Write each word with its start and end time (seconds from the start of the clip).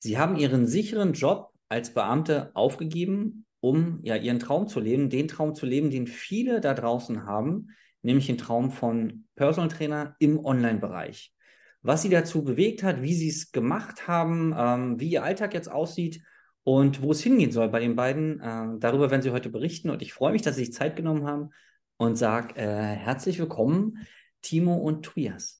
Sie 0.00 0.18
haben 0.18 0.36
Ihren 0.36 0.66
sicheren 0.66 1.12
Job 1.12 1.52
als 1.68 1.92
Beamte 1.92 2.50
aufgegeben, 2.54 3.44
um 3.60 4.00
ja 4.02 4.16
Ihren 4.16 4.38
Traum 4.38 4.66
zu 4.66 4.80
leben, 4.80 5.10
den 5.10 5.28
Traum 5.28 5.54
zu 5.54 5.66
leben, 5.66 5.90
den 5.90 6.06
viele 6.06 6.60
da 6.60 6.72
draußen 6.72 7.26
haben, 7.26 7.68
nämlich 8.02 8.26
den 8.26 8.38
Traum 8.38 8.70
von 8.70 9.26
Personal 9.36 9.68
Trainer 9.68 10.16
im 10.18 10.42
Online-Bereich. 10.42 11.34
Was 11.82 12.02
Sie 12.02 12.08
dazu 12.08 12.42
bewegt 12.42 12.82
hat, 12.82 13.02
wie 13.02 13.14
Sie 13.14 13.28
es 13.28 13.52
gemacht 13.52 14.08
haben, 14.08 14.54
ähm, 14.56 14.98
wie 14.98 15.10
Ihr 15.10 15.22
Alltag 15.22 15.52
jetzt 15.52 15.70
aussieht 15.70 16.22
und 16.62 17.02
wo 17.02 17.12
es 17.12 17.22
hingehen 17.22 17.52
soll 17.52 17.68
bei 17.68 17.80
den 17.80 17.94
beiden, 17.94 18.40
äh, 18.40 18.78
darüber 18.78 19.10
werden 19.10 19.22
Sie 19.22 19.30
heute 19.30 19.50
berichten. 19.50 19.90
Und 19.90 20.00
ich 20.00 20.14
freue 20.14 20.32
mich, 20.32 20.42
dass 20.42 20.56
Sie 20.56 20.64
sich 20.64 20.74
Zeit 20.74 20.96
genommen 20.96 21.26
haben 21.26 21.50
und 21.98 22.16
sage 22.16 22.56
äh, 22.56 22.66
herzlich 22.66 23.38
willkommen, 23.38 24.06
Timo 24.40 24.76
und 24.76 25.04
Tobias. 25.04 25.59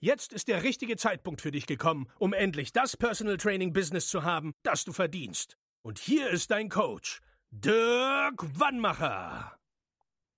Jetzt 0.00 0.32
ist 0.32 0.46
der 0.46 0.62
richtige 0.62 0.96
Zeitpunkt 0.96 1.40
für 1.40 1.50
dich 1.50 1.66
gekommen, 1.66 2.06
um 2.20 2.32
endlich 2.32 2.72
das 2.72 2.96
Personal 2.96 3.36
Training 3.36 3.72
Business 3.72 4.06
zu 4.06 4.22
haben, 4.22 4.54
das 4.62 4.84
du 4.84 4.92
verdienst. 4.92 5.58
Und 5.82 5.98
hier 5.98 6.30
ist 6.30 6.52
dein 6.52 6.68
Coach, 6.68 7.20
Dirk 7.50 8.60
Wannmacher. 8.60 9.58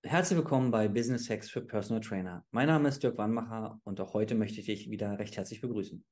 Herzlich 0.01 0.37
willkommen 0.37 0.71
bei 0.71 0.87
Business 0.87 1.29
Hacks 1.29 1.47
für 1.47 1.61
Personal 1.61 2.01
Trainer. 2.01 2.43
Mein 2.49 2.69
Name 2.69 2.89
ist 2.89 3.03
Dirk 3.03 3.19
Wannmacher 3.19 3.79
und 3.83 4.01
auch 4.01 4.15
heute 4.15 4.33
möchte 4.33 4.61
ich 4.61 4.65
dich 4.65 4.89
wieder 4.89 5.19
recht 5.19 5.37
herzlich 5.37 5.61
begrüßen. 5.61 6.03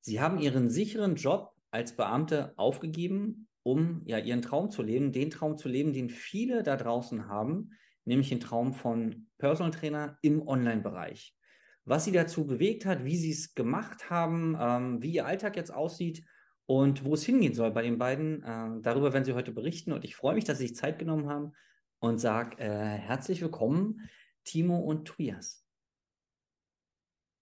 Sie 0.00 0.20
haben 0.20 0.38
Ihren 0.38 0.70
sicheren 0.70 1.16
Job 1.16 1.52
als 1.72 1.96
Beamte 1.96 2.54
aufgegeben, 2.56 3.48
um 3.64 4.02
ja 4.04 4.18
Ihren 4.18 4.42
Traum 4.42 4.70
zu 4.70 4.84
leben, 4.84 5.10
den 5.10 5.30
Traum 5.30 5.58
zu 5.58 5.68
leben, 5.68 5.92
den 5.92 6.08
viele 6.08 6.62
da 6.62 6.76
draußen 6.76 7.26
haben, 7.26 7.72
nämlich 8.04 8.28
den 8.28 8.38
Traum 8.38 8.72
von 8.72 9.26
Personal 9.38 9.72
Trainer 9.72 10.16
im 10.22 10.46
Online-Bereich 10.46 11.34
was 11.84 12.04
sie 12.04 12.12
dazu 12.12 12.46
bewegt 12.46 12.86
hat, 12.86 13.04
wie 13.04 13.16
sie 13.16 13.32
es 13.32 13.54
gemacht 13.54 14.10
haben, 14.10 14.56
ähm, 14.58 15.02
wie 15.02 15.12
ihr 15.12 15.26
Alltag 15.26 15.56
jetzt 15.56 15.72
aussieht 15.72 16.24
und 16.66 17.04
wo 17.04 17.14
es 17.14 17.24
hingehen 17.24 17.54
soll 17.54 17.70
bei 17.70 17.82
den 17.82 17.98
beiden. 17.98 18.42
Äh, 18.42 18.82
darüber 18.82 19.12
werden 19.12 19.24
sie 19.24 19.34
heute 19.34 19.52
berichten 19.52 19.92
und 19.92 20.04
ich 20.04 20.16
freue 20.16 20.34
mich, 20.34 20.44
dass 20.44 20.58
sie 20.58 20.68
sich 20.68 20.76
Zeit 20.76 20.98
genommen 20.98 21.28
haben 21.28 21.52
und 21.98 22.18
sage 22.18 22.58
äh, 22.58 22.68
herzlich 22.68 23.40
willkommen, 23.40 24.08
Timo 24.44 24.78
und 24.78 25.06
Tobias. 25.06 25.64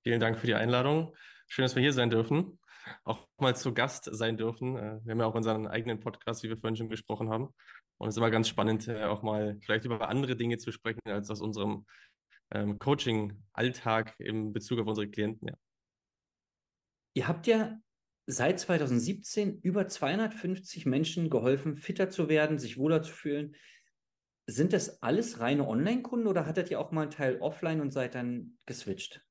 Vielen 0.03 0.21
Dank 0.21 0.39
für 0.39 0.47
die 0.47 0.55
Einladung. 0.55 1.15
Schön, 1.49 1.65
dass 1.65 1.75
wir 1.75 1.83
hier 1.83 1.93
sein 1.93 2.11
dürfen, 2.11 2.59
auch 3.05 3.27
mal 3.39 3.57
zu 3.57 3.75
Gast 3.75 4.09
sein 4.13 4.37
dürfen. 4.37 4.77
Äh, 4.77 5.01
wir 5.05 5.13
haben 5.13 5.21
ja 5.21 5.27
auch 5.27 5.35
unseren 5.35 5.67
eigenen 5.67 6.01
Podcast, 6.01 6.43
wie 6.43 6.49
wir 6.49 6.57
vorhin 6.57 6.77
schon 6.77 6.89
gesprochen 6.89 7.31
haben. 7.31 7.49
Und 7.99 8.09
es 8.09 8.15
ist 8.15 8.19
immer 8.19 8.31
ganz 8.31 8.49
spannend, 8.49 8.87
äh, 8.89 9.05
auch 9.05 9.23
mal 9.23 9.59
vielleicht 9.61 9.85
über 9.85 10.09
andere 10.09 10.37
Dinge 10.37 10.59
zu 10.59 10.73
sprechen, 10.73 11.01
als 11.07 11.31
aus 11.31 11.41
unserem 11.41 11.85
ähm, 12.53 12.79
Coaching-Alltag 12.79 14.15
in 14.19 14.53
Bezug 14.53 14.81
auf 14.81 14.87
unsere 14.87 15.09
Klienten. 15.09 15.49
Ja. 15.49 15.55
Ihr 17.15 17.29
habt 17.29 17.47
ja 17.47 17.79
seit 18.27 18.61
2017 18.61 19.61
über 19.61 19.89
250 19.89 20.87
Menschen 20.87 21.31
geholfen, 21.31 21.77
fitter 21.77 22.11
zu 22.11 22.29
werden, 22.29 22.59
sich 22.59 22.77
wohler 22.77 23.03
zu 23.03 23.13
fühlen. 23.13 23.57
Sind 24.47 24.73
das 24.73 25.03
alles 25.03 25.41
reine 25.41 25.67
Online-Kunden 25.67 26.27
oder 26.27 26.47
hattet 26.47 26.71
ihr 26.71 26.81
auch 26.81 26.91
mal 26.91 27.03
einen 27.03 27.11
Teil 27.11 27.41
offline 27.41 27.81
und 27.81 27.91
seid 27.91 28.15
dann 28.15 28.59
geswitcht? 28.67 29.23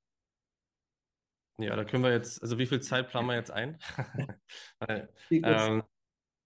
Ja, 1.59 1.75
da 1.75 1.85
können 1.85 2.03
wir 2.03 2.11
jetzt, 2.11 2.41
also 2.41 2.59
wie 2.59 2.67
viel 2.67 2.81
Zeit 2.81 3.09
planen 3.09 3.27
wir 3.27 3.35
jetzt 3.35 3.50
ein? 3.50 3.79
Weil, 4.79 5.09
ähm, 5.31 5.83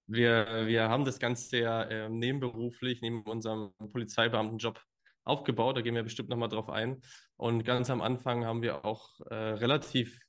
wir, 0.07 0.67
wir 0.67 0.89
haben 0.89 1.05
das 1.05 1.19
Ganze 1.19 1.57
ja 1.59 1.83
äh, 1.83 2.09
nebenberuflich, 2.09 3.01
neben 3.01 3.23
unserem 3.23 3.73
Polizeibeamtenjob 3.91 4.81
aufgebaut. 5.23 5.77
Da 5.77 5.81
gehen 5.81 5.95
wir 5.95 6.03
bestimmt 6.03 6.29
nochmal 6.29 6.49
drauf 6.49 6.69
ein. 6.69 7.01
Und 7.37 7.63
ganz 7.63 7.89
am 7.89 8.01
Anfang 8.01 8.45
haben 8.45 8.61
wir 8.61 8.85
auch 8.85 9.19
äh, 9.29 9.35
relativ 9.35 10.19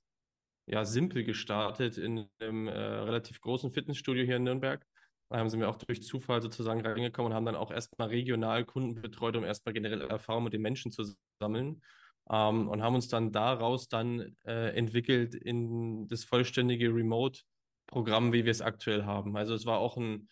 ja, 0.67 0.85
simpel 0.85 1.25
gestartet 1.25 1.99
in 1.99 2.27
einem 2.39 2.69
äh, 2.69 2.73
relativ 2.73 3.41
großen 3.41 3.73
Fitnessstudio 3.73 4.25
hier 4.25 4.37
in 4.37 4.45
Nürnberg. 4.45 4.85
Da 5.29 5.39
haben 5.39 5.49
sie 5.49 5.57
mir 5.57 5.69
auch 5.69 5.77
durch 5.77 6.03
Zufall 6.03 6.43
sozusagen 6.43 6.85
reingekommen 6.85 7.33
und 7.33 7.37
haben 7.37 7.47
dann 7.47 7.57
auch 7.57 7.71
erstmal 7.71 8.09
regional 8.09 8.65
Kunden 8.65 9.01
betreut, 9.01 9.35
um 9.37 9.45
erstmal 9.45 9.73
generell 9.73 10.03
Erfahrung 10.03 10.45
mit 10.45 10.53
den 10.53 10.63
Menschen 10.63 10.93
zu 10.93 11.05
sammeln. 11.41 11.83
Ähm, 12.31 12.69
und 12.69 12.83
haben 12.83 12.95
uns 12.95 13.09
dann 13.09 13.33
daraus 13.33 13.89
dann 13.89 14.37
äh, 14.45 14.77
entwickelt 14.77 15.35
in 15.35 16.07
das 16.09 16.25
vollständige 16.25 16.95
Remote-Programm, 16.95 18.33
wie 18.33 18.45
wir 18.45 18.51
es 18.51 18.61
aktuell 18.61 19.05
haben. 19.05 19.37
Also 19.37 19.55
es 19.55 19.67
war 19.67 19.79
auch 19.79 19.97
ein 19.97 20.29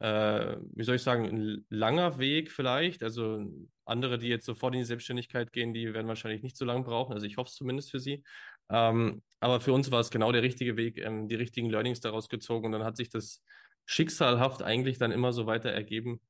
äh, 0.00 0.56
wie 0.74 0.84
soll 0.84 0.96
ich 0.96 1.02
sagen, 1.02 1.24
ein 1.24 1.66
langer 1.68 2.18
Weg 2.18 2.50
vielleicht. 2.50 3.02
Also 3.02 3.44
andere, 3.84 4.18
die 4.18 4.28
jetzt 4.28 4.46
sofort 4.46 4.74
in 4.74 4.80
die 4.80 4.86
Selbstständigkeit 4.86 5.52
gehen, 5.52 5.72
die 5.72 5.92
werden 5.94 6.08
wahrscheinlich 6.08 6.42
nicht 6.42 6.56
so 6.56 6.64
lange 6.64 6.84
brauchen. 6.84 7.12
Also 7.12 7.26
ich 7.26 7.36
hoffe 7.36 7.48
es 7.48 7.54
zumindest 7.54 7.90
für 7.90 8.00
sie. 8.00 8.22
Ähm, 8.68 9.22
aber 9.40 9.60
für 9.60 9.72
uns 9.72 9.90
war 9.90 10.00
es 10.00 10.10
genau 10.10 10.32
der 10.32 10.42
richtige 10.42 10.76
Weg, 10.76 10.98
ähm, 10.98 11.28
die 11.28 11.34
richtigen 11.34 11.70
Learnings 11.70 12.00
daraus 12.00 12.28
gezogen. 12.28 12.66
Und 12.66 12.72
dann 12.72 12.84
hat 12.84 12.96
sich 12.96 13.10
das 13.10 13.42
schicksalhaft 13.84 14.62
eigentlich 14.62 14.98
dann 14.98 15.12
immer 15.12 15.32
so 15.32 15.46
weiter 15.46 15.70
ergeben, 15.70 16.20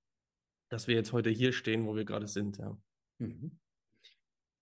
dass 0.69 0.89
wir 0.89 0.95
jetzt 0.95 1.13
heute 1.13 1.31
hier 1.31 1.53
stehen, 1.53 1.87
wo 1.87 1.95
wir 1.95 2.05
gerade 2.05 2.27
sind. 2.27 2.59
Ja. 2.59 2.77
Mhm. 3.19 3.59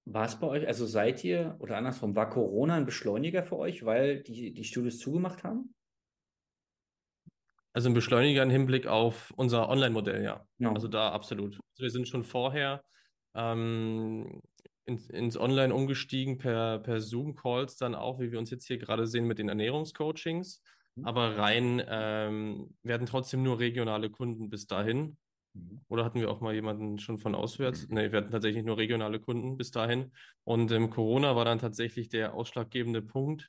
War 0.05 0.25
es 0.25 0.39
bei 0.39 0.47
euch, 0.47 0.67
also 0.67 0.87
seid 0.87 1.23
ihr, 1.25 1.57
oder 1.61 1.77
andersrum, 1.77 2.17
war 2.17 2.31
Corona 2.31 2.75
ein 2.75 2.87
Beschleuniger 2.87 3.45
für 3.45 3.59
euch, 3.59 3.85
weil 3.85 4.23
die, 4.23 4.53
die 4.53 4.65
Studios 4.65 4.99
zugemacht 4.99 5.45
haben? 5.45 5.75
Also 7.73 7.89
ein 7.89 7.95
Beschleuniger 7.95 8.43
im 8.43 8.51
Hinblick 8.51 8.87
auf 8.87 9.33
unser 9.37 9.69
Online-Modell, 9.69 10.25
ja. 10.25 10.45
No. 10.59 10.73
Also 10.73 10.89
da 10.89 11.11
absolut. 11.11 11.55
Also 11.55 11.83
wir 11.83 11.91
sind 11.91 12.09
schon 12.09 12.25
vorher 12.25 12.83
ähm, 13.35 14.43
ins, 14.87 15.09
ins 15.09 15.37
Online 15.37 15.73
umgestiegen 15.73 16.39
per, 16.39 16.81
per 16.81 17.01
Zoom-Calls 17.01 17.77
dann 17.77 17.95
auch, 17.95 18.19
wie 18.19 18.33
wir 18.33 18.39
uns 18.39 18.51
jetzt 18.51 18.67
hier 18.67 18.79
gerade 18.79 19.07
sehen 19.07 19.27
mit 19.27 19.39
den 19.39 19.49
Ernährungscoachings. 19.49 20.63
Mhm. 20.97 21.05
Aber 21.05 21.37
rein 21.37 21.83
ähm, 21.89 22.75
werden 22.83 23.07
trotzdem 23.07 23.43
nur 23.43 23.61
regionale 23.61 24.11
Kunden 24.11 24.51
bis 24.51 24.67
dahin. 24.67 25.17
Mhm. 25.55 25.81
Oder 25.89 26.05
hatten 26.05 26.21
wir 26.21 26.31
auch 26.31 26.41
mal 26.41 26.55
jemanden 26.55 26.99
schon 26.99 27.19
von 27.19 27.35
auswärts? 27.35 27.89
Mhm. 27.89 27.95
Nee, 27.95 28.13
wir 28.13 28.19
hatten 28.19 28.33
tatsächlich 28.33 28.65
nur 28.65 28.79
regionale 28.79 29.21
Kunden 29.21 29.57
bis 29.57 29.71
dahin. 29.71 30.13
Und 30.45 30.73
ähm, 30.73 30.91
Corona 30.91 31.37
war 31.37 31.45
dann 31.45 31.59
tatsächlich 31.59 32.09
der 32.09 32.35
ausschlaggebende 32.35 33.03
Punkt, 33.03 33.49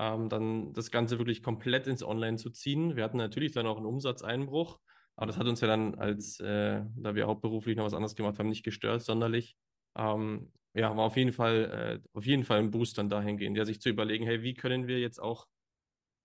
ähm, 0.00 0.30
dann 0.30 0.72
das 0.72 0.90
Ganze 0.90 1.18
wirklich 1.18 1.42
komplett 1.42 1.86
ins 1.86 2.02
Online 2.02 2.38
zu 2.38 2.48
ziehen. 2.50 2.96
Wir 2.96 3.04
hatten 3.04 3.18
natürlich 3.18 3.52
dann 3.52 3.66
auch 3.66 3.76
einen 3.76 3.86
Umsatzeinbruch, 3.86 4.80
aber 5.16 5.26
das 5.26 5.36
hat 5.36 5.46
uns 5.46 5.60
ja 5.60 5.68
dann 5.68 5.94
als, 5.96 6.40
äh, 6.40 6.82
da 6.96 7.14
wir 7.14 7.26
hauptberuflich 7.26 7.76
noch 7.76 7.84
was 7.84 7.92
anderes 7.92 8.16
gemacht 8.16 8.38
haben, 8.38 8.48
nicht 8.48 8.64
gestört 8.64 9.02
sonderlich. 9.02 9.56
Ähm, 9.96 10.52
ja, 10.72 10.96
war 10.96 11.04
auf 11.04 11.16
jeden 11.18 11.32
Fall, 11.32 12.00
äh, 12.02 12.08
auf 12.16 12.24
jeden 12.24 12.44
Fall 12.44 12.60
ein 12.60 12.70
Boost 12.70 12.96
dann 12.96 13.10
dahingehend, 13.10 13.58
ja, 13.58 13.66
sich 13.66 13.80
zu 13.82 13.90
überlegen, 13.90 14.24
hey, 14.24 14.42
wie 14.42 14.54
können 14.54 14.86
wir 14.86 15.00
jetzt 15.00 15.20
auch 15.20 15.46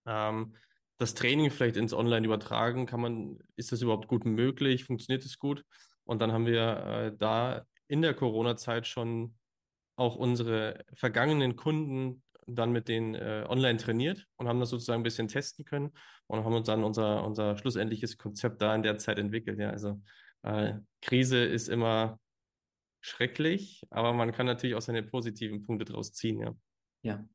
ähm, 0.06 0.56
das 0.97 1.14
Training 1.14 1.52
vielleicht 1.52 1.75
ins 1.75 1.94
Online 1.94 2.25
übertragen? 2.25 2.85
Kann 2.85 3.02
man, 3.02 3.40
ist 3.58 3.74
das 3.74 3.81
überhaupt 3.81 4.08
gut 4.08 4.24
möglich? 4.24 4.85
Funktioniert 4.85 5.25
es 5.25 5.38
gut? 5.38 5.66
Und 6.06 6.22
dann 6.22 6.31
haben 6.31 6.46
wir 6.46 6.62
äh, 6.62 7.18
da 7.18 7.66
in 7.90 8.02
der 8.02 8.14
Corona-Zeit 8.14 8.88
schon 8.88 9.35
auch 9.97 10.16
unsere 10.16 10.85
vergangenen 10.94 11.58
Kunden 11.58 12.24
dann 12.47 12.72
mit 12.72 12.88
denen 12.88 13.16
äh, 13.16 13.45
online 13.47 13.78
trainiert 13.78 14.28
und 14.35 14.47
haben 14.47 14.59
das 14.59 14.69
sozusagen 14.69 15.01
ein 15.01 15.03
bisschen 15.03 15.28
testen 15.28 15.66
können 15.66 15.91
und 16.28 16.43
haben 16.43 16.53
uns 16.53 16.67
dann 16.67 16.84
unser, 16.84 17.23
unser 17.23 17.58
schlussendliches 17.58 18.17
Konzept 18.17 18.61
da 18.61 18.75
in 18.75 18.84
der 18.84 18.97
Zeit 18.97 19.20
entwickelt. 19.20 19.59
Ja, 19.59 19.72
also 19.72 20.02
äh, 20.43 20.73
Krise 21.02 21.43
ist 21.43 21.67
immer 21.67 22.20
schrecklich, 23.02 23.84
aber 23.90 24.14
man 24.14 24.31
kann 24.31 24.46
natürlich 24.46 24.75
auch 24.75 24.81
seine 24.81 25.03
positiven 25.03 25.64
Punkte 25.64 25.85
daraus 25.85 26.14
ziehen, 26.14 26.40
ja. 26.40 26.55
Ja. 27.03 27.25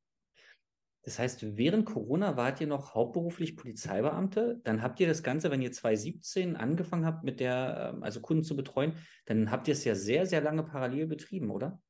Das 1.03 1.19
heißt, 1.19 1.57
während 1.57 1.87
Corona 1.87 2.37
wart 2.37 2.61
ihr 2.61 2.67
noch 2.67 2.95
hauptberuflich 2.95 3.57
Polizeibeamte. 3.57 4.61
Dann 4.65 4.83
habt 4.83 5.01
ihr 5.01 5.07
das 5.07 5.23
Ganze, 5.23 5.51
wenn 5.51 5.63
ihr 5.63 5.73
2017 5.73 6.57
angefangen 6.57 7.07
habt, 7.07 7.25
mit 7.25 7.41
der, 7.41 7.93
ähm, 7.95 8.03
also 8.03 8.21
Kunden 8.21 8.45
zu 8.45 8.55
betreuen, 8.55 8.95
dann 9.25 9.51
habt 9.51 9.67
ihr 9.69 9.73
es 9.73 9.85
ja 9.85 9.95
sehr, 9.95 10.27
sehr 10.27 10.43
lange 10.43 10.63
parallel 10.63 11.07
betrieben, 11.07 11.51
oder? 11.51 11.81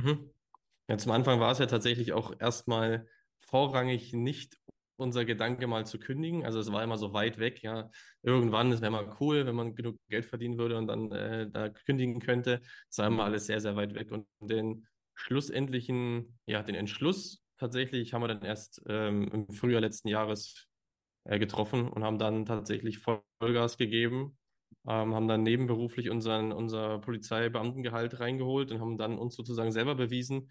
Mhm. 0.00 0.30
Ja, 0.88 0.98
zum 0.98 1.12
Anfang 1.12 1.40
war 1.40 1.52
es 1.52 1.58
ja 1.58 1.66
tatsächlich 1.66 2.12
auch 2.12 2.32
erstmal 2.38 3.06
vorrangig 3.40 4.12
nicht 4.12 4.58
unser 4.96 5.24
Gedanke 5.24 5.66
mal 5.66 5.86
zu 5.86 5.98
kündigen. 5.98 6.44
Also 6.44 6.60
es 6.60 6.70
war 6.70 6.82
immer 6.82 6.98
so 6.98 7.12
weit 7.12 7.38
weg, 7.38 7.62
ja. 7.62 7.90
Irgendwann, 8.22 8.70
es 8.72 8.80
wäre 8.80 8.92
mal 8.92 9.16
cool, 9.20 9.46
wenn 9.46 9.54
man 9.54 9.74
genug 9.74 9.98
Geld 10.08 10.24
verdienen 10.24 10.58
würde 10.58 10.76
und 10.78 10.86
dann 10.86 11.10
äh, 11.12 11.50
da 11.50 11.68
kündigen 11.70 12.20
könnte. 12.20 12.60
Es 12.90 12.98
war 12.98 13.06
immer 13.06 13.24
alles 13.24 13.46
sehr, 13.46 13.60
sehr 13.60 13.76
weit 13.76 13.94
weg. 13.94 14.12
Und 14.12 14.26
den 14.40 14.86
schlussendlichen, 15.14 16.38
ja, 16.46 16.62
den 16.62 16.74
Entschluss 16.74 17.42
tatsächlich 17.58 18.12
haben 18.12 18.22
wir 18.22 18.28
dann 18.28 18.42
erst 18.42 18.82
ähm, 18.88 19.28
im 19.32 19.52
Frühjahr 19.52 19.80
letzten 19.80 20.08
Jahres 20.08 20.68
äh, 21.24 21.38
getroffen 21.38 21.88
und 21.88 22.04
haben 22.04 22.18
dann 22.18 22.44
tatsächlich 22.46 22.98
Vollgas 22.98 23.78
gegeben, 23.78 24.36
ähm, 24.86 25.14
haben 25.14 25.28
dann 25.28 25.42
nebenberuflich 25.42 26.10
unseren, 26.10 26.52
unser 26.52 26.98
Polizeibeamtengehalt 26.98 28.20
reingeholt 28.20 28.70
und 28.70 28.80
haben 28.80 28.98
dann 28.98 29.18
uns 29.18 29.34
sozusagen 29.34 29.72
selber 29.72 29.94
bewiesen, 29.94 30.50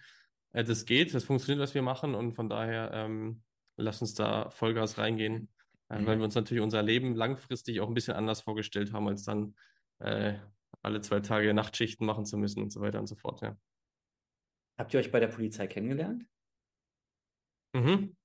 äh, 0.53 0.63
das 0.63 0.85
geht, 0.85 1.13
das 1.13 1.25
funktioniert, 1.25 1.61
was 1.61 1.73
wir 1.73 1.81
machen 1.81 2.15
und 2.15 2.33
von 2.33 2.50
daher 2.50 2.91
ähm, 2.94 3.44
lass 3.75 4.01
uns 4.01 4.13
da 4.13 4.50
Vollgas 4.50 4.97
reingehen, 4.97 5.50
äh, 5.89 6.00
mhm. 6.00 6.05
weil 6.05 6.17
wir 6.17 6.23
uns 6.23 6.35
natürlich 6.35 6.63
unser 6.63 6.81
Leben 6.81 7.15
langfristig 7.15 7.81
auch 7.81 7.88
ein 7.88 7.94
bisschen 7.94 8.15
anders 8.15 8.41
vorgestellt 8.41 8.94
haben, 8.94 9.07
als 9.07 9.23
dann 9.23 9.55
äh, 10.00 10.35
alle 10.81 11.01
zwei 11.01 11.19
Tage 11.19 11.53
Nachtschichten 11.53 12.05
machen 12.05 12.25
zu 12.25 12.38
müssen 12.38 12.61
und 12.61 12.71
so 12.71 12.81
weiter 12.81 13.00
und 13.00 13.07
so 13.07 13.15
fort, 13.15 13.41
ja. 13.41 13.57
Habt 14.77 14.94
ihr 14.94 15.00
euch 15.00 15.11
bei 15.11 15.19
der 15.19 15.27
Polizei 15.27 15.67
kennengelernt? 15.67 16.25
Mhm. 17.73 18.15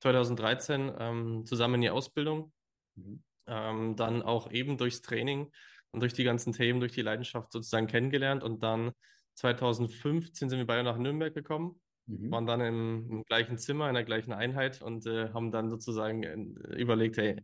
2013 0.00 0.92
ähm, 0.98 1.46
zusammen 1.46 1.76
in 1.76 1.80
die 1.82 1.90
Ausbildung, 1.90 2.52
mhm. 2.96 3.22
ähm, 3.46 3.96
dann 3.96 4.22
auch 4.22 4.50
eben 4.50 4.78
durchs 4.78 5.02
Training 5.02 5.50
und 5.90 6.00
durch 6.00 6.12
die 6.12 6.24
ganzen 6.24 6.52
Themen, 6.52 6.80
durch 6.80 6.92
die 6.92 7.02
Leidenschaft 7.02 7.52
sozusagen 7.52 7.86
kennengelernt 7.86 8.42
und 8.42 8.62
dann 8.62 8.92
2015 9.40 10.50
sind 10.50 10.58
wir 10.58 10.66
beide 10.66 10.82
nach 10.82 10.98
Nürnberg 10.98 11.34
gekommen, 11.34 11.80
mhm. 12.06 12.30
waren 12.30 12.46
dann 12.46 12.60
im, 12.60 13.10
im, 13.10 13.24
gleichen 13.24 13.58
Zimmer, 13.58 13.88
in 13.88 13.94
der 13.94 14.04
gleichen 14.04 14.32
Einheit 14.32 14.82
und 14.82 15.06
äh, 15.06 15.30
haben 15.32 15.50
dann 15.50 15.70
sozusagen 15.70 16.22
äh, 16.22 16.76
überlegt, 16.76 17.16
hey, 17.16 17.36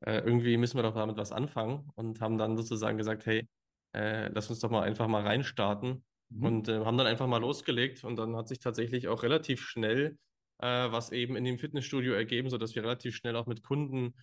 äh, 0.00 0.18
irgendwie 0.18 0.56
müssen 0.56 0.78
wir 0.78 0.82
doch 0.82 0.94
damit 0.94 1.16
was 1.16 1.32
anfangen 1.32 1.90
und 1.94 2.20
haben 2.20 2.38
dann 2.38 2.56
sozusagen 2.56 2.98
gesagt, 2.98 3.26
hey, 3.26 3.46
äh, 3.94 4.28
lass 4.28 4.48
uns 4.48 4.60
doch 4.60 4.70
mal 4.70 4.82
einfach 4.82 5.06
mal 5.08 5.22
reinstarten 5.22 6.04
mhm. 6.30 6.44
und 6.44 6.68
äh, 6.68 6.84
haben 6.84 6.96
dann 6.96 7.06
einfach 7.06 7.26
mal 7.26 7.40
losgelegt 7.40 8.02
und 8.02 8.16
dann 8.16 8.34
hat 8.34 8.48
sich 8.48 8.58
tatsächlich 8.58 9.08
auch 9.08 9.22
relativ 9.22 9.60
schnell 9.60 10.16
äh, 10.58 10.90
was 10.90 11.12
eben 11.12 11.36
in 11.36 11.44
dem 11.44 11.58
Fitnessstudio 11.58 12.14
ergeben, 12.14 12.48
sodass 12.48 12.74
wir 12.74 12.82
relativ 12.82 13.14
schnell 13.14 13.36
auch 13.36 13.46
mit 13.46 13.62
Kunden 13.62 14.14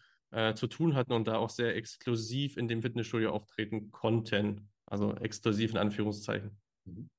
zu 0.53 0.67
tun 0.67 0.93
hatten 0.93 1.13
und 1.13 1.27
da 1.27 1.37
auch 1.37 1.49
sehr 1.49 1.75
exklusiv 1.75 2.55
in 2.55 2.67
dem 2.67 2.83
Fitnessstudio 2.83 3.31
auftreten 3.31 3.89
konnten. 3.89 4.69
Also 4.85 5.15
exklusiv 5.15 5.71
in 5.71 5.77
Anführungszeichen. 5.77 6.55
Mhm. 6.85 7.09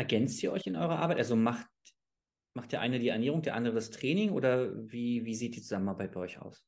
Ergänzt 0.00 0.42
ihr 0.42 0.50
euch 0.50 0.66
in 0.66 0.76
eurer 0.76 0.98
Arbeit? 0.98 1.18
Also 1.18 1.36
macht, 1.36 1.66
macht 2.54 2.72
der 2.72 2.80
eine 2.80 2.98
die 2.98 3.08
Ernährung, 3.08 3.42
der 3.42 3.54
andere 3.54 3.74
das 3.74 3.90
Training 3.90 4.30
oder 4.30 4.72
wie, 4.90 5.26
wie 5.26 5.34
sieht 5.34 5.56
die 5.56 5.60
Zusammenarbeit 5.60 6.12
bei 6.12 6.20
euch 6.20 6.40
aus? 6.40 6.64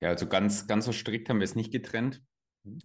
Ja, 0.00 0.08
also 0.08 0.26
ganz, 0.26 0.66
ganz 0.66 0.86
so 0.86 0.92
strikt 0.92 1.28
haben 1.28 1.40
wir 1.40 1.44
es 1.44 1.54
nicht 1.54 1.70
getrennt. 1.70 2.22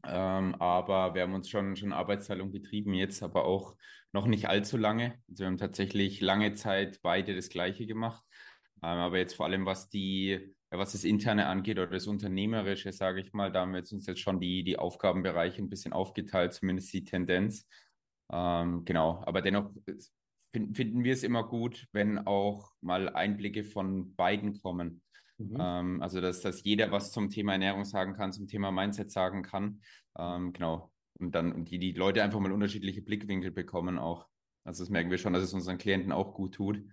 Ähm, 0.06 0.56
aber 0.56 1.16
wir 1.16 1.22
haben 1.22 1.36
uns 1.36 1.50
schon, 1.50 1.78
schon 1.78 1.94
Arbeitsteilung 1.94 2.52
betrieben, 2.52 2.94
jetzt 2.94 3.24
aber 3.24 3.46
auch 3.46 3.78
noch 4.12 4.28
nicht 4.28 4.50
allzu 4.50 4.76
lange. 4.76 5.14
Also 5.30 5.44
wir 5.44 5.48
haben 5.48 5.58
tatsächlich 5.58 6.20
lange 6.20 6.54
Zeit 6.54 7.00
beide 7.02 7.34
das 7.38 7.48
Gleiche 7.48 7.86
gemacht. 7.86 8.26
Ähm, 8.84 8.98
aber 8.98 9.20
jetzt 9.20 9.36
vor 9.36 9.46
allem, 9.46 9.66
was 9.66 9.88
die, 9.88 10.54
was 10.70 10.92
das 10.92 11.06
Interne 11.06 11.48
angeht 11.48 11.80
oder 11.80 11.92
das 11.92 12.08
Unternehmerische, 12.08 12.92
sage 12.92 13.22
ich 13.22 13.32
mal, 13.32 13.54
da 13.54 13.62
haben 13.62 13.72
wir 13.72 13.80
jetzt 13.80 13.94
uns 13.94 14.06
jetzt 14.06 14.20
schon 14.20 14.42
die, 14.42 14.66
die 14.66 14.78
Aufgabenbereiche 14.78 15.62
ein 15.62 15.70
bisschen 15.70 15.94
aufgeteilt, 15.94 16.54
zumindest 16.54 16.92
die 16.92 17.06
Tendenz. 17.06 17.66
Ähm, 18.32 18.86
genau, 18.86 19.24
aber 19.26 19.42
dennoch 19.42 19.72
finden, 20.52 20.76
finden 20.76 21.04
wir 21.04 21.14
es 21.14 21.24
immer 21.24 21.44
gut, 21.44 21.88
wenn 21.92 22.20
auch 22.20 22.72
mal 22.82 23.10
Einblicke 23.10 23.64
von 23.64 24.16
beiden 24.16 24.62
kommen. 24.62 25.02
Mhm. 25.38 25.58
Ähm, 25.60 26.02
also, 26.02 26.22
dass, 26.22 26.42
dass 26.42 26.64
jeder 26.64 26.92
was 26.92 27.12
zum 27.12 27.30
Thema 27.30 27.54
Ernährung 27.54 27.86
sagen 27.86 28.14
kann, 28.14 28.32
zum 28.32 28.48
Thema 28.48 28.72
Mindset 28.72 29.12
sagen 29.12 29.42
kann. 29.42 29.82
Ähm, 30.18 30.54
genau. 30.54 30.92
Und 31.20 31.34
dann 31.36 31.66
die, 31.66 31.80
die 31.80 31.92
Leute 31.94 32.24
einfach 32.24 32.40
mal 32.40 32.52
unterschiedliche 32.52 33.02
Blickwinkel 33.02 33.52
bekommen 33.52 33.98
auch. 33.98 34.28
Also 34.64 34.84
das 34.84 34.90
merken 34.90 35.12
wir 35.12 35.18
schon, 35.18 35.34
dass 35.34 35.44
es 35.44 35.54
unseren 35.54 35.78
Klienten 35.78 36.12
auch 36.12 36.34
gut 36.34 36.56
tut. 36.56 36.84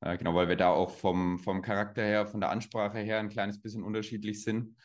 Äh, 0.00 0.18
genau, 0.18 0.34
weil 0.34 0.48
wir 0.48 0.56
da 0.56 0.70
auch 0.70 0.90
vom, 0.90 1.38
vom 1.38 1.62
Charakter 1.62 2.02
her, 2.02 2.26
von 2.26 2.40
der 2.40 2.50
Ansprache 2.50 2.98
her 2.98 3.18
ein 3.18 3.28
kleines 3.28 3.60
bisschen 3.60 3.82
unterschiedlich 3.82 4.42
sind. 4.42 4.76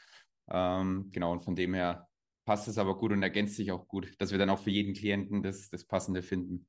Ähm, 0.49 1.09
genau, 1.11 1.31
und 1.31 1.41
von 1.41 1.55
dem 1.55 1.73
her 1.73 2.07
passt 2.47 2.69
es 2.69 2.77
aber 2.77 2.97
gut 2.97 3.11
und 3.11 3.21
ergänzt 3.21 3.57
sich 3.57 3.73
auch 3.73 3.89
gut, 3.89 4.13
dass 4.19 4.31
wir 4.31 4.37
dann 4.39 4.49
auch 4.49 4.59
für 4.59 4.69
jeden 4.71 4.93
Klienten 4.93 5.43
das, 5.43 5.69
das 5.69 5.83
Passende 5.83 6.23
finden. 6.23 6.65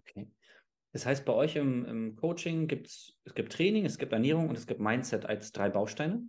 Okay. 0.00 0.28
Das 0.92 1.06
heißt, 1.06 1.24
bei 1.24 1.32
euch 1.32 1.54
im, 1.54 1.84
im 1.84 2.16
Coaching 2.16 2.66
gibt 2.66 2.88
es, 2.88 3.16
es 3.22 3.34
gibt 3.34 3.52
Training, 3.52 3.86
es 3.86 3.98
gibt 3.98 4.12
Ernährung 4.12 4.48
und 4.48 4.58
es 4.58 4.66
gibt 4.66 4.80
Mindset 4.80 5.26
als 5.26 5.52
drei 5.52 5.70
Bausteine? 5.70 6.28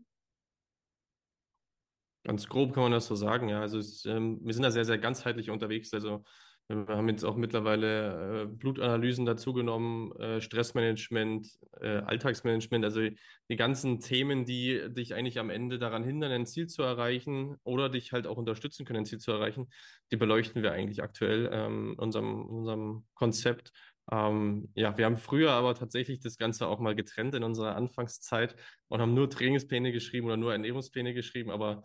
Ganz 2.24 2.48
grob 2.48 2.72
kann 2.74 2.84
man 2.84 2.92
das 2.92 3.08
so 3.08 3.16
sagen, 3.16 3.50
ja. 3.50 3.62
Also 3.62 3.80
es, 3.80 4.06
ähm, 4.06 4.40
wir 4.44 4.54
sind 4.54 4.62
da 4.62 4.70
sehr, 4.70 4.86
sehr 4.86 5.00
ganzheitlich 5.00 5.50
unterwegs. 5.50 5.92
Also 5.96 6.24
wir 6.76 6.96
haben 6.96 7.10
jetzt 7.10 7.24
auch 7.24 7.36
mittlerweile 7.36 8.44
äh, 8.44 8.46
Blutanalysen 8.46 9.26
dazugenommen, 9.26 10.12
äh, 10.20 10.42
Stressmanagement, 10.42 11.48
äh, 11.82 11.98
Alltagsmanagement, 11.98 12.86
also 12.86 13.02
die 13.02 13.56
ganzen 13.56 14.00
Themen, 14.00 14.46
die 14.46 14.82
dich 14.90 15.14
eigentlich 15.14 15.40
am 15.40 15.50
Ende 15.50 15.80
daran 15.80 16.04
hindern, 16.04 16.32
ein 16.32 16.46
Ziel 16.46 16.68
zu 16.68 16.84
erreichen 16.84 17.58
oder 17.64 17.90
dich 17.90 18.12
halt 18.12 18.28
auch 18.28 18.38
unterstützen 18.38 18.86
können, 18.86 19.00
ein 19.00 19.06
Ziel 19.06 19.20
zu 19.20 19.32
erreichen, 19.32 19.70
die 20.12 20.18
beleuchten 20.18 20.64
wir 20.64 20.72
eigentlich 20.72 21.02
aktuell 21.04 21.50
ähm, 21.52 21.94
in 21.94 22.00
unserem, 22.00 22.46
unserem 22.46 23.06
Konzept. 23.14 23.72
Ähm, 24.12 24.70
ja, 24.76 24.98
wir 24.98 25.06
haben 25.06 25.18
früher 25.18 25.52
aber 25.52 25.76
tatsächlich 25.76 26.20
das 26.20 26.38
Ganze 26.38 26.68
auch 26.68 26.80
mal 26.80 26.96
getrennt 26.96 27.36
in 27.36 27.44
unserer 27.44 27.76
Anfangszeit 27.76 28.56
und 28.88 29.02
haben 29.02 29.14
nur 29.14 29.30
Trainingspläne 29.30 29.92
geschrieben 29.92 30.28
oder 30.28 30.38
nur 30.38 30.52
Ernährungspläne 30.52 31.14
geschrieben, 31.14 31.52
aber 31.52 31.84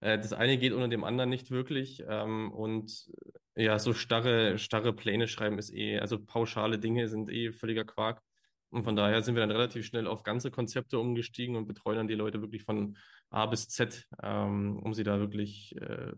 äh, 0.00 0.18
das 0.18 0.32
eine 0.32 0.58
geht 0.58 0.72
unter 0.72 0.88
dem 0.88 1.04
anderen 1.04 1.30
nicht 1.30 1.50
wirklich. 1.50 2.02
Ähm, 2.06 2.52
und 2.52 3.10
ja, 3.54 3.78
so 3.78 3.92
starre, 3.92 4.58
starre 4.58 4.92
Pläne 4.92 5.28
schreiben 5.28 5.58
ist 5.58 5.72
eh, 5.72 5.98
also 5.98 6.18
pauschale 6.18 6.78
Dinge 6.78 7.08
sind 7.08 7.30
eh 7.30 7.52
völliger 7.52 7.84
Quark. 7.84 8.22
Und 8.70 8.84
von 8.84 8.96
daher 8.96 9.22
sind 9.22 9.34
wir 9.34 9.40
dann 9.40 9.50
relativ 9.50 9.84
schnell 9.84 10.06
auf 10.06 10.22
ganze 10.22 10.50
Konzepte 10.50 10.98
umgestiegen 10.98 11.56
und 11.56 11.66
betreuen 11.66 11.98
dann 11.98 12.08
die 12.08 12.14
Leute 12.14 12.40
wirklich 12.40 12.62
von 12.62 12.96
A 13.28 13.44
bis 13.44 13.68
Z, 13.68 14.08
ähm, 14.22 14.78
um 14.78 14.94
sie 14.94 15.02
da 15.02 15.20
wirklich, 15.20 15.76
äh, 15.76 16.12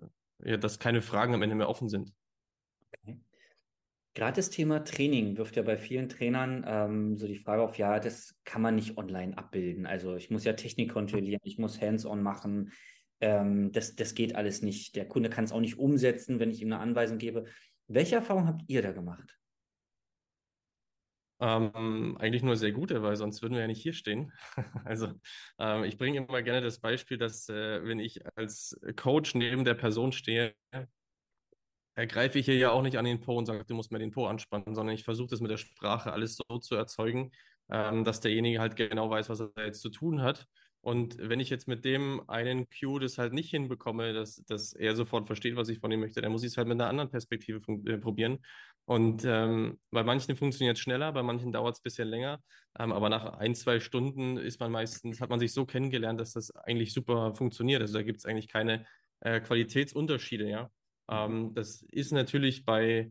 ja, 0.44 0.56
dass 0.56 0.78
keine 0.78 1.02
Fragen 1.02 1.34
am 1.34 1.42
Ende 1.42 1.56
mehr 1.56 1.68
offen 1.68 1.88
sind. 1.88 2.12
Okay. 2.92 3.18
Gerade 4.14 4.36
das 4.36 4.50
Thema 4.50 4.84
Training 4.84 5.36
wirft 5.36 5.56
ja 5.56 5.62
bei 5.62 5.76
vielen 5.76 6.08
Trainern 6.08 6.64
ähm, 6.64 7.16
so 7.16 7.26
die 7.26 7.34
Frage 7.34 7.62
auf, 7.62 7.76
ja, 7.76 7.98
das 7.98 8.36
kann 8.44 8.62
man 8.62 8.76
nicht 8.76 8.96
online 8.96 9.36
abbilden. 9.36 9.86
Also 9.86 10.14
ich 10.14 10.30
muss 10.30 10.44
ja 10.44 10.52
Technik 10.52 10.92
kontrollieren, 10.92 11.40
ich 11.42 11.58
muss 11.58 11.80
Hands-on 11.80 12.22
machen. 12.22 12.70
Ähm, 13.24 13.72
das, 13.72 13.96
das 13.96 14.14
geht 14.14 14.36
alles 14.36 14.60
nicht. 14.60 14.96
Der 14.96 15.08
Kunde 15.08 15.30
kann 15.30 15.44
es 15.44 15.52
auch 15.52 15.60
nicht 15.60 15.78
umsetzen, 15.78 16.40
wenn 16.40 16.50
ich 16.50 16.60
ihm 16.60 16.70
eine 16.70 16.82
Anweisung 16.82 17.16
gebe. 17.16 17.46
Welche 17.88 18.16
Erfahrung 18.16 18.46
habt 18.46 18.62
ihr 18.68 18.82
da 18.82 18.92
gemacht? 18.92 19.38
Ähm, 21.40 22.18
eigentlich 22.18 22.42
nur 22.42 22.56
sehr 22.56 22.72
gute, 22.72 23.02
weil 23.02 23.16
sonst 23.16 23.40
würden 23.40 23.54
wir 23.54 23.62
ja 23.62 23.66
nicht 23.66 23.80
hier 23.80 23.94
stehen. 23.94 24.30
also 24.84 25.08
ähm, 25.58 25.84
ich 25.84 25.96
bringe 25.96 26.18
immer 26.18 26.42
gerne 26.42 26.60
das 26.60 26.80
Beispiel, 26.80 27.16
dass 27.16 27.48
äh, 27.48 27.82
wenn 27.82 27.98
ich 27.98 28.20
als 28.36 28.78
Coach 28.94 29.34
neben 29.34 29.64
der 29.64 29.74
Person 29.74 30.12
stehe, 30.12 30.54
ergreife 31.94 32.38
ich 32.38 32.44
hier 32.44 32.56
ja 32.56 32.72
auch 32.72 32.82
nicht 32.82 32.98
an 32.98 33.06
den 33.06 33.22
Po 33.22 33.38
und 33.38 33.46
sage, 33.46 33.64
du 33.64 33.74
musst 33.74 33.90
mir 33.90 33.98
den 34.00 34.10
Po 34.10 34.26
anspannen, 34.26 34.74
sondern 34.74 34.94
ich 34.94 35.04
versuche 35.04 35.30
das 35.30 35.40
mit 35.40 35.50
der 35.50 35.56
Sprache 35.56 36.12
alles 36.12 36.36
so 36.36 36.58
zu 36.58 36.74
erzeugen, 36.74 37.32
ähm, 37.70 38.04
dass 38.04 38.20
derjenige 38.20 38.60
halt 38.60 38.76
genau 38.76 39.08
weiß, 39.08 39.30
was 39.30 39.40
er 39.40 39.64
jetzt 39.64 39.80
zu 39.80 39.88
tun 39.88 40.20
hat. 40.20 40.46
Und 40.84 41.16
wenn 41.18 41.40
ich 41.40 41.48
jetzt 41.48 41.66
mit 41.66 41.86
dem 41.86 42.28
einen 42.28 42.66
Cue 42.68 43.00
das 43.00 43.16
halt 43.16 43.32
nicht 43.32 43.48
hinbekomme, 43.48 44.12
dass, 44.12 44.44
dass 44.44 44.74
er 44.74 44.94
sofort 44.94 45.26
versteht, 45.26 45.56
was 45.56 45.70
ich 45.70 45.78
von 45.78 45.90
ihm 45.90 46.00
möchte, 46.00 46.20
dann 46.20 46.30
muss 46.30 46.42
ich 46.42 46.50
es 46.52 46.58
halt 46.58 46.68
mit 46.68 46.78
einer 46.78 46.90
anderen 46.90 47.10
Perspektive 47.10 47.62
äh, 47.86 47.96
probieren. 47.96 48.40
Und 48.84 49.24
ähm, 49.24 49.78
bei 49.90 50.02
manchen 50.02 50.36
funktioniert 50.36 50.76
es 50.76 50.82
schneller, 50.82 51.10
bei 51.12 51.22
manchen 51.22 51.52
dauert 51.52 51.76
es 51.76 51.80
ein 51.80 51.84
bisschen 51.84 52.08
länger. 52.08 52.42
Ähm, 52.78 52.92
aber 52.92 53.08
nach 53.08 53.38
ein, 53.38 53.54
zwei 53.54 53.80
Stunden 53.80 54.36
ist 54.36 54.60
man 54.60 54.70
meistens, 54.70 55.22
hat 55.22 55.30
man 55.30 55.40
sich 55.40 55.54
so 55.54 55.64
kennengelernt, 55.64 56.20
dass 56.20 56.32
das 56.32 56.50
eigentlich 56.54 56.92
super 56.92 57.34
funktioniert. 57.34 57.80
Also 57.80 57.94
da 57.94 58.02
gibt 58.02 58.18
es 58.18 58.26
eigentlich 58.26 58.48
keine 58.48 58.84
äh, 59.20 59.40
Qualitätsunterschiede, 59.40 60.50
ja. 60.50 60.70
Ähm, 61.08 61.54
das 61.54 61.80
ist 61.80 62.12
natürlich 62.12 62.66
bei, 62.66 63.10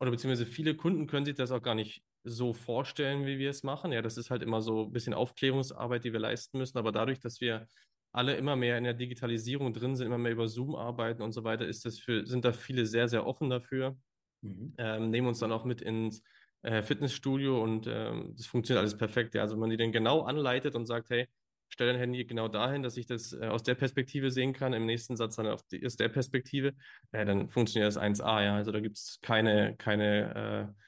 oder 0.00 0.10
beziehungsweise 0.10 0.46
viele 0.46 0.74
Kunden 0.74 1.06
können 1.06 1.26
sich 1.26 1.36
das 1.36 1.52
auch 1.52 1.62
gar 1.62 1.76
nicht 1.76 2.02
so 2.28 2.52
vorstellen, 2.52 3.26
wie 3.26 3.38
wir 3.38 3.50
es 3.50 3.62
machen. 3.62 3.92
Ja, 3.92 4.02
das 4.02 4.16
ist 4.16 4.30
halt 4.30 4.42
immer 4.42 4.62
so 4.62 4.84
ein 4.84 4.92
bisschen 4.92 5.14
Aufklärungsarbeit, 5.14 6.04
die 6.04 6.12
wir 6.12 6.20
leisten 6.20 6.58
müssen. 6.58 6.78
Aber 6.78 6.92
dadurch, 6.92 7.20
dass 7.20 7.40
wir 7.40 7.66
alle 8.12 8.36
immer 8.36 8.56
mehr 8.56 8.78
in 8.78 8.84
der 8.84 8.94
Digitalisierung 8.94 9.72
drin 9.72 9.96
sind, 9.96 10.06
immer 10.06 10.18
mehr 10.18 10.32
über 10.32 10.48
Zoom 10.48 10.74
arbeiten 10.74 11.22
und 11.22 11.32
so 11.32 11.44
weiter, 11.44 11.66
ist 11.66 11.84
das 11.84 11.98
für, 11.98 12.26
sind 12.26 12.44
da 12.44 12.52
viele 12.52 12.86
sehr, 12.86 13.08
sehr 13.08 13.26
offen 13.26 13.50
dafür. 13.50 13.96
Mhm. 14.42 14.74
Ähm, 14.78 15.08
nehmen 15.08 15.28
uns 15.28 15.38
dann 15.40 15.52
auch 15.52 15.64
mit 15.64 15.82
ins 15.82 16.22
äh, 16.62 16.82
Fitnessstudio 16.82 17.62
und 17.62 17.86
ähm, 17.86 18.34
das 18.36 18.46
funktioniert 18.46 18.80
alles 18.80 18.96
perfekt. 18.96 19.34
Ja. 19.34 19.42
Also 19.42 19.54
wenn 19.54 19.60
man 19.60 19.70
die 19.70 19.76
dann 19.76 19.92
genau 19.92 20.22
anleitet 20.22 20.74
und 20.74 20.86
sagt, 20.86 21.10
hey, 21.10 21.28
stelle 21.68 21.92
dein 21.92 22.00
Handy 22.00 22.24
genau 22.24 22.48
dahin, 22.48 22.82
dass 22.82 22.96
ich 22.96 23.06
das 23.06 23.32
äh, 23.32 23.46
aus 23.46 23.62
der 23.62 23.74
Perspektive 23.74 24.30
sehen 24.30 24.52
kann, 24.52 24.72
im 24.72 24.86
nächsten 24.86 25.16
Satz 25.16 25.36
dann 25.36 25.46
auf 25.46 25.62
die, 25.64 25.84
aus 25.84 25.96
der 25.96 26.08
Perspektive, 26.08 26.74
äh, 27.12 27.24
dann 27.24 27.48
funktioniert 27.48 27.88
das 27.88 28.00
1A, 28.00 28.44
ja. 28.44 28.56
Also 28.56 28.72
da 28.72 28.80
gibt 28.80 28.96
es 28.96 29.18
keine, 29.22 29.76
keine 29.76 30.74
äh, 30.74 30.87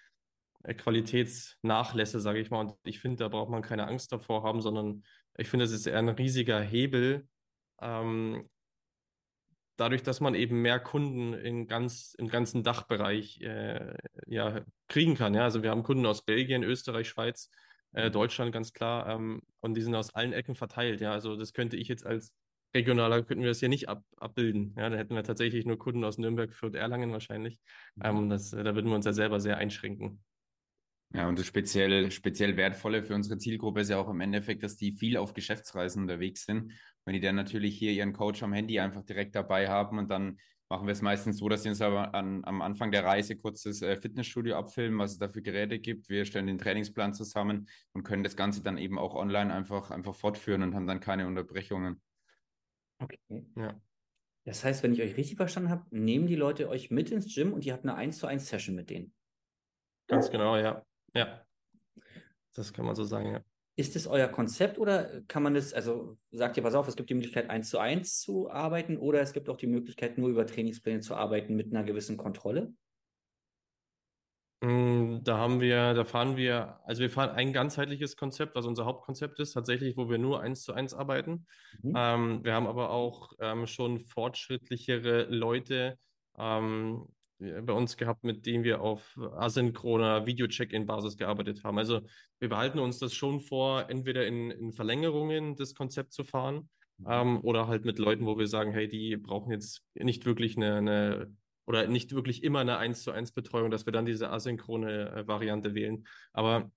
Qualitätsnachlässe, 0.62 2.20
sage 2.20 2.40
ich 2.40 2.50
mal. 2.50 2.60
Und 2.60 2.74
ich 2.84 3.00
finde, 3.00 3.16
da 3.16 3.28
braucht 3.28 3.50
man 3.50 3.62
keine 3.62 3.86
Angst 3.86 4.12
davor 4.12 4.42
haben, 4.42 4.60
sondern 4.60 5.04
ich 5.36 5.48
finde, 5.48 5.64
es 5.64 5.72
ist 5.72 5.86
eher 5.86 5.98
ein 5.98 6.08
riesiger 6.08 6.60
Hebel, 6.60 7.26
ähm, 7.80 8.48
dadurch, 9.76 10.02
dass 10.02 10.20
man 10.20 10.34
eben 10.34 10.60
mehr 10.60 10.78
Kunden 10.78 11.32
in 11.32 11.66
ganz, 11.66 12.14
im 12.18 12.28
ganzen 12.28 12.62
Dachbereich 12.62 13.40
äh, 13.40 13.94
ja, 14.26 14.60
kriegen 14.88 15.14
kann. 15.14 15.34
Ja? 15.34 15.44
Also 15.44 15.62
wir 15.62 15.70
haben 15.70 15.82
Kunden 15.82 16.04
aus 16.04 16.22
Belgien, 16.22 16.62
Österreich, 16.62 17.08
Schweiz, 17.08 17.50
äh, 17.92 18.10
Deutschland 18.10 18.52
ganz 18.52 18.72
klar 18.72 19.08
ähm, 19.08 19.42
und 19.60 19.74
die 19.74 19.82
sind 19.82 19.94
aus 19.94 20.14
allen 20.14 20.34
Ecken 20.34 20.54
verteilt. 20.54 21.00
Ja? 21.00 21.12
Also 21.12 21.36
das 21.36 21.54
könnte 21.54 21.78
ich 21.78 21.88
jetzt 21.88 22.04
als 22.04 22.34
regionaler, 22.74 23.22
könnten 23.22 23.42
wir 23.42 23.50
das 23.50 23.60
hier 23.60 23.70
nicht 23.70 23.88
ab, 23.88 24.04
abbilden. 24.18 24.74
Ja? 24.76 24.90
Dann 24.90 24.98
hätten 24.98 25.14
wir 25.14 25.24
tatsächlich 25.24 25.64
nur 25.64 25.78
Kunden 25.78 26.04
aus 26.04 26.18
Nürnberg, 26.18 26.52
Fürth, 26.52 26.74
Erlangen 26.74 27.12
wahrscheinlich. 27.12 27.58
Mhm. 27.96 28.02
Ähm, 28.04 28.28
das, 28.28 28.50
da 28.50 28.74
würden 28.74 28.88
wir 28.88 28.96
uns 28.96 29.06
ja 29.06 29.14
selber 29.14 29.40
sehr 29.40 29.56
einschränken. 29.56 30.22
Ja, 31.12 31.28
und 31.28 31.38
das 31.38 31.46
speziell, 31.46 32.10
speziell 32.12 32.56
Wertvolle 32.56 33.02
für 33.02 33.14
unsere 33.14 33.36
Zielgruppe 33.36 33.80
ist 33.80 33.90
ja 33.90 33.98
auch 33.98 34.08
im 34.08 34.20
Endeffekt, 34.20 34.62
dass 34.62 34.76
die 34.76 34.92
viel 34.92 35.16
auf 35.16 35.34
Geschäftsreisen 35.34 36.02
unterwegs 36.02 36.44
sind. 36.44 36.72
Wenn 37.04 37.14
die 37.14 37.20
dann 37.20 37.34
natürlich 37.34 37.76
hier 37.76 37.90
ihren 37.90 38.12
Coach 38.12 38.42
am 38.44 38.52
Handy 38.52 38.78
einfach 38.78 39.02
direkt 39.02 39.34
dabei 39.34 39.68
haben 39.68 39.98
und 39.98 40.08
dann 40.08 40.38
machen 40.68 40.86
wir 40.86 40.92
es 40.92 41.02
meistens 41.02 41.38
so, 41.38 41.48
dass 41.48 41.64
sie 41.64 41.68
uns 41.68 41.80
aber 41.80 42.14
an, 42.14 42.44
am 42.44 42.62
Anfang 42.62 42.92
der 42.92 43.04
Reise 43.04 43.36
kurz 43.36 43.62
das 43.62 43.82
äh, 43.82 43.96
Fitnessstudio 43.96 44.54
abfilmen, 44.54 45.00
was 45.00 45.12
es 45.12 45.18
da 45.18 45.28
für 45.28 45.42
Geräte 45.42 45.80
gibt. 45.80 46.08
Wir 46.08 46.24
stellen 46.24 46.46
den 46.46 46.58
Trainingsplan 46.58 47.12
zusammen 47.12 47.68
und 47.92 48.04
können 48.04 48.22
das 48.22 48.36
Ganze 48.36 48.62
dann 48.62 48.78
eben 48.78 48.96
auch 48.96 49.16
online 49.16 49.52
einfach, 49.52 49.90
einfach 49.90 50.14
fortführen 50.14 50.62
und 50.62 50.76
haben 50.76 50.86
dann 50.86 51.00
keine 51.00 51.26
Unterbrechungen. 51.26 52.00
Okay. 53.02 53.18
Ja. 53.56 53.80
Das 54.44 54.64
heißt, 54.64 54.84
wenn 54.84 54.92
ich 54.92 55.02
euch 55.02 55.16
richtig 55.16 55.36
verstanden 55.36 55.70
habe, 55.70 55.84
nehmen 55.90 56.28
die 56.28 56.36
Leute 56.36 56.68
euch 56.68 56.92
mit 56.92 57.10
ins 57.10 57.34
Gym 57.34 57.52
und 57.52 57.66
ihr 57.66 57.72
habt 57.72 57.84
eine 57.84 57.96
1 57.96 58.18
zu 58.18 58.28
1 58.28 58.48
Session 58.48 58.76
mit 58.76 58.90
denen. 58.90 59.12
Ganz 60.06 60.30
genau, 60.30 60.56
ja. 60.56 60.84
Ja, 61.14 61.44
das 62.54 62.72
kann 62.72 62.84
man 62.84 62.94
so 62.94 63.04
sagen, 63.04 63.32
ja. 63.32 63.40
Ist 63.76 63.96
es 63.96 64.06
euer 64.06 64.28
Konzept 64.28 64.78
oder 64.78 65.22
kann 65.22 65.42
man 65.42 65.54
das, 65.54 65.72
also 65.72 66.18
sagt 66.32 66.56
ihr, 66.56 66.62
pass 66.62 66.74
auf, 66.74 66.86
es 66.88 66.96
gibt 66.96 67.08
die 67.08 67.14
Möglichkeit, 67.14 67.48
eins 67.48 67.70
zu 67.70 67.78
eins 67.78 68.18
zu 68.20 68.50
arbeiten 68.50 68.98
oder 68.98 69.20
es 69.22 69.32
gibt 69.32 69.48
auch 69.48 69.56
die 69.56 69.68
Möglichkeit, 69.68 70.18
nur 70.18 70.28
über 70.28 70.46
Trainingspläne 70.46 71.00
zu 71.00 71.14
arbeiten 71.14 71.54
mit 71.56 71.72
einer 71.72 71.84
gewissen 71.84 72.16
Kontrolle? 72.16 72.74
Mm, 74.62 75.20
da 75.22 75.38
haben 75.38 75.60
wir, 75.60 75.94
da 75.94 76.04
fahren 76.04 76.36
wir, 76.36 76.80
also 76.84 77.00
wir 77.00 77.10
fahren 77.10 77.30
ein 77.30 77.54
ganzheitliches 77.54 78.16
Konzept, 78.16 78.54
was 78.54 78.66
unser 78.66 78.84
Hauptkonzept 78.84 79.40
ist, 79.40 79.52
tatsächlich, 79.52 79.96
wo 79.96 80.10
wir 80.10 80.18
nur 80.18 80.42
eins 80.42 80.62
zu 80.62 80.74
eins 80.74 80.92
arbeiten. 80.92 81.46
Mhm. 81.82 81.94
Ähm, 81.96 82.44
wir 82.44 82.52
haben 82.54 82.66
aber 82.66 82.90
auch 82.90 83.32
ähm, 83.40 83.66
schon 83.66 84.00
fortschrittlichere 84.00 85.22
Leute, 85.30 85.98
ähm, 86.36 87.06
bei 87.40 87.72
uns 87.72 87.96
gehabt, 87.96 88.22
mit 88.22 88.44
denen 88.46 88.64
wir 88.64 88.80
auf 88.80 89.18
asynchroner 89.36 90.26
Video-Check-In-Basis 90.26 91.16
gearbeitet 91.16 91.64
haben. 91.64 91.78
Also 91.78 92.02
wir 92.38 92.48
behalten 92.48 92.78
uns 92.78 92.98
das 92.98 93.14
schon 93.14 93.40
vor, 93.40 93.88
entweder 93.88 94.26
in, 94.26 94.50
in 94.50 94.72
Verlängerungen 94.72 95.56
des 95.56 95.74
Konzepts 95.74 96.14
zu 96.14 96.24
fahren 96.24 96.68
mhm. 96.98 97.06
ähm, 97.08 97.40
oder 97.42 97.66
halt 97.66 97.84
mit 97.84 97.98
Leuten, 97.98 98.26
wo 98.26 98.38
wir 98.38 98.46
sagen, 98.46 98.72
hey, 98.72 98.88
die 98.88 99.16
brauchen 99.16 99.50
jetzt 99.50 99.82
nicht 99.94 100.26
wirklich 100.26 100.56
eine, 100.56 100.76
eine 100.76 101.36
oder 101.66 101.86
nicht 101.86 102.14
wirklich 102.14 102.42
immer 102.42 102.60
eine 102.60 102.78
1 102.78 103.02
zu 103.02 103.12
1 103.12 103.32
Betreuung, 103.32 103.70
dass 103.70 103.86
wir 103.86 103.92
dann 103.92 104.06
diese 104.06 104.30
asynchrone 104.30 105.10
äh, 105.10 105.26
Variante 105.26 105.74
wählen. 105.74 106.06
Aber 106.32 106.70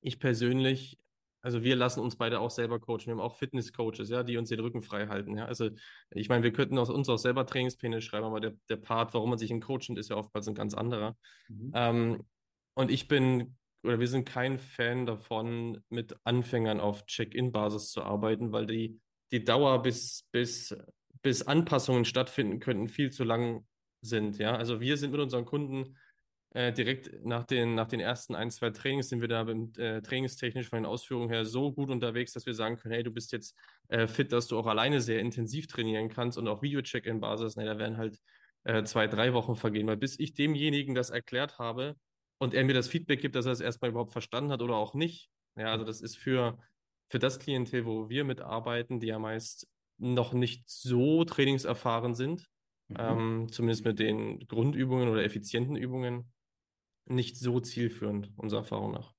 ich 0.00 0.18
persönlich 0.18 0.98
also 1.44 1.62
wir 1.62 1.76
lassen 1.76 2.00
uns 2.00 2.16
beide 2.16 2.40
auch 2.40 2.50
selber 2.50 2.80
coachen. 2.80 3.04
Wir 3.04 3.12
haben 3.12 3.20
auch 3.20 3.36
Fitness-Coaches, 3.36 4.08
ja, 4.08 4.22
die 4.22 4.38
uns 4.38 4.48
den 4.48 4.60
Rücken 4.60 4.80
frei 4.80 5.08
halten. 5.08 5.36
Ja. 5.36 5.44
Also 5.44 5.68
ich 6.08 6.30
meine, 6.30 6.42
wir 6.42 6.54
könnten 6.54 6.78
aus 6.78 6.88
uns 6.88 7.06
auch 7.10 7.18
selber 7.18 7.44
Trainingspläne 7.44 8.00
schreiben, 8.00 8.24
aber 8.24 8.40
der, 8.40 8.54
der 8.70 8.78
Part, 8.78 9.12
warum 9.12 9.28
man 9.28 9.38
sich 9.38 9.50
in 9.50 9.60
Coaching 9.60 9.98
ist 9.98 10.08
ja 10.08 10.16
oftmals 10.16 10.48
ein 10.48 10.54
ganz 10.54 10.72
anderer. 10.72 11.18
Mhm. 11.48 11.72
Ähm, 11.74 12.22
und 12.72 12.90
ich 12.90 13.08
bin, 13.08 13.58
oder 13.82 14.00
wir 14.00 14.08
sind 14.08 14.24
kein 14.24 14.58
Fan 14.58 15.04
davon, 15.04 15.84
mit 15.90 16.16
Anfängern 16.24 16.80
auf 16.80 17.04
Check-in-Basis 17.04 17.90
zu 17.90 18.02
arbeiten, 18.02 18.52
weil 18.52 18.64
die, 18.64 18.98
die 19.30 19.44
Dauer 19.44 19.82
bis, 19.82 20.26
bis, 20.32 20.74
bis 21.20 21.42
Anpassungen 21.42 22.06
stattfinden 22.06 22.58
könnten, 22.58 22.88
viel 22.88 23.10
zu 23.10 23.22
lang 23.22 23.66
sind. 24.00 24.38
Ja, 24.38 24.56
also 24.56 24.80
wir 24.80 24.96
sind 24.96 25.10
mit 25.10 25.20
unseren 25.20 25.44
Kunden 25.44 25.98
äh, 26.54 26.72
direkt 26.72 27.24
nach 27.24 27.44
den, 27.44 27.74
nach 27.74 27.88
den 27.88 28.00
ersten 28.00 28.34
ein, 28.34 28.50
zwei 28.50 28.70
Trainings 28.70 29.08
sind 29.08 29.20
wir 29.20 29.28
da 29.28 29.42
äh, 29.42 30.00
trainingstechnisch 30.00 30.68
von 30.68 30.78
den 30.78 30.86
Ausführungen 30.86 31.28
her 31.28 31.44
so 31.44 31.72
gut 31.72 31.90
unterwegs, 31.90 32.32
dass 32.32 32.46
wir 32.46 32.54
sagen 32.54 32.76
können, 32.76 32.94
hey, 32.94 33.02
du 33.02 33.10
bist 33.10 33.32
jetzt 33.32 33.58
äh, 33.88 34.06
fit, 34.06 34.32
dass 34.32 34.46
du 34.46 34.56
auch 34.56 34.66
alleine 34.66 35.00
sehr 35.00 35.18
intensiv 35.18 35.66
trainieren 35.66 36.08
kannst 36.08 36.38
und 36.38 36.46
auch 36.46 36.62
Video-Check-In-Basis, 36.62 37.56
ne, 37.56 37.64
da 37.64 37.78
werden 37.78 37.96
halt 37.96 38.20
äh, 38.62 38.84
zwei, 38.84 39.08
drei 39.08 39.32
Wochen 39.34 39.56
vergehen, 39.56 39.88
weil 39.88 39.96
bis 39.96 40.18
ich 40.18 40.32
demjenigen 40.32 40.94
das 40.94 41.10
erklärt 41.10 41.58
habe 41.58 41.96
und 42.38 42.54
er 42.54 42.64
mir 42.64 42.74
das 42.74 42.86
Feedback 42.86 43.20
gibt, 43.20 43.34
dass 43.34 43.46
er 43.46 43.52
es 43.52 43.60
erstmal 43.60 43.90
überhaupt 43.90 44.12
verstanden 44.12 44.52
hat 44.52 44.62
oder 44.62 44.76
auch 44.76 44.94
nicht. 44.94 45.30
Ja, 45.56 45.72
also 45.72 45.84
das 45.84 46.00
ist 46.00 46.16
für, 46.16 46.56
für 47.10 47.18
das 47.18 47.40
Klientel, 47.40 47.84
wo 47.84 48.08
wir 48.08 48.22
mitarbeiten, 48.22 49.00
die 49.00 49.08
ja 49.08 49.18
meist 49.18 49.68
noch 49.98 50.32
nicht 50.32 50.68
so 50.68 51.24
trainingserfahren 51.24 52.14
sind, 52.14 52.48
mhm. 52.88 52.96
ähm, 52.98 53.48
zumindest 53.50 53.84
mit 53.84 53.98
den 53.98 54.38
Grundübungen 54.46 55.08
oder 55.08 55.24
effizienten 55.24 55.74
Übungen, 55.74 56.32
nicht 57.06 57.36
so 57.36 57.60
zielführend, 57.60 58.32
unserer 58.36 58.60
Erfahrung 58.60 58.92
nach. 58.92 59.14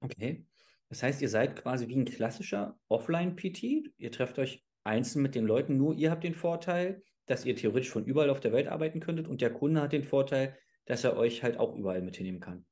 Okay. 0.00 0.46
Das 0.88 1.02
heißt, 1.02 1.22
ihr 1.22 1.28
seid 1.28 1.56
quasi 1.56 1.88
wie 1.88 1.96
ein 1.96 2.04
klassischer 2.04 2.78
Offline-PT. 2.88 3.92
Ihr 3.96 4.12
trefft 4.12 4.38
euch 4.38 4.64
einzeln 4.84 5.22
mit 5.22 5.34
den 5.34 5.46
Leuten, 5.46 5.76
nur 5.76 5.94
ihr 5.94 6.10
habt 6.10 6.24
den 6.24 6.34
Vorteil, 6.34 7.02
dass 7.26 7.44
ihr 7.44 7.56
theoretisch 7.56 7.90
von 7.90 8.04
überall 8.04 8.30
auf 8.30 8.40
der 8.40 8.52
Welt 8.52 8.68
arbeiten 8.68 9.00
könntet 9.00 9.28
und 9.28 9.40
der 9.40 9.52
Kunde 9.52 9.80
hat 9.80 9.92
den 9.92 10.04
Vorteil, 10.04 10.56
dass 10.84 11.04
er 11.04 11.16
euch 11.16 11.42
halt 11.42 11.58
auch 11.58 11.74
überall 11.74 12.02
mit 12.02 12.16
hinnehmen 12.16 12.40
kann. 12.40 12.66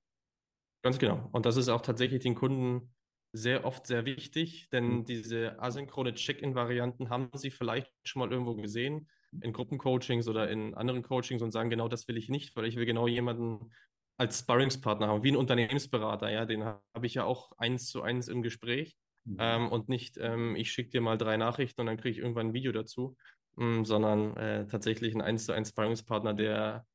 Ganz 0.82 0.98
genau. 0.98 1.28
Und 1.32 1.46
das 1.46 1.56
ist 1.56 1.68
auch 1.68 1.80
tatsächlich 1.80 2.22
den 2.22 2.34
Kunden 2.34 2.92
sehr 3.32 3.64
oft 3.64 3.86
sehr 3.86 4.04
wichtig, 4.04 4.68
denn 4.70 4.98
mhm. 4.98 5.04
diese 5.04 5.58
asynchrone 5.58 6.12
Check-in-Varianten 6.12 7.08
haben 7.08 7.30
sie 7.34 7.50
vielleicht 7.50 7.90
schon 8.04 8.20
mal 8.20 8.30
irgendwo 8.30 8.54
gesehen 8.54 9.08
in 9.40 9.54
Gruppencoachings 9.54 10.28
oder 10.28 10.50
in 10.50 10.74
anderen 10.74 11.02
Coachings 11.02 11.40
und 11.40 11.52
sagen, 11.52 11.70
genau 11.70 11.88
das 11.88 12.06
will 12.08 12.18
ich 12.18 12.28
nicht, 12.28 12.54
weil 12.54 12.66
ich 12.66 12.76
will 12.76 12.84
genau 12.84 13.06
jemanden 13.06 13.70
als 14.18 14.40
Sparringspartner 14.40 15.08
haben, 15.08 15.22
wie 15.22 15.32
ein 15.32 15.36
Unternehmensberater, 15.36 16.30
ja, 16.30 16.44
den 16.44 16.64
habe 16.64 17.06
ich 17.06 17.14
ja 17.14 17.24
auch 17.24 17.52
eins 17.58 17.86
zu 17.86 18.02
eins 18.02 18.28
im 18.28 18.42
Gespräch 18.42 18.96
mhm. 19.24 19.36
ähm, 19.38 19.68
und 19.68 19.88
nicht, 19.88 20.18
ähm, 20.18 20.56
ich 20.56 20.70
schicke 20.72 20.90
dir 20.90 21.00
mal 21.00 21.18
drei 21.18 21.36
Nachrichten 21.36 21.80
und 21.80 21.86
dann 21.86 21.96
kriege 21.96 22.10
ich 22.10 22.18
irgendwann 22.18 22.48
ein 22.48 22.54
Video 22.54 22.72
dazu, 22.72 23.16
ähm, 23.58 23.84
sondern 23.84 24.36
äh, 24.36 24.66
tatsächlich 24.66 25.14
ein 25.14 25.22
eins 25.22 25.46
zu 25.46 25.52
eins 25.52 25.70
Sparringspartner, 25.70 26.34
der 26.34 26.86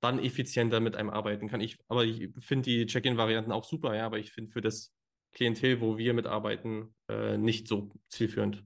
dann 0.00 0.18
effizienter 0.18 0.80
mit 0.80 0.96
einem 0.96 1.10
arbeiten 1.10 1.48
kann. 1.48 1.60
Ich, 1.60 1.78
aber 1.88 2.04
ich 2.04 2.30
finde 2.38 2.64
die 2.64 2.86
Check-in-Varianten 2.86 3.52
auch 3.52 3.64
super, 3.64 3.94
ja, 3.96 4.06
aber 4.06 4.18
ich 4.18 4.32
finde 4.32 4.50
für 4.50 4.60
das 4.60 4.94
Klientel, 5.32 5.80
wo 5.80 5.98
wir 5.98 6.14
mitarbeiten, 6.14 6.94
äh, 7.08 7.36
nicht 7.36 7.68
so 7.68 7.90
zielführend. 8.08 8.64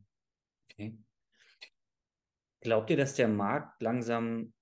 Okay. 0.70 0.98
Glaubt 2.60 2.90
ihr, 2.90 2.96
dass 2.96 3.14
der 3.14 3.28
Markt 3.28 3.80
langsam, 3.80 4.52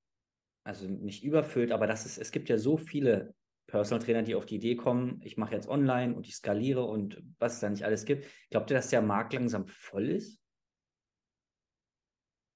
also 0.68 0.86
nicht 0.86 1.24
überfüllt, 1.24 1.72
aber 1.72 1.86
dass 1.86 2.04
es, 2.04 2.18
es 2.18 2.30
gibt 2.30 2.48
ja 2.50 2.58
so 2.58 2.76
viele 2.76 3.34
Personal 3.66 4.04
Trainer, 4.04 4.22
die 4.22 4.34
auf 4.34 4.46
die 4.46 4.56
Idee 4.56 4.76
kommen, 4.76 5.20
ich 5.24 5.36
mache 5.36 5.54
jetzt 5.54 5.68
online 5.68 6.14
und 6.14 6.26
ich 6.26 6.34
skaliere 6.34 6.84
und 6.84 7.22
was 7.38 7.54
es 7.54 7.60
da 7.60 7.70
nicht 7.70 7.84
alles 7.84 8.04
gibt. 8.04 8.26
Glaubt 8.50 8.70
ihr, 8.70 8.76
dass 8.76 8.90
der 8.90 9.02
Markt 9.02 9.32
langsam 9.32 9.66
voll 9.66 10.10
ist? 10.10 10.40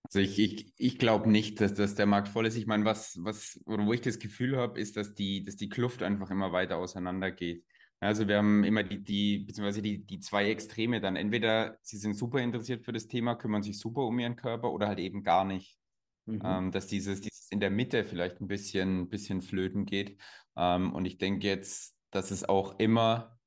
Also 0.04 0.20
ich, 0.20 0.38
ich, 0.38 0.72
ich 0.76 0.98
glaube 0.98 1.30
nicht, 1.30 1.60
dass, 1.60 1.74
dass 1.74 1.94
der 1.94 2.06
Markt 2.06 2.28
voll 2.28 2.46
ist. 2.46 2.56
Ich 2.56 2.66
meine, 2.66 2.84
was, 2.84 3.18
was, 3.22 3.60
wo 3.64 3.92
ich 3.94 4.02
das 4.02 4.18
Gefühl 4.18 4.58
habe, 4.58 4.78
ist, 4.78 4.96
dass 4.96 5.14
die, 5.14 5.42
dass 5.44 5.56
die 5.56 5.70
Kluft 5.70 6.02
einfach 6.02 6.30
immer 6.30 6.52
weiter 6.52 6.76
auseinander 6.76 7.30
geht. 7.30 7.64
Also 8.00 8.28
wir 8.28 8.36
haben 8.36 8.64
immer 8.64 8.82
die, 8.82 9.02
die, 9.02 9.38
beziehungsweise 9.38 9.80
die, 9.80 10.04
die 10.04 10.20
zwei 10.20 10.50
Extreme 10.50 11.00
dann. 11.00 11.16
Entweder 11.16 11.78
sie 11.82 11.96
sind 11.96 12.14
super 12.14 12.40
interessiert 12.40 12.84
für 12.84 12.92
das 12.92 13.06
Thema, 13.06 13.36
kümmern 13.36 13.62
sich 13.62 13.78
super 13.78 14.02
um 14.02 14.18
ihren 14.18 14.36
Körper 14.36 14.72
oder 14.72 14.88
halt 14.88 14.98
eben 14.98 15.22
gar 15.22 15.44
nicht. 15.44 15.78
Mhm. 16.26 16.40
Ähm, 16.44 16.70
dass 16.72 16.86
dieses, 16.86 17.20
dieses 17.20 17.48
in 17.50 17.60
der 17.60 17.70
Mitte 17.70 18.04
vielleicht 18.04 18.40
ein 18.40 18.48
bisschen, 18.48 19.08
bisschen 19.08 19.42
flöten 19.42 19.84
geht. 19.84 20.20
Ähm, 20.56 20.92
und 20.92 21.04
ich 21.04 21.18
denke 21.18 21.46
jetzt, 21.46 21.96
dass 22.10 22.30
es 22.30 22.48
auch 22.48 22.78
immer 22.78 23.38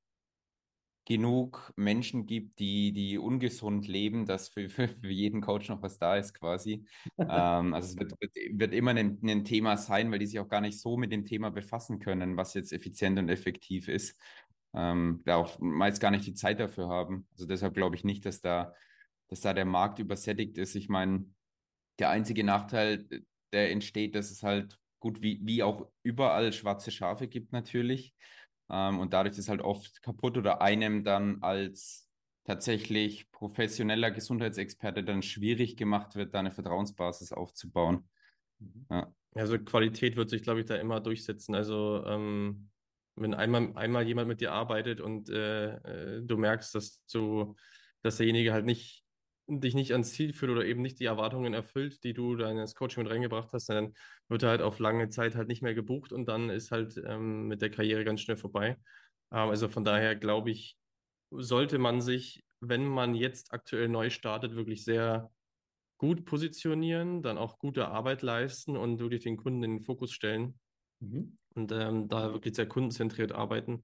genug 1.06 1.72
Menschen 1.76 2.26
gibt, 2.26 2.58
die, 2.60 2.92
die 2.92 3.18
ungesund 3.20 3.88
leben, 3.88 4.26
dass 4.26 4.50
für, 4.50 4.70
für, 4.70 4.88
für 4.88 5.10
jeden 5.10 5.42
Coach 5.42 5.70
noch 5.70 5.82
was 5.82 6.00
da 6.00 6.18
ist 6.18 6.34
quasi. 6.34 6.86
ähm, 7.18 7.74
also 7.74 7.90
es 7.90 7.98
wird, 7.98 8.14
wird, 8.60 8.74
immer 8.74 8.92
ein, 8.92 9.20
ein, 9.24 9.46
Thema 9.46 9.78
sein, 9.78 10.12
weil 10.12 10.20
die 10.20 10.26
sich 10.26 10.40
auch 10.40 10.50
gar 10.50 10.62
nicht 10.62 10.80
so 10.80 10.98
mit 10.98 11.12
dem 11.12 11.26
Thema 11.26 11.52
befassen 11.52 12.00
können, 12.00 12.38
was 12.38 12.56
jetzt 12.56 12.74
effizient 12.74 13.20
und 13.20 13.30
effektiv 13.30 13.88
ist. 13.88 14.20
Ähm, 14.74 15.22
da 15.26 15.38
auch 15.38 15.58
meist 15.60 16.02
gar 16.02 16.12
nicht 16.12 16.26
die 16.26 16.34
Zeit 16.34 16.60
dafür 16.60 16.90
haben. 16.90 17.28
Also 17.34 17.46
deshalb 17.46 17.76
glaube 17.76 17.96
ich 17.96 18.04
nicht, 18.04 18.26
dass 18.26 18.42
da, 18.42 18.74
dass 19.30 19.42
da 19.42 19.54
der 19.54 19.66
Markt 19.66 20.00
übersättigt 20.00 20.58
ist. 20.58 20.76
Ich 20.76 20.90
meine, 20.90 21.26
der 22.00 22.10
einzige 22.10 22.44
Nachteil, 22.44 23.08
der 23.54 23.72
entsteht, 23.72 24.16
dass 24.16 24.32
es 24.32 24.44
halt 24.44 24.78
gut 25.00 25.22
wie, 25.22 25.40
wie 25.44 25.64
auch 25.64 25.88
überall 26.04 26.52
schwarze 26.52 26.92
Schafe 26.92 27.28
gibt 27.28 27.52
natürlich. 27.52 28.14
Ähm, 28.70 29.00
und 29.00 29.14
dadurch 29.14 29.38
ist 29.38 29.50
halt 29.50 29.62
oft 29.62 30.02
kaputt 30.02 30.38
oder 30.38 30.62
einem 30.62 31.04
dann 31.04 31.42
als 31.42 32.10
tatsächlich 32.44 33.32
professioneller 33.32 34.12
Gesundheitsexperte 34.12 35.04
dann 35.04 35.22
schwierig 35.22 35.78
gemacht 35.78 36.16
wird, 36.16 36.34
da 36.34 36.40
eine 36.40 36.52
Vertrauensbasis 36.52 37.32
aufzubauen. 37.32 38.08
Mhm. 38.60 38.86
Ja. 38.90 39.14
Also 39.34 39.60
Qualität 39.60 40.16
wird 40.16 40.30
sich, 40.30 40.44
glaube 40.44 40.62
ich, 40.62 40.66
da 40.66 40.76
immer 40.76 41.02
durchsetzen. 41.02 41.56
Also 41.56 42.04
ähm, 42.06 42.70
wenn 43.16 43.34
einmal, 43.34 43.72
einmal 43.76 44.08
jemand 44.08 44.28
mit 44.28 44.42
dir 44.42 44.52
arbeitet 44.52 45.02
und 45.02 45.30
äh, 45.30 45.76
äh, 45.76 46.22
du 46.24 46.38
merkst, 46.38 46.76
dass 46.76 47.04
du, 47.12 47.56
dass 48.02 48.18
derjenige 48.18 48.54
halt 48.54 48.66
nicht 48.66 49.05
dich 49.48 49.76
nicht 49.76 49.92
ans 49.92 50.12
Ziel 50.12 50.34
führt 50.34 50.52
oder 50.52 50.66
eben 50.66 50.82
nicht 50.82 51.00
die 51.00 51.06
Erwartungen 51.06 51.54
erfüllt, 51.54 52.04
die 52.04 52.14
du 52.14 52.36
deines 52.36 52.76
Coaching 52.76 53.04
mit 53.04 53.12
reingebracht 53.12 53.54
hast, 53.54 53.70
dann 53.70 53.94
wird 54.28 54.44
er 54.44 54.50
halt 54.50 54.62
auf 54.62 54.80
lange 54.80 55.10
Zeit 55.10 55.36
halt 55.36 55.48
nicht 55.48 55.62
mehr 55.62 55.76
gebucht 55.76 56.12
und 56.12 56.26
dann 56.26 56.50
ist 56.50 56.72
halt 56.72 57.00
ähm, 57.06 57.48
mit 57.48 57.62
der 57.62 57.70
Karriere 57.70 58.04
ganz 58.04 58.22
schnell 58.22 58.38
vorbei. 58.38 58.78
Ähm, 59.32 59.50
also 59.50 59.68
von 59.70 59.84
daher 59.84 60.16
glaube 60.16 60.52
ich, 60.52 60.78
sollte 61.32 61.78
man 61.78 62.02
sich, 62.02 62.44
wenn 62.60 62.88
man 62.88 63.14
jetzt 63.14 63.54
aktuell 63.54 63.88
neu 63.88 64.10
startet, 64.10 64.56
wirklich 64.56 64.84
sehr 64.84 65.32
gut 65.98 66.26
positionieren, 66.26 67.22
dann 67.22 67.38
auch 67.38 67.60
gute 67.60 67.88
Arbeit 67.88 68.22
leisten 68.22 68.76
und 68.76 69.00
wirklich 69.00 69.24
den 69.24 69.38
Kunden 69.38 69.64
in 69.64 69.78
den 69.78 69.82
Fokus 69.82 70.12
stellen 70.12 70.60
mhm. 71.00 71.38
und 71.54 71.72
ähm, 71.72 72.08
da 72.08 72.34
wirklich 72.34 72.56
sehr 72.56 72.68
kundenzentriert 72.68 73.32
arbeiten. 73.32 73.84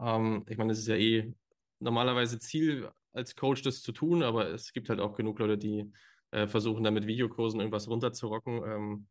Ähm, 0.00 0.44
ich 0.48 0.56
meine, 0.56 0.72
es 0.72 0.78
ist 0.78 0.88
ja 0.88 0.96
eh 0.96 1.34
normalerweise 1.80 2.38
Ziel 2.38 2.90
als 3.12 3.36
Coach, 3.36 3.62
das 3.62 3.82
zu 3.82 3.92
tun, 3.92 4.22
aber 4.22 4.50
es 4.50 4.72
gibt 4.72 4.88
halt 4.88 5.00
auch 5.00 5.16
genug 5.16 5.38
Leute, 5.38 5.58
die 5.58 5.90
äh, 6.30 6.46
versuchen, 6.46 6.84
da 6.84 6.90
mit 6.90 7.06
Videokursen 7.06 7.60
irgendwas 7.60 7.88
runterzurocken. 7.88 8.62
Ähm, 8.64 9.06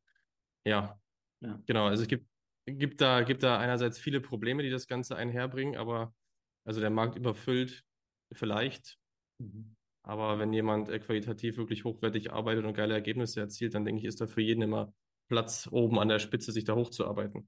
ja. 0.65 0.99
ja, 1.41 1.61
genau. 1.65 1.87
Also 1.87 2.03
es 2.03 2.07
gibt, 2.07 2.27
gibt, 2.65 3.01
da, 3.01 3.21
gibt 3.21 3.43
da 3.43 3.59
einerseits 3.59 3.99
viele 3.99 4.21
Probleme, 4.21 4.63
die 4.63 4.69
das 4.69 4.87
Ganze 4.87 5.15
einherbringen, 5.15 5.77
aber 5.77 6.13
also 6.65 6.79
der 6.79 6.89
Markt 6.89 7.17
überfüllt 7.17 7.83
vielleicht. 8.31 8.97
Mhm. 9.39 9.75
Aber 10.03 10.39
wenn 10.39 10.53
jemand 10.53 10.89
äh, 10.89 10.99
qualitativ 10.99 11.57
wirklich 11.57 11.83
hochwertig 11.83 12.31
arbeitet 12.31 12.65
und 12.65 12.73
geile 12.73 12.93
Ergebnisse 12.93 13.41
erzielt, 13.41 13.73
dann 13.73 13.85
denke 13.85 13.99
ich, 13.99 14.05
ist 14.05 14.21
da 14.21 14.27
für 14.27 14.41
jeden 14.41 14.61
immer 14.61 14.93
Platz 15.27 15.67
oben 15.71 15.99
an 15.99 16.07
der 16.07 16.19
Spitze, 16.19 16.51
sich 16.51 16.63
da 16.63 16.75
hochzuarbeiten. 16.75 17.47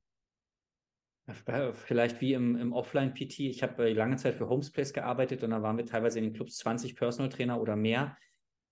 Vielleicht 1.27 2.19
wie 2.19 2.33
im, 2.33 2.55
im 2.57 2.73
Offline-PT. 2.73 3.39
Ich 3.41 3.63
habe 3.63 3.89
äh, 3.89 3.93
lange 3.93 4.17
Zeit 4.17 4.35
für 4.35 4.49
Homespace 4.49 4.91
gearbeitet 4.93 5.43
und 5.43 5.51
da 5.51 5.61
waren 5.61 5.77
wir 5.77 5.85
teilweise 5.85 6.19
in 6.19 6.25
den 6.25 6.33
Clubs 6.33 6.57
20 6.57 6.95
Personal 6.95 7.29
Trainer 7.29 7.61
oder 7.61 7.75
mehr. 7.75 8.17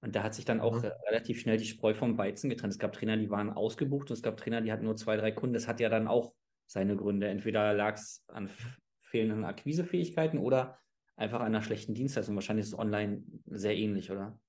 Und 0.01 0.15
da 0.15 0.24
hat 0.24 0.34
sich 0.34 0.46
dann 0.46 0.62
auch 0.62 0.82
mhm. 0.82 0.91
relativ 1.08 1.41
schnell 1.41 1.58
die 1.58 1.65
Spreu 1.65 1.94
vom 1.94 2.18
Weizen 2.18 2.50
getrennt. 2.50 2.74
Es 2.74 2.79
gab 2.79 2.94
Trainer, 2.94 3.18
die 3.18 3.29
waren 3.29 3.51
ausgebucht 3.51 4.10
und 4.10 4.15
es 4.15 4.24
gab 4.24 4.38
Trainer, 4.38 4.62
die 4.62 4.72
hatten 4.72 4.86
nur 4.86 4.96
zwei, 4.96 5.18
drei 5.18 5.32
Kunden. 5.32 5.53
Das 5.53 5.68
hat 5.68 5.79
ja 5.79 5.89
dann 5.89 6.08
auch 6.08 6.34
seine 6.65 6.96
Gründe. 6.96 7.27
Entweder 7.27 7.74
lag 7.74 7.96
es 7.96 8.24
an 8.27 8.50
fehlenden 9.01 9.44
Akquisefähigkeiten 9.44 10.39
oder 10.39 10.79
einfach 11.15 11.41
an 11.41 11.48
einer 11.48 11.62
schlechten 11.62 11.94
Dienstleistung. 11.94 12.36
Wahrscheinlich 12.36 12.63
ist 12.63 12.74
es 12.74 12.79
online 12.79 13.24
sehr 13.46 13.75
ähnlich, 13.75 14.10
oder? 14.12 14.39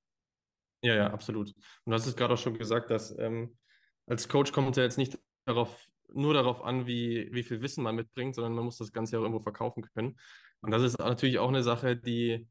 Ja, 0.83 0.95
ja, 0.95 1.07
absolut. 1.13 1.49
Und 1.49 1.91
du 1.91 1.93
hast 1.93 2.07
es 2.07 2.17
gerade 2.17 2.35
auch 2.35 2.39
schon 2.39 2.57
gesagt, 2.57 2.91
dass 2.91 3.17
ähm, 3.19 3.59
als 4.07 4.29
Coach 4.29 4.53
kommt 4.53 4.77
ja 4.77 4.85
jetzt 4.85 4.99
nicht 4.99 5.19
darauf 5.45 5.90
nur 6.15 6.35
darauf 6.35 6.63
an, 6.63 6.87
wie, 6.87 7.29
wie 7.33 7.43
viel 7.43 7.63
Wissen 7.63 7.85
man 7.85 7.97
mitbringt, 7.97 8.35
sondern 8.35 8.55
man 8.55 8.65
muss 8.65 8.79
das 8.79 8.93
Ganze 8.93 9.19
auch 9.19 9.23
irgendwo 9.23 9.43
verkaufen 9.43 9.83
können. 9.95 10.19
Und 10.61 10.71
das 10.71 10.83
ist 10.83 10.99
natürlich 10.99 11.39
auch 11.39 11.49
eine 11.49 11.63
Sache, 11.63 11.97
die 11.97 12.47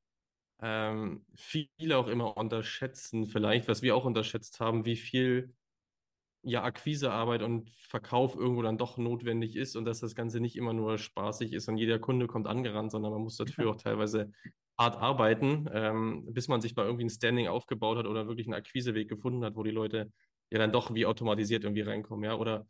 ähm, 0.62 1.26
viele 1.36 1.98
auch 1.98 2.08
immer 2.08 2.38
unterschätzen, 2.38 3.28
vielleicht, 3.28 3.68
was 3.68 3.82
wir 3.82 3.96
auch 3.96 4.06
unterschätzt 4.06 4.60
haben, 4.60 4.86
wie 4.86 4.98
viel 4.98 5.54
ja, 6.42 6.64
Akquisearbeit 6.64 7.42
und 7.42 7.70
Verkauf 7.72 8.36
irgendwo 8.36 8.62
dann 8.62 8.78
doch 8.78 8.98
notwendig 8.98 9.56
ist 9.56 9.76
und 9.76 9.86
dass 9.86 10.00
das 10.00 10.16
Ganze 10.16 10.40
nicht 10.40 10.56
immer 10.56 10.74
nur 10.74 10.98
spaßig 10.98 11.54
ist 11.54 11.68
und 11.68 11.78
jeder 11.78 12.00
Kunde 12.00 12.28
kommt 12.28 12.48
angerannt, 12.48 12.92
sondern 12.92 13.12
man 13.12 13.22
muss 13.22 13.38
dafür 13.38 13.70
auch 13.72 13.76
teilweise 13.76 14.32
hart 14.78 14.96
arbeiten, 14.98 15.70
ähm, 15.74 16.26
bis 16.34 16.48
man 16.48 16.62
sich 16.62 16.76
mal 16.76 16.86
irgendwie 16.86 17.06
ein 17.06 17.10
Standing 17.10 17.48
aufgebaut 17.48 17.98
hat 17.98 18.06
oder 18.06 18.28
wirklich 18.28 18.48
einen 18.48 18.54
Akquiseweg 18.54 19.10
gefunden 19.10 19.44
hat, 19.44 19.56
wo 19.56 19.64
die 19.64 19.72
Leute 19.72 20.12
ja 20.50 20.60
dann 20.60 20.72
doch 20.72 20.94
wie 20.94 21.06
automatisiert 21.06 21.66
irgendwie 21.66 21.82
reinkommen, 21.82 22.24
ja, 22.24 22.36
oder 22.36 22.66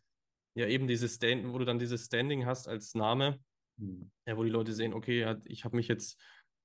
ja 0.55 0.67
eben 0.67 0.87
dieses 0.87 1.15
Stand, 1.15 1.51
wo 1.53 1.57
du 1.57 1.65
dann 1.65 1.79
dieses 1.79 2.05
Standing 2.05 2.45
hast 2.45 2.67
als 2.67 2.95
Name, 2.95 3.39
mhm. 3.77 4.11
ja, 4.25 4.37
wo 4.37 4.43
die 4.43 4.49
Leute 4.49 4.73
sehen, 4.73 4.93
okay, 4.93 5.35
ich 5.45 5.65
habe 5.65 5.75
mich 5.75 5.87
jetzt 5.87 6.21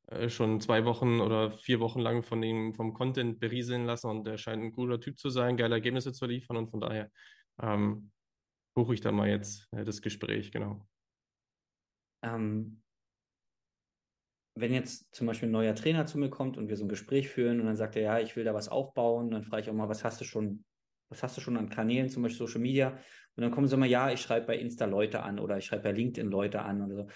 äh, 0.08 0.28
schon 0.28 0.60
zwei 0.60 0.84
Wochen 0.84 1.20
oder 1.20 1.50
vier 1.50 1.80
Wochen 1.80 2.00
lang 2.00 2.22
von 2.22 2.40
dem, 2.40 2.74
vom 2.74 2.94
Content 2.94 3.40
berieseln 3.40 3.86
lassen 3.86 4.08
und 4.08 4.24
der 4.24 4.36
scheint 4.36 4.62
ein 4.62 4.72
guter 4.72 5.00
Typ 5.00 5.18
zu 5.18 5.30
sein, 5.30 5.56
geile 5.56 5.76
Ergebnisse 5.76 6.12
zu 6.12 6.26
liefern 6.26 6.56
und 6.56 6.70
von 6.70 6.80
daher 6.80 7.10
ähm, 7.60 8.10
buche 8.74 8.94
ich 8.94 9.00
da 9.00 9.12
mal 9.12 9.28
jetzt 9.28 9.68
äh, 9.72 9.84
das 9.84 10.02
Gespräch, 10.02 10.52
genau. 10.52 10.86
Ähm, 12.22 12.82
wenn 14.56 14.72
jetzt 14.72 15.14
zum 15.14 15.26
Beispiel 15.26 15.48
ein 15.48 15.52
neuer 15.52 15.74
Trainer 15.74 16.06
zu 16.06 16.18
mir 16.18 16.30
kommt 16.30 16.56
und 16.56 16.68
wir 16.68 16.76
so 16.76 16.84
ein 16.84 16.88
Gespräch 16.88 17.28
führen 17.28 17.60
und 17.60 17.66
dann 17.66 17.76
sagt 17.76 17.96
er, 17.96 18.02
ja, 18.02 18.18
ich 18.20 18.36
will 18.36 18.44
da 18.44 18.54
was 18.54 18.68
aufbauen, 18.68 19.30
dann 19.30 19.42
frage 19.42 19.62
ich 19.62 19.70
auch 19.70 19.75
mal, 19.75 19.88
was 19.88 20.04
hast 20.04 20.20
du 20.20 20.25
schon, 20.25 20.64
was 21.08 21.23
hast 21.23 21.36
du 21.36 21.40
schon 21.40 21.56
an 21.56 21.69
Kanälen, 21.69 22.08
zum 22.08 22.23
Beispiel 22.23 22.47
Social 22.47 22.60
Media? 22.60 22.99
Und 23.36 23.43
dann 23.43 23.50
kommen 23.50 23.67
sie 23.67 23.75
immer, 23.75 23.86
ja, 23.86 24.10
ich 24.10 24.21
schreibe 24.21 24.47
bei 24.47 24.58
Insta 24.58 24.84
Leute 24.84 25.23
an 25.23 25.38
oder 25.38 25.58
ich 25.58 25.67
schreibe 25.67 25.84
bei 25.84 25.93
LinkedIn 25.93 26.30
Leute 26.30 26.62
an 26.62 26.82
oder 26.82 26.95
so. 26.95 27.08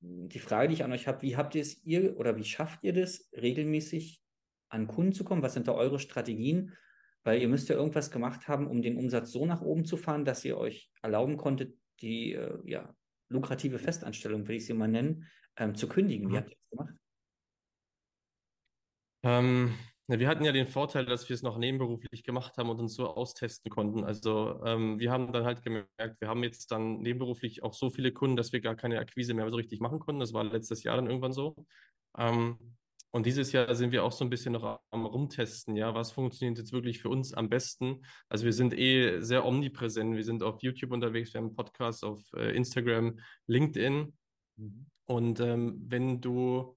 Die 0.00 0.40
Frage, 0.40 0.68
die 0.68 0.74
ich 0.74 0.84
an 0.84 0.92
euch 0.92 1.06
habe, 1.06 1.22
wie 1.22 1.36
habt 1.36 1.54
ihr 1.54 1.62
es 1.62 1.84
ihr 1.84 2.18
oder 2.18 2.36
wie 2.36 2.44
schafft 2.44 2.82
ihr 2.82 2.92
das, 2.92 3.30
regelmäßig 3.36 4.20
an 4.68 4.88
Kunden 4.88 5.12
zu 5.12 5.22
kommen? 5.22 5.42
Was 5.42 5.54
sind 5.54 5.68
da 5.68 5.72
eure 5.72 6.00
Strategien? 6.00 6.72
Weil 7.24 7.40
ihr 7.40 7.48
müsst 7.48 7.68
ja 7.68 7.76
irgendwas 7.76 8.10
gemacht 8.10 8.48
haben, 8.48 8.66
um 8.66 8.82
den 8.82 8.96
Umsatz 8.96 9.30
so 9.30 9.46
nach 9.46 9.60
oben 9.60 9.84
zu 9.84 9.96
fahren, 9.96 10.24
dass 10.24 10.44
ihr 10.44 10.58
euch 10.58 10.90
erlauben 11.02 11.36
konntet, 11.36 11.78
die 12.00 12.32
äh, 12.32 12.58
ja, 12.64 12.92
lukrative 13.28 13.78
Festanstellung, 13.78 14.48
will 14.48 14.56
ich 14.56 14.66
sie 14.66 14.74
mal 14.74 14.88
nennen, 14.88 15.28
ähm, 15.56 15.76
zu 15.76 15.88
kündigen. 15.88 16.28
Wie 16.28 16.32
mhm. 16.32 16.36
habt 16.36 16.50
ihr 16.50 16.56
das 16.56 16.70
gemacht? 16.70 16.94
Ähm, 19.24 19.74
wir 20.18 20.28
hatten 20.28 20.44
ja 20.44 20.52
den 20.52 20.66
Vorteil, 20.66 21.06
dass 21.06 21.28
wir 21.28 21.34
es 21.34 21.42
noch 21.42 21.58
nebenberuflich 21.58 22.24
gemacht 22.24 22.56
haben 22.56 22.70
und 22.70 22.80
uns 22.80 22.94
so 22.94 23.08
austesten 23.08 23.70
konnten. 23.70 24.04
Also 24.04 24.60
ähm, 24.64 24.98
wir 24.98 25.12
haben 25.12 25.32
dann 25.32 25.44
halt 25.44 25.62
gemerkt, 25.62 26.20
wir 26.20 26.28
haben 26.28 26.42
jetzt 26.42 26.70
dann 26.72 26.98
nebenberuflich 27.00 27.62
auch 27.62 27.74
so 27.74 27.90
viele 27.90 28.12
Kunden, 28.12 28.36
dass 28.36 28.52
wir 28.52 28.60
gar 28.60 28.74
keine 28.74 28.98
Akquise 28.98 29.34
mehr 29.34 29.48
so 29.50 29.56
richtig 29.56 29.80
machen 29.80 30.00
konnten. 30.00 30.20
Das 30.20 30.32
war 30.32 30.44
letztes 30.44 30.82
Jahr 30.82 30.96
dann 30.96 31.06
irgendwann 31.06 31.32
so. 31.32 31.54
Ähm, 32.18 32.58
und 33.14 33.26
dieses 33.26 33.52
Jahr 33.52 33.74
sind 33.74 33.92
wir 33.92 34.04
auch 34.04 34.12
so 34.12 34.24
ein 34.24 34.30
bisschen 34.30 34.54
noch 34.54 34.80
am 34.90 35.04
Rumtesten, 35.04 35.76
ja, 35.76 35.94
was 35.94 36.12
funktioniert 36.12 36.58
jetzt 36.58 36.72
wirklich 36.72 37.00
für 37.00 37.10
uns 37.10 37.34
am 37.34 37.50
besten. 37.50 38.02
Also 38.30 38.46
wir 38.46 38.54
sind 38.54 38.72
eh 38.76 39.20
sehr 39.20 39.44
omnipräsent. 39.44 40.16
Wir 40.16 40.24
sind 40.24 40.42
auf 40.42 40.62
YouTube 40.62 40.92
unterwegs, 40.92 41.34
wir 41.34 41.42
haben 41.42 41.54
Podcasts 41.54 42.02
auf 42.04 42.22
äh, 42.34 42.56
Instagram, 42.56 43.18
LinkedIn. 43.46 44.14
Mhm. 44.56 44.86
Und 45.04 45.40
ähm, 45.40 45.76
wenn 45.88 46.22
du 46.22 46.76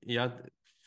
ja 0.00 0.42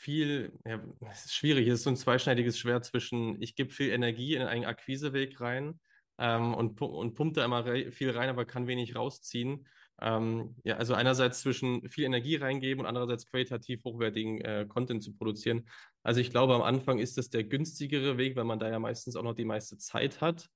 viel, 0.08 0.54
ja, 0.66 0.82
es 1.12 1.26
ist 1.26 1.36
schwierig, 1.36 1.68
es 1.68 1.80
ist 1.80 1.84
so 1.84 1.90
ein 1.90 1.98
zweischneidiges 1.98 2.58
Schwert 2.58 2.86
zwischen, 2.86 3.42
ich 3.42 3.56
gebe 3.56 3.70
viel 3.70 3.90
Energie 3.90 4.36
in 4.36 4.42
einen 4.42 4.64
Akquiseweg 4.64 5.42
rein 5.42 5.82
ähm, 6.18 6.54
und, 6.54 6.80
und 6.80 7.14
pumpt 7.14 7.36
da 7.36 7.44
immer 7.44 7.66
viel 7.92 8.12
rein, 8.12 8.30
aber 8.30 8.46
kann 8.46 8.68
wenig 8.68 8.96
rausziehen. 8.96 9.68
Ähm, 10.00 10.56
ja, 10.64 10.78
also 10.78 10.94
einerseits 10.94 11.42
zwischen 11.42 11.90
viel 11.90 12.06
Energie 12.06 12.38
reingeben 12.38 12.80
und 12.80 12.86
andererseits 12.86 13.30
qualitativ 13.30 13.84
hochwertigen 13.84 14.40
äh, 14.40 14.66
Content 14.66 15.04
zu 15.04 15.14
produzieren. 15.14 15.68
Also 16.04 16.22
ich 16.22 16.32
glaube, 16.32 16.56
am 16.56 16.62
Anfang 16.62 17.00
ist 17.00 17.18
das 17.18 17.30
der 17.30 17.44
günstigere 17.44 18.18
Weg, 18.18 18.38
weil 18.38 18.46
man 18.46 18.60
da 18.60 18.70
ja 18.70 18.80
meistens 18.80 19.18
auch 19.18 19.24
noch 19.24 19.36
die 19.36 19.44
meiste 19.44 19.78
Zeit 19.78 20.22
hat, 20.22 20.48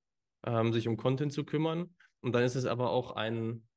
ähm, 0.46 0.72
sich 0.72 0.88
um 0.88 0.96
Content 0.96 1.30
zu 1.30 1.44
kümmern. 1.44 1.94
Und 2.22 2.34
dann 2.34 2.42
ist 2.42 2.54
es 2.54 2.64
aber 2.64 2.88
auch 2.88 3.16
ein, 3.16 3.68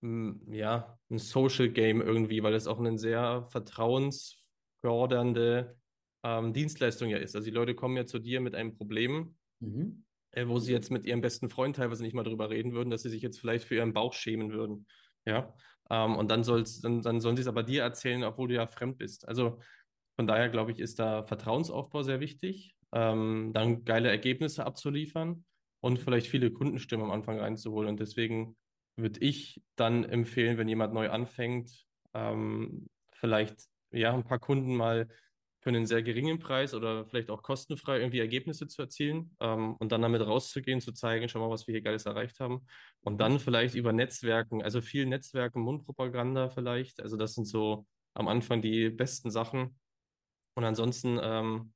ja, 0.00 0.96
ein 1.10 1.18
Social 1.18 1.70
Game 1.70 2.00
irgendwie, 2.00 2.44
weil 2.44 2.54
es 2.54 2.68
auch 2.68 2.78
ein 2.78 2.98
sehr 2.98 3.48
vertrauens 3.50 4.39
fördernde 4.80 5.76
ähm, 6.22 6.52
Dienstleistung 6.52 7.08
ja 7.08 7.18
ist. 7.18 7.34
Also 7.34 7.44
die 7.44 7.54
Leute 7.54 7.74
kommen 7.74 7.96
ja 7.96 8.06
zu 8.06 8.18
dir 8.18 8.40
mit 8.40 8.54
einem 8.54 8.76
Problem, 8.76 9.36
mhm. 9.60 10.04
äh, 10.32 10.46
wo 10.46 10.58
sie 10.58 10.72
jetzt 10.72 10.90
mit 10.90 11.06
ihrem 11.06 11.20
besten 11.20 11.48
Freund 11.50 11.76
teilweise 11.76 12.02
nicht 12.02 12.14
mal 12.14 12.24
drüber 12.24 12.50
reden 12.50 12.72
würden, 12.72 12.90
dass 12.90 13.02
sie 13.02 13.10
sich 13.10 13.22
jetzt 13.22 13.40
vielleicht 13.40 13.64
für 13.64 13.76
ihren 13.76 13.92
Bauch 13.92 14.12
schämen 14.12 14.52
würden. 14.52 14.86
Ja. 15.24 15.54
Ähm, 15.90 16.16
und 16.16 16.30
dann, 16.30 16.44
soll's, 16.44 16.80
dann, 16.80 17.02
dann 17.02 17.20
sollen 17.20 17.36
sie 17.36 17.42
es 17.42 17.48
aber 17.48 17.62
dir 17.62 17.82
erzählen, 17.82 18.24
obwohl 18.24 18.48
du 18.48 18.54
ja 18.54 18.66
fremd 18.66 18.98
bist. 18.98 19.26
Also 19.26 19.60
von 20.16 20.26
daher 20.26 20.48
glaube 20.48 20.72
ich, 20.72 20.78
ist 20.78 20.98
da 20.98 21.24
Vertrauensaufbau 21.24 22.02
sehr 22.02 22.20
wichtig, 22.20 22.74
ähm, 22.92 23.52
dann 23.54 23.84
geile 23.84 24.10
Ergebnisse 24.10 24.66
abzuliefern 24.66 25.44
und 25.80 25.98
vielleicht 25.98 26.26
viele 26.26 26.50
Kundenstimmen 26.50 27.06
am 27.06 27.12
Anfang 27.12 27.38
reinzuholen. 27.38 27.88
Und 27.88 28.00
deswegen 28.00 28.56
würde 28.96 29.20
ich 29.20 29.62
dann 29.76 30.04
empfehlen, 30.04 30.58
wenn 30.58 30.68
jemand 30.68 30.92
neu 30.92 31.08
anfängt, 31.10 31.86
ähm, 32.12 32.88
vielleicht 33.12 33.69
ja, 33.92 34.12
ein 34.14 34.24
paar 34.24 34.38
Kunden 34.38 34.76
mal 34.76 35.08
für 35.60 35.68
einen 35.68 35.86
sehr 35.86 36.02
geringen 36.02 36.38
Preis 36.38 36.72
oder 36.72 37.04
vielleicht 37.06 37.30
auch 37.30 37.42
kostenfrei 37.42 37.98
irgendwie 38.00 38.20
Ergebnisse 38.20 38.66
zu 38.66 38.82
erzielen 38.82 39.36
ähm, 39.40 39.76
und 39.76 39.92
dann 39.92 40.00
damit 40.00 40.22
rauszugehen, 40.22 40.80
zu 40.80 40.92
zeigen, 40.92 41.28
schau 41.28 41.40
mal, 41.40 41.50
was 41.50 41.66
wir 41.66 41.72
hier 41.74 41.82
Geiles 41.82 42.06
erreicht 42.06 42.40
haben. 42.40 42.66
Und 43.02 43.20
dann 43.20 43.38
vielleicht 43.38 43.74
über 43.74 43.92
Netzwerken, 43.92 44.62
also 44.62 44.80
viel 44.80 45.04
Netzwerken, 45.06 45.60
Mundpropaganda 45.60 46.48
vielleicht. 46.48 47.00
Also 47.02 47.16
das 47.16 47.34
sind 47.34 47.46
so 47.46 47.86
am 48.14 48.28
Anfang 48.28 48.62
die 48.62 48.88
besten 48.88 49.30
Sachen. 49.30 49.78
Und 50.54 50.64
ansonsten, 50.64 51.18
ähm, 51.22 51.72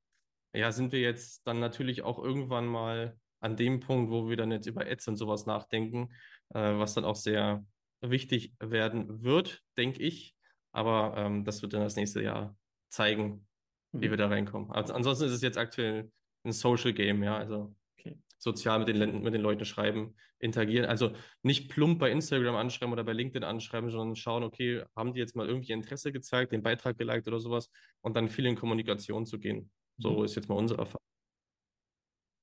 ja, 0.53 0.71
sind 0.71 0.91
wir 0.91 1.01
jetzt 1.01 1.45
dann 1.45 1.59
natürlich 1.59 2.01
auch 2.01 2.17
irgendwann 2.17 2.65
mal 2.65 3.17
an 3.39 3.55
dem 3.55 3.79
Punkt, 3.81 4.11
wo 4.11 4.29
wir 4.29 4.37
dann 4.37 4.51
jetzt 4.51 4.67
über 4.67 4.85
Ads 4.87 5.09
und 5.09 5.17
sowas 5.17 5.45
nachdenken, 5.45 6.11
äh, 6.49 6.59
was 6.77 6.95
dann 6.95 7.05
auch 7.05 7.15
sehr 7.15 7.63
wichtig 8.01 8.53
werden 8.59 9.23
wird, 9.23 9.61
denke 9.77 10.01
ich. 10.01 10.34
Aber 10.75 11.15
ähm, 11.15 11.45
das 11.45 11.61
wird 11.61 11.71
dann 11.71 11.81
das 11.81 11.95
nächste 11.95 12.21
Jahr 12.21 12.53
zeigen, 12.89 13.47
mhm. 13.93 14.01
wie 14.01 14.09
wir 14.09 14.17
da 14.17 14.27
reinkommen. 14.27 14.69
Also, 14.71 14.93
ansonsten 14.93 15.25
ist 15.25 15.31
es 15.31 15.41
jetzt 15.41 15.57
aktuell 15.57 16.11
ein 16.43 16.51
Social 16.51 16.91
Game, 16.91 17.23
ja, 17.23 17.37
also 17.37 17.73
okay. 17.97 18.19
sozial 18.37 18.79
mit 18.79 18.89
den, 18.89 19.21
mit 19.23 19.33
den 19.33 19.41
Leuten 19.41 19.63
schreiben, 19.63 20.15
interagieren. 20.39 20.85
Also 20.85 21.13
nicht 21.43 21.69
plump 21.69 21.99
bei 21.99 22.11
Instagram 22.11 22.55
anschreiben 22.55 22.91
oder 22.91 23.05
bei 23.05 23.13
LinkedIn 23.13 23.45
anschreiben, 23.45 23.89
sondern 23.89 24.17
schauen, 24.17 24.43
okay, 24.43 24.83
haben 24.97 25.13
die 25.13 25.19
jetzt 25.19 25.35
mal 25.37 25.47
irgendwie 25.47 25.71
Interesse 25.71 26.11
gezeigt, 26.11 26.51
den 26.51 26.61
Beitrag 26.61 26.97
geliked 26.97 27.27
oder 27.29 27.39
sowas 27.39 27.71
und 28.01 28.17
dann 28.17 28.27
viel 28.27 28.45
in 28.45 28.57
Kommunikation 28.57 29.25
zu 29.25 29.39
gehen. 29.39 29.71
So 29.97 30.19
mhm. 30.19 30.25
ist 30.25 30.35
jetzt 30.35 30.49
mal 30.49 30.55
unsere 30.55 30.81
Erfahrung. 30.81 31.07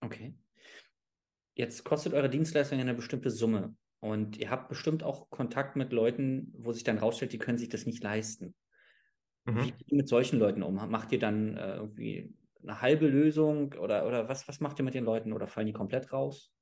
Okay. 0.01 0.35
Jetzt 1.55 1.85
kostet 1.85 2.15
eure 2.15 2.31
Dienstleistung 2.31 2.81
eine 2.81 2.95
bestimmte 2.95 3.31
Summe. 3.31 3.77
Und 4.03 4.37
ihr 4.37 4.51
habt 4.51 4.69
bestimmt 4.69 5.05
auch 5.05 5.31
Kontakt 5.31 5.77
mit 5.77 5.93
Leuten, 5.93 6.53
wo 6.59 6.73
sich 6.73 6.83
dann 6.83 6.99
rausstellt, 6.99 7.33
die 7.33 7.39
können 7.39 7.57
sich 7.57 7.69
das 7.69 7.87
nicht 7.87 8.03
leisten. 8.03 8.53
Mhm. 9.45 9.57
Wie 9.57 9.71
geht 9.71 9.93
ihr 9.93 9.97
mit 9.97 10.09
solchen 10.09 10.41
Leuten 10.41 10.65
um? 10.65 10.75
Macht 10.91 11.13
ihr 11.13 11.21
dann 11.21 11.57
äh, 11.57 11.77
irgendwie 11.77 12.35
eine 12.65 12.81
halbe 12.81 13.07
Lösung 13.07 13.75
oder, 13.75 14.05
oder 14.05 14.29
was, 14.29 14.49
was 14.49 14.59
macht 14.59 14.81
ihr 14.81 14.85
mit 14.85 14.95
den 14.95 15.05
Leuten 15.05 15.33
oder 15.33 15.47
fallen 15.47 15.69
die 15.69 15.73
komplett 15.73 16.13
raus? 16.13 16.53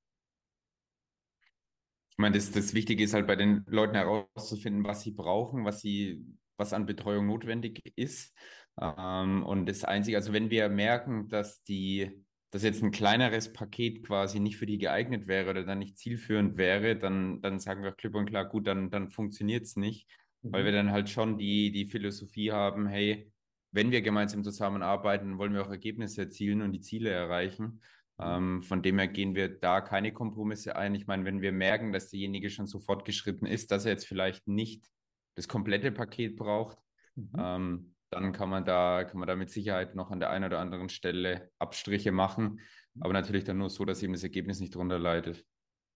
Ich 2.11 2.19
meine, 2.19 2.37
das, 2.37 2.51
das 2.51 2.75
Wichtige 2.75 3.05
ist 3.05 3.15
halt 3.15 3.27
bei 3.27 3.37
den 3.37 3.65
Leuten 3.67 3.95
herauszufinden, 3.95 4.85
was 4.85 5.01
sie 5.01 5.13
brauchen, 5.13 5.65
was 5.65 5.81
sie, 5.81 6.23
was 6.59 6.75
an 6.75 6.85
Betreuung 6.85 7.27
notwendig 7.27 7.81
ist. 7.97 8.37
Ähm, 8.79 9.47
und 9.47 9.65
das 9.65 9.85
Einzige, 9.85 10.19
also 10.19 10.35
wenn 10.35 10.51
wir 10.51 10.69
merken, 10.69 11.29
dass 11.29 11.63
die, 11.63 12.23
dass 12.51 12.63
jetzt 12.63 12.83
ein 12.83 12.91
kleineres 12.91 13.53
Paket 13.53 14.05
quasi 14.05 14.41
nicht 14.41 14.57
für 14.57 14.67
die 14.67 14.79
geeignet 14.79 15.29
wäre 15.29 15.51
oder 15.51 15.65
dann 15.65 15.79
nicht 15.79 15.99
zielführend 15.99 16.57
wäre, 16.57 16.97
dann, 16.97 17.41
dann 17.43 17.61
sagen 17.61 17.83
wir 17.85 17.93
klipp 17.93 18.15
und 18.15 18.27
klar, 18.27 18.45
gut, 18.45 18.67
dann, 18.67 18.91
dann 18.91 19.11
funktioniert 19.11 19.65
es 19.65 19.77
nicht. 19.77 20.09
Mhm. 20.43 20.53
Weil 20.53 20.65
wir 20.65 20.73
dann 20.73 20.91
halt 20.91 21.09
schon 21.09 21.39
die, 21.39 21.71
die 21.71 21.87
Philosophie 21.87 22.51
haben, 22.51 22.87
hey, 22.89 23.31
wenn 23.73 23.93
wir 23.93 24.03
gemeinsam 24.03 24.43
zusammenarbeiten, 24.43 25.39
wollen 25.39 25.55
wir 25.55 25.65
auch 25.65 25.71
Ergebnisse 25.71 26.23
erzielen 26.23 26.63
und 26.63 26.73
die 26.73 26.81
Ziele 26.81 27.11
erreichen. 27.11 27.83
Mhm. 28.19 28.25
Ähm, 28.25 28.63
von 28.63 28.83
dem 28.83 28.99
her 28.99 29.09
gehen 29.09 29.35
wir 29.37 29.49
da 29.49 29.81
keine 29.81 30.13
Kompromisse 30.13 30.75
ein. 30.75 30.95
Ich 30.97 31.07
meine, 31.07 31.25
wenn 31.25 31.41
wir 31.41 31.53
merken, 31.53 31.93
dass 31.93 32.11
derjenige 32.11 32.51
schon 32.51 32.67
so 32.67 32.81
fortgeschritten 32.81 33.47
ist, 33.47 33.71
dass 33.71 33.85
er 33.85 33.93
jetzt 33.93 34.07
vielleicht 34.07 34.49
nicht 34.49 34.91
das 35.37 35.47
komplette 35.47 35.93
Paket 35.93 36.37
braucht, 36.37 36.79
mhm. 37.15 37.31
ähm, 37.39 37.95
dann 38.11 38.33
kann 38.33 38.49
man 38.49 38.65
da, 38.65 39.05
kann 39.05 39.19
man 39.19 39.29
da 39.29 39.37
mit 39.37 39.51
Sicherheit 39.51 39.95
noch 39.95 40.11
an 40.11 40.21
der 40.21 40.31
einen 40.31 40.45
oder 40.45 40.59
anderen 40.59 40.89
Stelle 40.89 41.51
Abstriche 41.59 42.13
machen. 42.13 42.61
Mhm. 42.95 43.03
Aber 43.03 43.13
natürlich 43.13 43.45
dann 43.45 43.59
nur 43.59 43.71
so, 43.71 43.85
dass 43.85 44.03
eben 44.03 44.13
das 44.13 44.25
Ergebnis 44.25 44.61
nicht 44.61 44.75
drunter 44.75 44.99
leidet. 44.99 45.45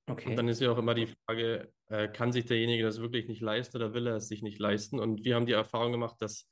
Okay. 0.06 0.30
Und 0.30 0.36
dann 0.36 0.48
ist 0.48 0.60
ja 0.60 0.70
auch 0.70 0.78
immer 0.78 0.94
die 0.94 1.08
Frage, 1.26 1.72
äh, 1.88 2.08
kann 2.08 2.32
sich 2.32 2.44
derjenige 2.44 2.82
das 2.82 3.00
wirklich 3.00 3.26
nicht 3.26 3.40
leisten 3.40 3.76
oder 3.78 3.94
will 3.94 4.06
er 4.06 4.16
es 4.16 4.28
sich 4.28 4.42
nicht 4.42 4.58
leisten? 4.58 5.00
Und 5.00 5.24
wir 5.24 5.34
haben 5.34 5.46
die 5.46 5.52
Erfahrung 5.52 5.92
gemacht, 5.92 6.16
dass 6.20 6.46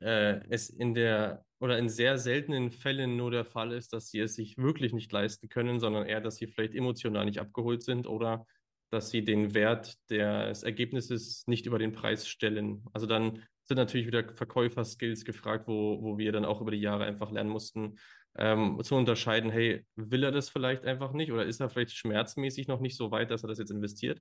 äh, 0.00 0.40
es 0.48 0.70
in 0.70 0.94
der 0.94 1.44
oder 1.60 1.78
in 1.78 1.88
sehr 1.88 2.18
seltenen 2.18 2.70
Fällen 2.70 3.16
nur 3.16 3.30
der 3.30 3.44
Fall 3.44 3.72
ist, 3.72 3.92
dass 3.92 4.08
sie 4.10 4.20
es 4.20 4.34
sich 4.34 4.56
wirklich 4.56 4.92
nicht 4.92 5.10
leisten 5.12 5.48
können, 5.48 5.80
sondern 5.80 6.06
eher, 6.06 6.20
dass 6.20 6.36
sie 6.36 6.46
vielleicht 6.46 6.74
emotional 6.74 7.24
nicht 7.24 7.40
abgeholt 7.40 7.82
sind 7.82 8.06
oder 8.06 8.46
dass 8.90 9.10
sie 9.10 9.24
den 9.24 9.54
Wert 9.54 9.96
des 10.08 10.62
Ergebnisses 10.62 11.46
nicht 11.46 11.66
über 11.66 11.78
den 11.78 11.92
Preis 11.92 12.28
stellen. 12.28 12.84
Also 12.92 13.06
dann 13.06 13.42
sind 13.68 13.76
natürlich 13.76 14.06
wieder 14.06 14.34
Verkäuferskills 14.34 15.24
gefragt, 15.24 15.68
wo, 15.68 16.02
wo 16.02 16.18
wir 16.18 16.32
dann 16.32 16.46
auch 16.46 16.60
über 16.60 16.70
die 16.70 16.80
Jahre 16.80 17.04
einfach 17.04 17.30
lernen 17.30 17.50
mussten, 17.50 17.98
ähm, 18.36 18.80
zu 18.82 18.94
unterscheiden, 18.94 19.50
hey, 19.50 19.84
will 19.94 20.24
er 20.24 20.32
das 20.32 20.48
vielleicht 20.48 20.84
einfach 20.84 21.12
nicht 21.12 21.32
oder 21.32 21.44
ist 21.44 21.60
er 21.60 21.68
vielleicht 21.68 21.92
schmerzmäßig 21.92 22.66
noch 22.68 22.80
nicht 22.80 22.96
so 22.96 23.10
weit, 23.10 23.30
dass 23.30 23.44
er 23.44 23.48
das 23.48 23.58
jetzt 23.58 23.70
investiert? 23.70 24.20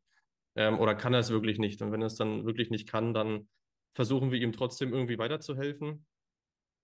Ähm, 0.55 0.79
oder 0.79 0.95
kann 0.95 1.13
er 1.13 1.21
es 1.21 1.29
wirklich 1.29 1.59
nicht? 1.59 1.81
Und 1.81 1.91
wenn 1.91 2.01
er 2.01 2.07
es 2.07 2.15
dann 2.15 2.45
wirklich 2.45 2.69
nicht 2.69 2.89
kann, 2.89 3.13
dann 3.13 3.47
versuchen 3.93 4.31
wir 4.31 4.39
ihm 4.39 4.51
trotzdem 4.51 4.91
irgendwie 4.91 5.17
weiterzuhelfen. 5.17 6.05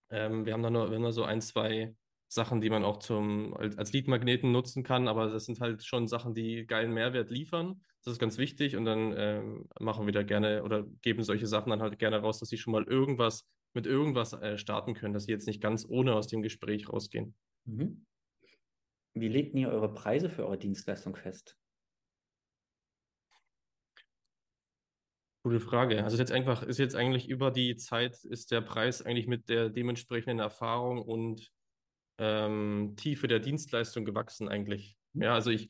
Ähm, 0.10 0.46
wir 0.46 0.54
haben 0.54 0.64
da 0.64 0.70
nur, 0.70 0.90
wir 0.92 1.12
so 1.12 1.24
ein, 1.24 1.42
zwei 1.42 1.96
Sachen, 2.28 2.62
die 2.62 2.70
man 2.70 2.84
auch 2.84 2.98
zum, 2.98 3.56
als 3.56 3.92
Leadmagneten 3.92 4.52
nutzen 4.52 4.84
kann, 4.84 5.08
aber 5.08 5.28
das 5.30 5.46
sind 5.46 5.60
halt 5.60 5.84
schon 5.84 6.08
Sachen, 6.08 6.34
die 6.34 6.66
geilen 6.66 6.94
Mehrwert 6.94 7.30
liefern. 7.30 7.82
Das 8.04 8.14
ist 8.14 8.20
ganz 8.20 8.38
wichtig 8.38 8.76
und 8.76 8.86
dann 8.86 9.14
ähm, 9.18 9.70
machen 9.80 10.06
wir 10.06 10.14
da 10.14 10.24
gerne 10.24 10.64
oder 10.64 10.84
geben 11.02 11.24
solche 11.24 11.48
Sachen 11.48 11.70
dann 11.70 11.82
halt 11.82 12.00
gerne 12.00 12.18
raus, 12.18 12.40
dass 12.40 12.50
sie 12.50 12.58
schon 12.58 12.74
mal 12.74 12.84
irgendwas 12.84 13.48
mit 13.74 13.88
irgendwas 13.88 14.34
äh, 14.34 14.58
starten 14.58 14.94
können, 14.94 15.14
dass 15.14 15.26
sie 15.26 15.32
jetzt 15.32 15.48
nicht 15.48 15.62
ganz 15.62 15.86
ohne 15.88 16.14
aus 16.14 16.28
dem 16.28 16.42
Gespräch 16.42 16.90
rausgehen. 16.90 17.36
Mhm. 17.66 18.06
Wie 19.16 19.28
legt 19.28 19.56
ihr 19.56 19.70
eure 19.70 19.94
Preise 19.94 20.30
für 20.30 20.46
eure 20.46 20.58
Dienstleistung 20.58 21.16
fest? 21.16 21.58
Gute 25.46 25.60
Frage. 25.60 26.04
Also 26.04 26.16
ist 26.16 26.20
jetzt 26.20 26.32
einfach, 26.32 26.64
ist 26.64 26.80
jetzt 26.80 26.96
eigentlich 26.96 27.28
über 27.28 27.52
die 27.52 27.76
Zeit, 27.76 28.24
ist 28.24 28.52
der 28.52 28.62
Preis 28.62 29.02
eigentlich 29.02 29.28
mit 29.28 29.50
der 29.50 29.70
dementsprechenden 29.70 30.40
Erfahrung 30.40 31.02
und 31.02 31.52
ähm, 32.18 32.94
Tiefe 32.96 33.28
der 33.28 33.40
Dienstleistung 33.40 34.06
gewachsen 34.06 34.48
eigentlich. 34.48 34.98
Ja, 35.14 35.34
also 35.34 35.52
ich, 35.52 35.70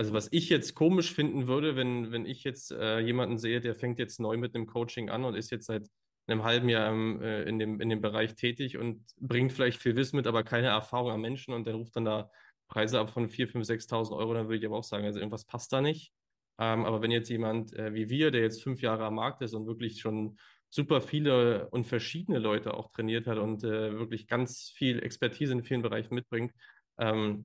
also 0.00 0.14
was 0.14 0.28
ich 0.30 0.48
jetzt 0.48 0.74
komisch 0.74 1.12
finden 1.12 1.46
würde, 1.46 1.76
wenn, 1.76 2.10
wenn 2.10 2.24
ich 2.24 2.42
jetzt 2.42 2.72
äh, 2.72 3.00
jemanden 3.00 3.36
sehe, 3.36 3.60
der 3.60 3.74
fängt 3.74 3.98
jetzt 3.98 4.18
neu 4.18 4.38
mit 4.38 4.54
einem 4.54 4.66
Coaching 4.66 5.10
an 5.10 5.26
und 5.26 5.34
ist 5.34 5.50
jetzt 5.50 5.66
seit 5.66 5.90
einem 6.26 6.42
halben 6.42 6.70
Jahr 6.70 6.90
äh, 7.20 7.42
in, 7.46 7.58
dem, 7.58 7.82
in 7.82 7.90
dem 7.90 8.00
Bereich 8.00 8.34
tätig 8.34 8.78
und 8.78 9.04
bringt 9.18 9.52
vielleicht 9.52 9.78
viel 9.78 9.96
Wissen 9.96 10.16
mit, 10.16 10.26
aber 10.26 10.42
keine 10.42 10.68
Erfahrung 10.68 11.10
am 11.10 11.20
Menschen 11.20 11.52
und 11.52 11.66
der 11.66 11.74
ruft 11.74 11.96
dann 11.96 12.06
da 12.06 12.30
Preise 12.68 12.98
ab 12.98 13.10
von 13.10 13.28
4.000, 13.28 13.66
5.000, 13.66 13.88
6.000 13.90 14.16
Euro, 14.16 14.32
dann 14.32 14.46
würde 14.46 14.56
ich 14.56 14.64
aber 14.64 14.78
auch 14.78 14.84
sagen, 14.84 15.04
also 15.04 15.18
irgendwas 15.18 15.44
passt 15.44 15.70
da 15.70 15.82
nicht. 15.82 16.14
Ähm, 16.58 16.86
aber 16.86 17.02
wenn 17.02 17.10
jetzt 17.10 17.28
jemand 17.28 17.74
äh, 17.74 17.92
wie 17.92 18.08
wir, 18.08 18.30
der 18.30 18.40
jetzt 18.40 18.62
fünf 18.62 18.80
Jahre 18.80 19.04
am 19.04 19.16
Markt 19.16 19.42
ist 19.42 19.52
und 19.52 19.66
wirklich 19.66 20.00
schon 20.00 20.38
super 20.70 21.02
viele 21.02 21.68
und 21.72 21.86
verschiedene 21.86 22.38
Leute 22.38 22.72
auch 22.72 22.90
trainiert 22.90 23.26
hat 23.26 23.36
und 23.36 23.64
äh, 23.64 23.98
wirklich 23.98 24.28
ganz 24.28 24.70
viel 24.74 25.02
Expertise 25.02 25.52
in 25.52 25.62
vielen 25.62 25.82
Bereichen 25.82 26.14
mitbringt, 26.14 26.54
ähm, 26.96 27.44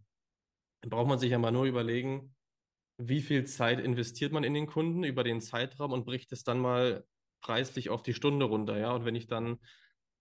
braucht 0.90 1.08
man 1.08 1.20
sich 1.20 1.32
ja 1.32 1.38
mal 1.38 1.52
nur 1.52 1.66
überlegen, 1.66 2.34
wie 2.98 3.22
viel 3.22 3.46
Zeit 3.46 3.80
investiert 3.80 4.32
man 4.32 4.44
in 4.44 4.54
den 4.54 4.68
Kunden 4.68 5.04
über 5.04 5.24
den 5.24 5.42
Zeitraum 5.42 5.92
und 5.92 6.06
bricht 6.06 6.32
es 6.32 6.44
dann 6.44 6.60
mal 6.60 7.06
preislich 7.42 7.90
auf 7.90 8.02
die 8.04 8.14
Stunde 8.14 8.46
runter, 8.46 8.78
ja. 8.78 8.94
Und 8.94 9.06
wenn 9.06 9.16
ich 9.16 9.28
dann 9.28 9.60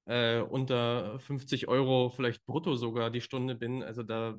äh, 0.06 0.40
unter 0.40 1.18
50 1.20 1.68
Euro 1.68 2.10
vielleicht 2.10 2.44
brutto 2.46 2.74
sogar 2.76 3.10
die 3.10 3.20
Stunde 3.20 3.54
bin, 3.54 3.82
also 3.82 4.02
da 4.02 4.38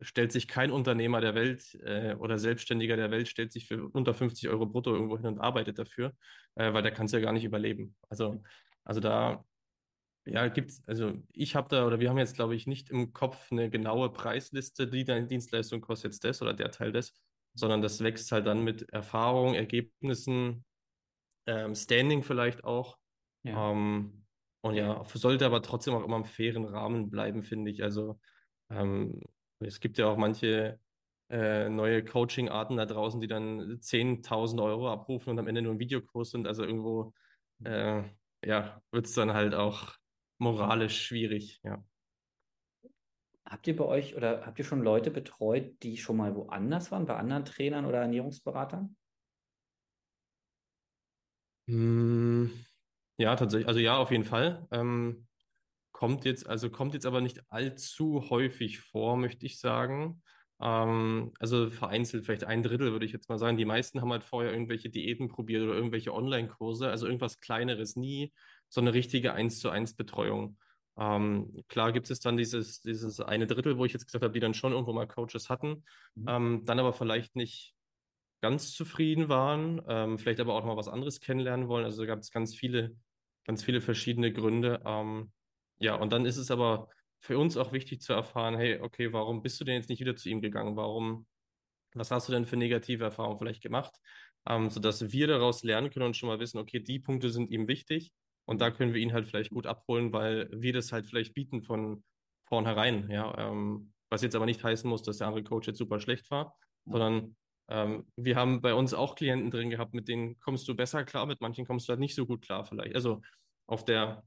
stellt 0.00 0.32
sich 0.32 0.46
kein 0.48 0.70
Unternehmer 0.70 1.20
der 1.20 1.34
Welt 1.34 1.74
äh, 1.82 2.14
oder 2.16 2.38
Selbstständiger 2.38 2.96
der 2.96 3.10
Welt, 3.10 3.28
stellt 3.28 3.52
sich 3.52 3.66
für 3.66 3.88
unter 3.88 4.14
50 4.14 4.48
Euro 4.50 4.66
brutto 4.66 4.94
irgendwo 4.94 5.16
hin 5.16 5.26
und 5.26 5.38
arbeitet 5.38 5.78
dafür, 5.78 6.12
äh, 6.56 6.72
weil 6.72 6.82
der 6.82 6.92
kann 6.92 7.06
es 7.06 7.12
ja 7.12 7.20
gar 7.20 7.32
nicht 7.32 7.44
überleben. 7.44 7.96
Also, 8.08 8.42
also 8.84 9.00
da 9.00 9.44
ja, 10.26 10.48
gibt's, 10.48 10.82
also 10.86 11.14
ich 11.32 11.54
habe 11.54 11.68
da, 11.68 11.86
oder 11.86 12.00
wir 12.00 12.10
haben 12.10 12.18
jetzt, 12.18 12.34
glaube 12.34 12.56
ich, 12.56 12.66
nicht 12.66 12.90
im 12.90 13.12
Kopf 13.12 13.52
eine 13.52 13.70
genaue 13.70 14.12
Preisliste, 14.12 14.88
die 14.88 15.04
deine 15.04 15.26
Dienstleistung 15.28 15.80
kostet 15.80 16.12
jetzt 16.12 16.24
das 16.24 16.42
oder 16.42 16.52
der 16.52 16.72
Teil 16.72 16.92
des, 16.92 17.14
sondern 17.56 17.82
das 17.82 18.02
wächst 18.02 18.30
halt 18.32 18.46
dann 18.46 18.62
mit 18.62 18.88
Erfahrung, 18.92 19.54
Ergebnissen, 19.54 20.64
ähm, 21.46 21.74
Standing 21.74 22.22
vielleicht 22.22 22.64
auch. 22.64 22.98
Ja. 23.42 23.72
Ähm, 23.72 24.24
und 24.62 24.74
ja, 24.74 25.02
sollte 25.04 25.46
aber 25.46 25.62
trotzdem 25.62 25.94
auch 25.94 26.04
immer 26.04 26.16
im 26.16 26.24
fairen 26.24 26.64
Rahmen 26.64 27.10
bleiben, 27.10 27.42
finde 27.42 27.70
ich. 27.70 27.82
Also 27.82 28.20
ähm, 28.70 29.20
es 29.60 29.80
gibt 29.80 29.98
ja 29.98 30.06
auch 30.06 30.16
manche 30.16 30.80
äh, 31.30 31.68
neue 31.68 32.04
Coaching-Arten 32.04 32.76
da 32.76 32.86
draußen, 32.86 33.20
die 33.20 33.28
dann 33.28 33.80
10.000 33.80 34.60
Euro 34.60 34.90
abrufen 34.90 35.30
und 35.30 35.38
am 35.38 35.48
Ende 35.48 35.62
nur 35.62 35.74
ein 35.74 35.78
Videokurs 35.78 36.30
sind. 36.30 36.46
Also 36.46 36.64
irgendwo, 36.64 37.14
äh, 37.64 38.02
ja, 38.44 38.82
wird 38.90 39.06
es 39.06 39.14
dann 39.14 39.32
halt 39.32 39.54
auch 39.54 39.94
moralisch 40.38 41.06
schwierig, 41.06 41.60
ja. 41.64 41.82
Habt 43.48 43.66
ihr 43.68 43.76
bei 43.76 43.84
euch 43.84 44.16
oder 44.16 44.44
habt 44.44 44.58
ihr 44.58 44.64
schon 44.64 44.82
Leute 44.82 45.10
betreut, 45.10 45.82
die 45.82 45.96
schon 45.98 46.16
mal 46.16 46.34
woanders 46.34 46.90
waren, 46.90 47.06
bei 47.06 47.16
anderen 47.16 47.44
Trainern 47.44 47.86
oder 47.86 48.00
Ernährungsberatern? 48.00 48.96
Hm, 51.68 52.50
ja, 53.18 53.36
tatsächlich. 53.36 53.68
Also 53.68 53.80
ja, 53.80 53.96
auf 53.98 54.10
jeden 54.10 54.24
Fall. 54.24 54.66
Ähm, 54.70 55.22
Kommt 55.92 56.24
jetzt, 56.26 56.46
also 56.48 56.70
kommt 56.70 56.94
jetzt 56.94 57.06
aber 57.06 57.20
nicht 57.22 57.42
allzu 57.50 58.30
häufig 58.30 58.80
vor, 58.80 59.16
möchte 59.16 59.46
ich 59.46 59.60
sagen. 59.60 60.22
Ähm, 60.60 61.32
also 61.40 61.70
vereinzelt, 61.70 62.26
vielleicht 62.26 62.44
ein 62.44 62.62
Drittel 62.62 62.92
würde 62.92 63.06
ich 63.06 63.12
jetzt 63.12 63.28
mal 63.30 63.38
sagen. 63.38 63.58
Die 63.58 63.64
meisten 63.66 64.00
haben 64.02 64.12
halt 64.12 64.24
vorher 64.24 64.52
irgendwelche 64.52 64.90
Diäten 64.90 65.28
probiert 65.28 65.64
oder 65.64 65.74
irgendwelche 65.74 66.14
Online-Kurse, 66.14 66.90
also 66.90 67.06
irgendwas 67.06 67.40
Kleineres, 67.40 67.96
nie 67.96 68.34
so 68.68 68.80
eine 68.80 68.94
richtige 68.94 69.34
1 69.34 69.60
zu 69.60 69.70
1 69.70 69.96
Betreuung. 69.96 70.58
Ähm, 70.98 71.62
klar 71.68 71.92
gibt 71.92 72.10
es 72.10 72.20
dann 72.20 72.36
dieses, 72.36 72.80
dieses 72.80 73.20
eine 73.20 73.46
Drittel, 73.46 73.76
wo 73.76 73.84
ich 73.84 73.92
jetzt 73.92 74.06
gesagt 74.06 74.24
habe, 74.24 74.32
die 74.32 74.40
dann 74.40 74.54
schon 74.54 74.72
irgendwo 74.72 74.92
mal 74.92 75.06
Coaches 75.06 75.50
hatten, 75.50 75.84
mhm. 76.14 76.28
ähm, 76.28 76.62
dann 76.64 76.78
aber 76.78 76.92
vielleicht 76.92 77.36
nicht 77.36 77.74
ganz 78.40 78.72
zufrieden 78.72 79.28
waren, 79.28 79.82
ähm, 79.88 80.18
vielleicht 80.18 80.40
aber 80.40 80.54
auch 80.54 80.60
noch 80.60 80.68
mal 80.68 80.76
was 80.76 80.88
anderes 80.88 81.20
kennenlernen 81.20 81.68
wollen. 81.68 81.84
Also 81.84 82.02
da 82.02 82.06
gab 82.06 82.20
es 82.20 82.30
ganz 82.30 82.54
viele, 82.54 82.96
ganz 83.44 83.62
viele 83.62 83.80
verschiedene 83.80 84.32
Gründe. 84.32 84.82
Ähm, 84.84 85.32
ja, 85.78 85.94
und 85.96 86.12
dann 86.12 86.24
ist 86.24 86.36
es 86.36 86.50
aber 86.50 86.88
für 87.20 87.38
uns 87.38 87.56
auch 87.56 87.72
wichtig 87.72 88.00
zu 88.02 88.12
erfahren, 88.12 88.56
hey, 88.56 88.80
okay, 88.80 89.12
warum 89.12 89.42
bist 89.42 89.60
du 89.60 89.64
denn 89.64 89.74
jetzt 89.74 89.88
nicht 89.88 90.00
wieder 90.00 90.16
zu 90.16 90.28
ihm 90.28 90.40
gegangen? 90.40 90.76
Warum, 90.76 91.26
was 91.94 92.10
hast 92.10 92.28
du 92.28 92.32
denn 92.32 92.46
für 92.46 92.56
negative 92.56 93.04
Erfahrungen 93.04 93.38
vielleicht 93.38 93.62
gemacht? 93.62 93.94
Ähm, 94.48 94.70
sodass 94.70 95.12
wir 95.12 95.26
daraus 95.26 95.62
lernen 95.64 95.90
können 95.90 96.06
und 96.06 96.16
schon 96.16 96.28
mal 96.28 96.38
wissen, 96.38 96.58
okay, 96.58 96.78
die 96.80 97.00
Punkte 97.00 97.30
sind 97.30 97.50
ihm 97.50 97.68
wichtig 97.68 98.12
und 98.46 98.60
da 98.60 98.70
können 98.70 98.94
wir 98.94 99.00
ihn 99.00 99.12
halt 99.12 99.26
vielleicht 99.26 99.50
gut 99.50 99.66
abholen, 99.66 100.12
weil 100.12 100.48
wir 100.52 100.72
das 100.72 100.92
halt 100.92 101.06
vielleicht 101.06 101.34
bieten 101.34 101.62
von 101.62 102.04
vornherein, 102.48 103.10
ja. 103.10 103.36
Ähm, 103.50 103.92
was 104.08 104.22
jetzt 104.22 104.36
aber 104.36 104.46
nicht 104.46 104.62
heißen 104.62 104.88
muss, 104.88 105.02
dass 105.02 105.18
der 105.18 105.26
andere 105.26 105.44
Coach 105.44 105.66
jetzt 105.66 105.78
super 105.78 106.00
schlecht 106.00 106.30
war, 106.30 106.56
sondern 106.86 107.36
ähm, 107.68 108.06
wir 108.16 108.36
haben 108.36 108.60
bei 108.62 108.72
uns 108.74 108.94
auch 108.94 109.16
Klienten 109.16 109.50
drin 109.50 109.70
gehabt, 109.70 109.94
mit 109.94 110.08
denen 110.08 110.38
kommst 110.38 110.68
du 110.68 110.76
besser 110.76 111.04
klar, 111.04 111.26
mit 111.26 111.40
manchen 111.40 111.66
kommst 111.66 111.88
du 111.88 111.90
halt 111.90 112.00
nicht 112.00 112.14
so 112.14 112.24
gut 112.24 112.42
klar 112.42 112.64
vielleicht. 112.64 112.94
Also 112.94 113.20
auf 113.66 113.84
der 113.84 114.24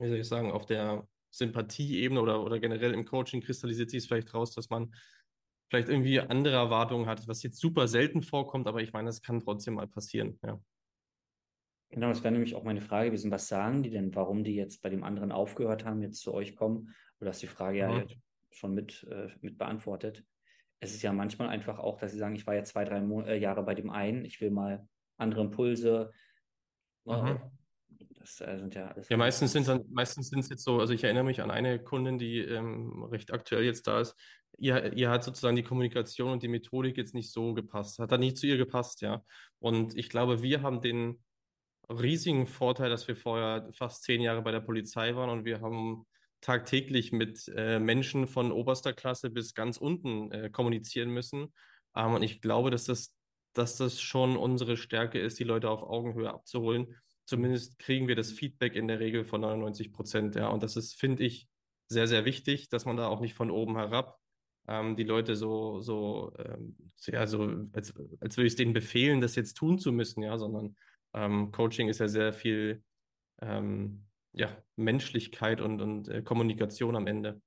wie 0.00 0.08
soll 0.08 0.18
ich 0.18 0.28
sagen, 0.28 0.50
auf 0.50 0.66
der 0.66 1.06
Sympathieebene 1.30 2.20
oder, 2.20 2.42
oder 2.42 2.58
generell 2.58 2.94
im 2.94 3.04
Coaching 3.04 3.40
kristallisiert 3.40 3.90
sich 3.90 3.98
es 3.98 4.06
vielleicht 4.06 4.34
raus, 4.34 4.52
dass 4.54 4.70
man 4.70 4.94
vielleicht 5.70 5.88
irgendwie 5.88 6.20
andere 6.20 6.54
Erwartungen 6.56 7.06
hat, 7.06 7.28
was 7.28 7.42
jetzt 7.42 7.60
super 7.60 7.86
selten 7.86 8.22
vorkommt, 8.22 8.66
aber 8.66 8.82
ich 8.82 8.92
meine, 8.92 9.06
das 9.06 9.22
kann 9.22 9.40
trotzdem 9.40 9.74
mal 9.74 9.86
passieren, 9.86 10.38
ja. 10.42 10.60
Genau, 11.90 12.08
das 12.08 12.22
wäre 12.22 12.32
nämlich 12.32 12.54
auch 12.54 12.62
meine 12.62 12.80
Frage 12.80 13.10
gewesen. 13.10 13.30
Was 13.30 13.48
sagen 13.48 13.82
die 13.82 13.90
denn, 13.90 14.14
warum 14.14 14.44
die 14.44 14.54
jetzt 14.54 14.80
bei 14.82 14.90
dem 14.90 15.02
anderen 15.02 15.32
aufgehört 15.32 15.84
haben, 15.84 16.02
jetzt 16.02 16.20
zu 16.20 16.32
euch 16.32 16.54
kommen? 16.54 16.94
Oder 17.20 17.30
hast 17.30 17.42
die 17.42 17.48
Frage 17.48 17.78
ja 17.78 17.90
mhm. 17.90 18.06
schon 18.50 18.74
mit, 18.74 19.06
äh, 19.10 19.28
mit 19.40 19.58
beantwortet. 19.58 20.24
Es 20.78 20.94
ist 20.94 21.02
ja 21.02 21.12
manchmal 21.12 21.48
einfach 21.48 21.78
auch, 21.78 21.98
dass 21.98 22.12
sie 22.12 22.18
sagen, 22.18 22.36
ich 22.36 22.46
war 22.46 22.54
ja 22.54 22.64
zwei, 22.64 22.84
drei 22.84 23.00
Mo 23.00 23.22
äh, 23.22 23.38
Jahre 23.38 23.64
bei 23.64 23.74
dem 23.74 23.90
einen, 23.90 24.24
ich 24.24 24.40
will 24.40 24.50
mal 24.50 24.86
andere 25.18 25.42
Impulse. 25.42 26.12
Mhm. 27.04 27.40
Das 28.20 28.40
äh, 28.40 28.56
sind 28.58 28.74
ja 28.74 28.88
alles. 28.88 29.08
Ja, 29.08 29.16
meistens 29.16 29.52
sind 29.52 29.66
dann, 29.66 29.84
meistens 29.90 30.28
sind 30.28 30.40
es 30.40 30.48
jetzt 30.48 30.62
so, 30.62 30.78
also 30.78 30.94
ich 30.94 31.02
erinnere 31.02 31.24
mich 31.24 31.42
an 31.42 31.50
eine 31.50 31.82
Kundin, 31.82 32.18
die 32.18 32.38
ähm, 32.38 33.02
recht 33.10 33.32
aktuell 33.32 33.64
jetzt 33.64 33.86
da 33.86 34.00
ist. 34.00 34.14
Ihr, 34.58 34.92
ihr 34.92 35.10
hat 35.10 35.24
sozusagen 35.24 35.56
die 35.56 35.62
Kommunikation 35.62 36.32
und 36.32 36.42
die 36.42 36.48
Methodik 36.48 36.96
jetzt 36.96 37.14
nicht 37.14 37.32
so 37.32 37.52
gepasst, 37.52 37.98
hat 37.98 38.12
dann 38.12 38.20
nicht 38.20 38.36
zu 38.36 38.46
ihr 38.46 38.58
gepasst, 38.58 39.00
ja. 39.00 39.24
Und 39.58 39.96
ich 39.96 40.08
glaube, 40.08 40.42
wir 40.42 40.62
haben 40.62 40.80
den 40.80 41.22
riesigen 41.90 42.46
Vorteil, 42.46 42.90
dass 42.90 43.08
wir 43.08 43.16
vorher 43.16 43.68
fast 43.72 44.02
zehn 44.04 44.20
Jahre 44.20 44.42
bei 44.42 44.52
der 44.52 44.60
Polizei 44.60 45.14
waren 45.14 45.30
und 45.30 45.44
wir 45.44 45.60
haben 45.60 46.06
tagtäglich 46.40 47.12
mit 47.12 47.50
äh, 47.54 47.78
Menschen 47.78 48.26
von 48.26 48.52
oberster 48.52 48.92
Klasse 48.92 49.30
bis 49.30 49.54
ganz 49.54 49.76
unten 49.76 50.32
äh, 50.32 50.50
kommunizieren 50.50 51.10
müssen. 51.10 51.52
Ähm, 51.94 52.14
und 52.14 52.22
ich 52.22 52.40
glaube, 52.40 52.70
dass 52.70 52.84
das, 52.84 53.14
dass 53.52 53.76
das 53.76 54.00
schon 54.00 54.36
unsere 54.36 54.76
Stärke 54.76 55.18
ist, 55.18 55.38
die 55.38 55.44
Leute 55.44 55.68
auf 55.68 55.82
Augenhöhe 55.82 56.30
abzuholen. 56.30 56.96
Zumindest 57.26 57.78
kriegen 57.78 58.08
wir 58.08 58.16
das 58.16 58.32
Feedback 58.32 58.74
in 58.74 58.88
der 58.88 59.00
Regel 59.00 59.24
von 59.24 59.42
99 59.42 59.92
Prozent. 59.92 60.34
Ja. 60.34 60.48
Und 60.48 60.62
das 60.62 60.76
ist, 60.76 60.98
finde 60.98 61.24
ich, 61.24 61.48
sehr, 61.88 62.06
sehr 62.06 62.24
wichtig, 62.24 62.68
dass 62.68 62.84
man 62.84 62.96
da 62.96 63.08
auch 63.08 63.20
nicht 63.20 63.34
von 63.34 63.50
oben 63.50 63.76
herab 63.76 64.20
ähm, 64.68 64.96
die 64.96 65.04
Leute 65.04 65.36
so, 65.36 65.80
so, 65.80 66.32
ähm, 66.38 66.76
ja, 67.06 67.26
so 67.26 67.42
als, 67.72 67.92
als 68.20 68.36
würde 68.36 68.46
ich 68.46 68.52
es 68.52 68.56
denen 68.56 68.72
befehlen, 68.72 69.20
das 69.20 69.34
jetzt 69.34 69.54
tun 69.54 69.78
zu 69.78 69.92
müssen, 69.92 70.22
ja, 70.22 70.38
sondern 70.38 70.76
ähm, 71.14 71.50
Coaching 71.52 71.88
ist 71.88 72.00
ja 72.00 72.08
sehr 72.08 72.32
viel 72.32 72.82
ähm, 73.42 74.04
ja, 74.32 74.48
Menschlichkeit 74.76 75.60
und, 75.60 75.80
und 75.80 76.08
äh, 76.08 76.22
Kommunikation 76.22 76.96
am 76.96 77.06
Ende. 77.06 77.40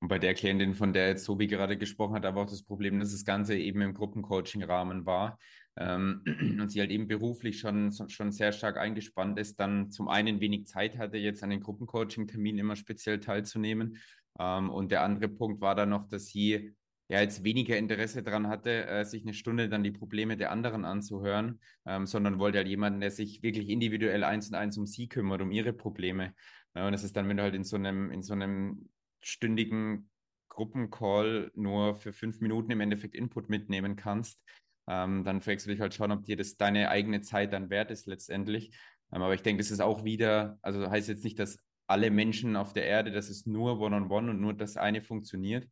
Und 0.00 0.08
bei 0.08 0.18
der 0.18 0.34
Klientin, 0.34 0.74
von 0.74 0.92
der 0.92 1.08
jetzt 1.08 1.24
Sobi 1.24 1.46
gerade 1.46 1.76
gesprochen 1.76 2.14
hat, 2.14 2.24
aber 2.24 2.42
auch 2.42 2.50
das 2.50 2.62
Problem, 2.62 3.00
dass 3.00 3.12
das 3.12 3.24
Ganze 3.24 3.56
eben 3.56 3.82
im 3.82 3.94
Gruppencoaching-Rahmen 3.94 5.04
war 5.04 5.38
ähm, 5.76 6.22
und 6.40 6.70
sie 6.70 6.80
halt 6.80 6.90
eben 6.90 7.06
beruflich 7.06 7.58
schon, 7.60 7.92
schon 8.08 8.32
sehr 8.32 8.52
stark 8.52 8.78
eingespannt 8.78 9.38
ist, 9.38 9.60
dann 9.60 9.90
zum 9.90 10.08
einen 10.08 10.40
wenig 10.40 10.66
Zeit 10.66 10.96
hatte, 10.96 11.18
jetzt 11.18 11.42
an 11.42 11.50
den 11.50 11.60
Gruppencoaching-Terminen 11.60 12.60
immer 12.60 12.76
speziell 12.76 13.20
teilzunehmen. 13.20 13.98
Ähm, 14.38 14.70
und 14.70 14.90
der 14.90 15.02
andere 15.02 15.28
Punkt 15.28 15.60
war 15.60 15.74
dann 15.74 15.90
noch, 15.90 16.08
dass 16.08 16.26
sie 16.26 16.74
ja 17.10 17.20
jetzt 17.20 17.42
weniger 17.42 17.76
Interesse 17.76 18.22
daran 18.22 18.46
hatte, 18.46 18.86
äh, 18.86 19.04
sich 19.04 19.22
eine 19.22 19.34
Stunde 19.34 19.68
dann 19.68 19.82
die 19.82 19.90
Probleme 19.90 20.36
der 20.36 20.52
anderen 20.52 20.84
anzuhören, 20.84 21.60
ähm, 21.84 22.06
sondern 22.06 22.38
wollte 22.38 22.58
halt 22.58 22.68
jemanden, 22.68 23.00
der 23.00 23.10
sich 23.10 23.42
wirklich 23.42 23.68
individuell 23.68 24.22
eins 24.22 24.48
und 24.48 24.54
eins 24.54 24.78
um 24.78 24.86
sie 24.86 25.08
kümmert, 25.08 25.42
um 25.42 25.50
ihre 25.50 25.72
Probleme. 25.72 26.34
Ja, 26.76 26.86
und 26.86 26.92
das 26.92 27.02
ist 27.02 27.16
dann, 27.16 27.28
wenn 27.28 27.36
du 27.36 27.42
halt 27.42 27.56
in 27.56 27.64
so 27.64 27.74
einem, 27.74 28.12
in 28.12 28.22
so 28.22 28.32
einem 28.32 28.88
stündigen 29.20 30.08
Gruppencall 30.48 31.50
nur 31.56 31.96
für 31.96 32.12
fünf 32.12 32.40
Minuten 32.40 32.70
im 32.70 32.80
Endeffekt 32.80 33.16
Input 33.16 33.48
mitnehmen 33.48 33.96
kannst, 33.96 34.40
ähm, 34.86 35.24
dann 35.24 35.40
fragst 35.40 35.66
du 35.66 35.70
dich 35.72 35.80
halt 35.80 35.94
schon, 35.94 36.12
ob 36.12 36.22
dir 36.22 36.36
das 36.36 36.56
deine 36.58 36.90
eigene 36.90 37.22
Zeit 37.22 37.52
dann 37.52 37.70
wert 37.70 37.90
ist 37.90 38.06
letztendlich. 38.06 38.70
Ähm, 39.12 39.22
aber 39.22 39.34
ich 39.34 39.42
denke, 39.42 39.60
das 39.60 39.72
ist 39.72 39.80
auch 39.80 40.04
wieder, 40.04 40.60
also 40.62 40.88
heißt 40.88 41.08
jetzt 41.08 41.24
nicht, 41.24 41.40
dass 41.40 41.58
alle 41.88 42.12
Menschen 42.12 42.54
auf 42.54 42.72
der 42.72 42.84
Erde, 42.84 43.10
dass 43.10 43.30
es 43.30 43.46
nur 43.46 43.80
One-on-One 43.80 44.04
-on 44.04 44.26
-one 44.26 44.30
und 44.30 44.40
nur 44.40 44.54
das 44.54 44.76
eine 44.76 45.02
funktioniert, 45.02 45.66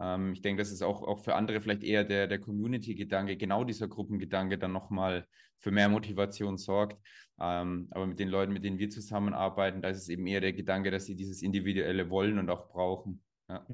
ähm, 0.00 0.32
ich 0.32 0.42
denke, 0.42 0.62
das 0.62 0.72
ist 0.72 0.82
auch, 0.82 1.02
auch 1.02 1.20
für 1.20 1.34
andere 1.34 1.60
vielleicht 1.60 1.84
eher 1.84 2.04
der, 2.04 2.26
der 2.26 2.38
Community-Gedanke, 2.38 3.36
genau 3.36 3.64
dieser 3.64 3.88
Gruppengedanke 3.88 4.58
dann 4.58 4.72
nochmal 4.72 5.26
für 5.58 5.70
mehr 5.70 5.88
Motivation 5.88 6.56
sorgt. 6.56 7.00
Ähm, 7.40 7.88
aber 7.90 8.06
mit 8.06 8.18
den 8.18 8.28
Leuten, 8.28 8.52
mit 8.52 8.64
denen 8.64 8.78
wir 8.78 8.90
zusammenarbeiten, 8.90 9.82
da 9.82 9.88
ist 9.88 9.98
es 9.98 10.08
eben 10.08 10.26
eher 10.26 10.40
der 10.40 10.52
Gedanke, 10.52 10.90
dass 10.90 11.06
sie 11.06 11.16
dieses 11.16 11.42
Individuelle 11.42 12.10
wollen 12.10 12.38
und 12.38 12.50
auch 12.50 12.68
brauchen. 12.68 13.22
Ja. 13.48 13.66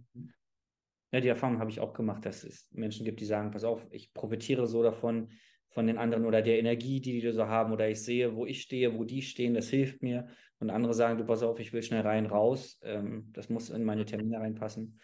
Ja, 1.10 1.20
die 1.20 1.28
Erfahrung 1.28 1.58
habe 1.58 1.70
ich 1.70 1.80
auch 1.80 1.94
gemacht, 1.94 2.26
dass 2.26 2.44
es 2.44 2.68
Menschen 2.70 3.06
gibt, 3.06 3.20
die 3.20 3.24
sagen, 3.24 3.50
pass 3.50 3.64
auf, 3.64 3.86
ich 3.90 4.12
profitiere 4.12 4.66
so 4.66 4.82
davon, 4.82 5.30
von 5.70 5.86
den 5.86 5.98
anderen 5.98 6.24
oder 6.24 6.42
der 6.42 6.58
Energie, 6.58 7.00
die 7.00 7.20
die 7.20 7.30
so 7.30 7.46
haben, 7.46 7.72
oder 7.72 7.88
ich 7.88 8.02
sehe, 8.02 8.34
wo 8.34 8.46
ich 8.46 8.62
stehe, 8.62 8.98
wo 8.98 9.04
die 9.04 9.22
stehen, 9.22 9.54
das 9.54 9.68
hilft 9.68 10.02
mir. 10.02 10.26
Und 10.58 10.70
andere 10.70 10.94
sagen, 10.94 11.18
du 11.18 11.24
pass 11.24 11.42
auf, 11.42 11.60
ich 11.60 11.72
will 11.72 11.82
schnell 11.82 12.02
rein, 12.02 12.26
raus, 12.26 12.78
ähm, 12.82 13.28
das 13.32 13.48
muss 13.48 13.70
in 13.70 13.84
meine 13.84 14.04
Termine 14.04 14.38
reinpassen. 14.38 14.98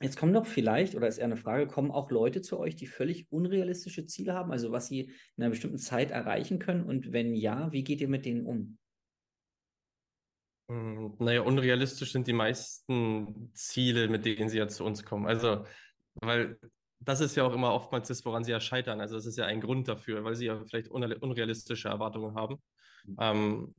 Jetzt 0.00 0.16
kommen 0.16 0.32
doch 0.32 0.46
vielleicht, 0.46 0.94
oder 0.94 1.06
ist 1.06 1.18
eher 1.18 1.26
eine 1.26 1.36
Frage, 1.36 1.66
kommen 1.66 1.90
auch 1.90 2.10
Leute 2.10 2.42
zu 2.42 2.58
euch, 2.58 2.74
die 2.74 2.86
völlig 2.86 3.30
unrealistische 3.30 4.06
Ziele 4.06 4.34
haben, 4.34 4.50
also 4.50 4.72
was 4.72 4.88
sie 4.88 5.12
in 5.36 5.42
einer 5.42 5.50
bestimmten 5.50 5.78
Zeit 5.78 6.10
erreichen 6.10 6.58
können? 6.58 6.84
Und 6.84 7.12
wenn 7.12 7.34
ja, 7.34 7.70
wie 7.72 7.84
geht 7.84 8.00
ihr 8.00 8.08
mit 8.08 8.24
denen 8.24 8.46
um? 8.46 8.78
Hm, 10.68 11.14
naja, 11.18 11.42
unrealistisch 11.42 12.12
sind 12.12 12.26
die 12.26 12.32
meisten 12.32 13.50
Ziele, 13.54 14.08
mit 14.08 14.24
denen 14.24 14.48
sie 14.48 14.58
ja 14.58 14.68
zu 14.68 14.84
uns 14.84 15.04
kommen. 15.04 15.26
Also, 15.26 15.66
weil 16.14 16.58
das 17.00 17.20
ist 17.20 17.36
ja 17.36 17.44
auch 17.44 17.52
immer 17.52 17.74
oftmals 17.74 18.08
das, 18.08 18.24
woran 18.24 18.44
sie 18.44 18.52
ja 18.52 18.60
scheitern. 18.60 19.00
Also, 19.00 19.16
das 19.16 19.26
ist 19.26 19.36
ja 19.36 19.44
ein 19.44 19.60
Grund 19.60 19.88
dafür, 19.88 20.24
weil 20.24 20.34
sie 20.34 20.46
ja 20.46 20.64
vielleicht 20.64 20.88
unrealistische 20.88 21.88
Erwartungen 21.88 22.34
haben. 22.34 22.56
Mhm. 23.04 23.16
Ähm, 23.20 23.74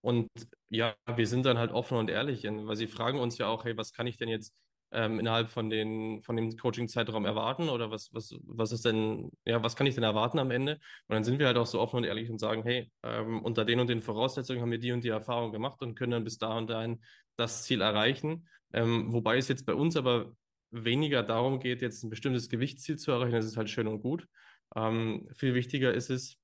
und 0.00 0.28
ja, 0.68 0.94
wir 1.14 1.26
sind 1.26 1.46
dann 1.46 1.58
halt 1.58 1.72
offen 1.72 1.98
und 1.98 2.10
ehrlich, 2.10 2.44
weil 2.44 2.76
sie 2.76 2.86
fragen 2.86 3.18
uns 3.18 3.38
ja 3.38 3.48
auch, 3.48 3.64
hey, 3.64 3.76
was 3.76 3.92
kann 3.92 4.06
ich 4.06 4.16
denn 4.16 4.28
jetzt 4.28 4.52
ähm, 4.96 5.20
innerhalb 5.20 5.50
von, 5.50 5.68
den, 5.70 6.22
von 6.22 6.36
dem 6.36 6.56
Coaching-Zeitraum 6.56 7.26
erwarten 7.26 7.68
oder 7.68 7.90
was, 7.90 8.08
was, 8.12 8.34
was 8.46 8.72
ist 8.72 8.84
denn, 8.86 9.30
ja, 9.44 9.62
was 9.62 9.76
kann 9.76 9.86
ich 9.86 9.94
denn 9.94 10.04
erwarten 10.04 10.38
am 10.38 10.50
Ende? 10.50 10.80
Und 11.06 11.14
dann 11.14 11.22
sind 11.22 11.38
wir 11.38 11.46
halt 11.46 11.58
auch 11.58 11.66
so 11.66 11.80
offen 11.80 11.98
und 11.98 12.04
ehrlich 12.04 12.30
und 12.30 12.38
sagen, 12.38 12.62
hey, 12.64 12.90
ähm, 13.02 13.42
unter 13.42 13.64
den 13.66 13.78
und 13.78 13.88
den 13.88 14.02
Voraussetzungen 14.02 14.62
haben 14.62 14.70
wir 14.70 14.78
die 14.78 14.92
und 14.92 15.04
die 15.04 15.10
Erfahrung 15.10 15.52
gemacht 15.52 15.82
und 15.82 15.94
können 15.94 16.12
dann 16.12 16.24
bis 16.24 16.38
da 16.38 16.56
und 16.56 16.70
dahin 16.70 17.02
das 17.36 17.64
Ziel 17.64 17.82
erreichen. 17.82 18.48
Ähm, 18.72 19.12
wobei 19.12 19.36
es 19.36 19.48
jetzt 19.48 19.66
bei 19.66 19.74
uns 19.74 19.96
aber 19.96 20.32
weniger 20.70 21.22
darum 21.22 21.60
geht, 21.60 21.82
jetzt 21.82 22.02
ein 22.02 22.10
bestimmtes 22.10 22.48
Gewichtsziel 22.48 22.96
zu 22.96 23.12
erreichen, 23.12 23.34
das 23.34 23.44
ist 23.44 23.58
halt 23.58 23.68
schön 23.68 23.86
und 23.86 24.00
gut. 24.00 24.26
Ähm, 24.74 25.28
viel 25.36 25.54
wichtiger 25.54 25.92
ist 25.92 26.10
es, 26.10 26.38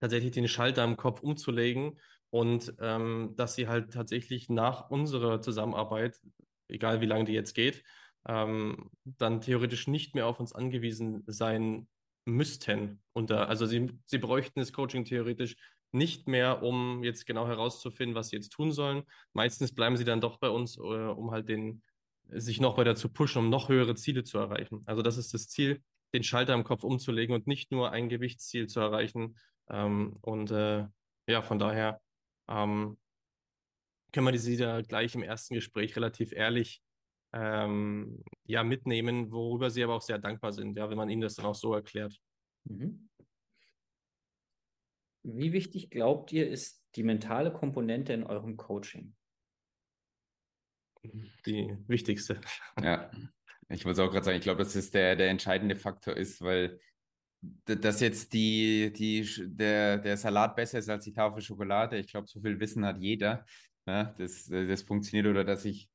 tatsächlich 0.00 0.32
den 0.32 0.46
Schalter 0.48 0.84
im 0.84 0.96
Kopf 0.96 1.22
umzulegen 1.22 1.98
und 2.30 2.74
ähm, 2.80 3.34
dass 3.36 3.54
sie 3.54 3.68
halt 3.68 3.92
tatsächlich 3.92 4.48
nach 4.48 4.90
unserer 4.90 5.40
Zusammenarbeit 5.40 6.20
egal 6.68 7.00
wie 7.00 7.06
lange 7.06 7.24
die 7.24 7.32
jetzt 7.32 7.54
geht, 7.54 7.82
ähm, 8.26 8.90
dann 9.04 9.40
theoretisch 9.40 9.86
nicht 9.86 10.14
mehr 10.14 10.26
auf 10.26 10.40
uns 10.40 10.52
angewiesen 10.52 11.24
sein 11.26 11.88
müssten. 12.24 13.02
Unter, 13.12 13.48
also 13.48 13.66
sie, 13.66 13.98
sie 14.06 14.18
bräuchten 14.18 14.60
das 14.60 14.72
Coaching 14.72 15.04
theoretisch 15.04 15.56
nicht 15.92 16.28
mehr, 16.28 16.62
um 16.62 17.02
jetzt 17.02 17.26
genau 17.26 17.46
herauszufinden, 17.46 18.14
was 18.14 18.28
sie 18.28 18.36
jetzt 18.36 18.50
tun 18.50 18.72
sollen. 18.72 19.04
Meistens 19.32 19.74
bleiben 19.74 19.96
sie 19.96 20.04
dann 20.04 20.20
doch 20.20 20.38
bei 20.38 20.50
uns, 20.50 20.76
äh, 20.76 20.80
um 20.80 21.30
halt 21.30 21.48
den, 21.48 21.82
sich 22.30 22.60
noch 22.60 22.76
weiter 22.76 22.94
zu 22.94 23.08
pushen, 23.08 23.38
um 23.38 23.50
noch 23.50 23.68
höhere 23.68 23.94
Ziele 23.94 24.24
zu 24.24 24.38
erreichen. 24.38 24.82
Also 24.84 25.00
das 25.02 25.16
ist 25.16 25.32
das 25.32 25.48
Ziel, 25.48 25.82
den 26.12 26.22
Schalter 26.22 26.54
im 26.54 26.64
Kopf 26.64 26.84
umzulegen 26.84 27.34
und 27.34 27.46
nicht 27.46 27.72
nur 27.72 27.90
ein 27.90 28.08
Gewichtsziel 28.08 28.66
zu 28.66 28.80
erreichen. 28.80 29.38
Ähm, 29.70 30.16
und 30.20 30.50
äh, 30.50 30.86
ja, 31.26 31.42
von 31.42 31.58
daher 31.58 32.00
ähm, 32.48 32.98
können 34.12 34.26
wir 34.26 34.38
sie 34.38 34.56
da 34.56 34.80
gleich 34.82 35.14
im 35.14 35.22
ersten 35.22 35.54
Gespräch 35.54 35.94
relativ 35.96 36.32
ehrlich 36.32 36.82
ähm, 37.32 38.22
ja, 38.44 38.64
mitnehmen, 38.64 39.30
worüber 39.30 39.70
sie 39.70 39.84
aber 39.84 39.94
auch 39.94 40.02
sehr 40.02 40.18
dankbar 40.18 40.52
sind, 40.52 40.76
ja, 40.76 40.88
wenn 40.88 40.96
man 40.96 41.10
ihnen 41.10 41.20
das 41.20 41.34
dann 41.34 41.46
auch 41.46 41.54
so 41.54 41.74
erklärt. 41.74 42.18
Mhm. 42.64 43.08
Wie 45.22 45.52
wichtig 45.52 45.90
glaubt 45.90 46.32
ihr, 46.32 46.48
ist 46.48 46.82
die 46.94 47.02
mentale 47.02 47.52
Komponente 47.52 48.12
in 48.12 48.24
eurem 48.24 48.56
Coaching? 48.56 49.14
Die 51.46 51.76
wichtigste. 51.86 52.40
Ja, 52.82 53.10
ich 53.68 53.84
muss 53.84 53.98
auch 53.98 54.10
gerade 54.10 54.24
sagen, 54.24 54.38
ich 54.38 54.42
glaube, 54.42 54.62
dass 54.62 54.74
es 54.74 54.90
der, 54.90 55.14
der 55.16 55.28
entscheidende 55.28 55.76
Faktor 55.76 56.16
ist, 56.16 56.40
weil 56.40 56.80
dass 57.64 58.00
jetzt 58.00 58.32
die, 58.32 58.92
die, 58.92 59.28
der, 59.46 59.98
der 59.98 60.16
Salat 60.16 60.56
besser 60.56 60.78
ist 60.78 60.88
als 60.88 61.04
die 61.04 61.12
Tafel 61.12 61.40
Schokolade. 61.40 61.96
Ich 61.98 62.08
glaube, 62.08 62.26
so 62.26 62.40
viel 62.40 62.58
Wissen 62.58 62.84
hat 62.84 62.98
jeder 62.98 63.44
ja, 63.88 64.14
das, 64.18 64.50
äh, 64.50 64.66
das 64.66 64.82
funktioniert 64.82 65.26
oder 65.26 65.44
dass 65.44 65.64
ich 65.64 65.88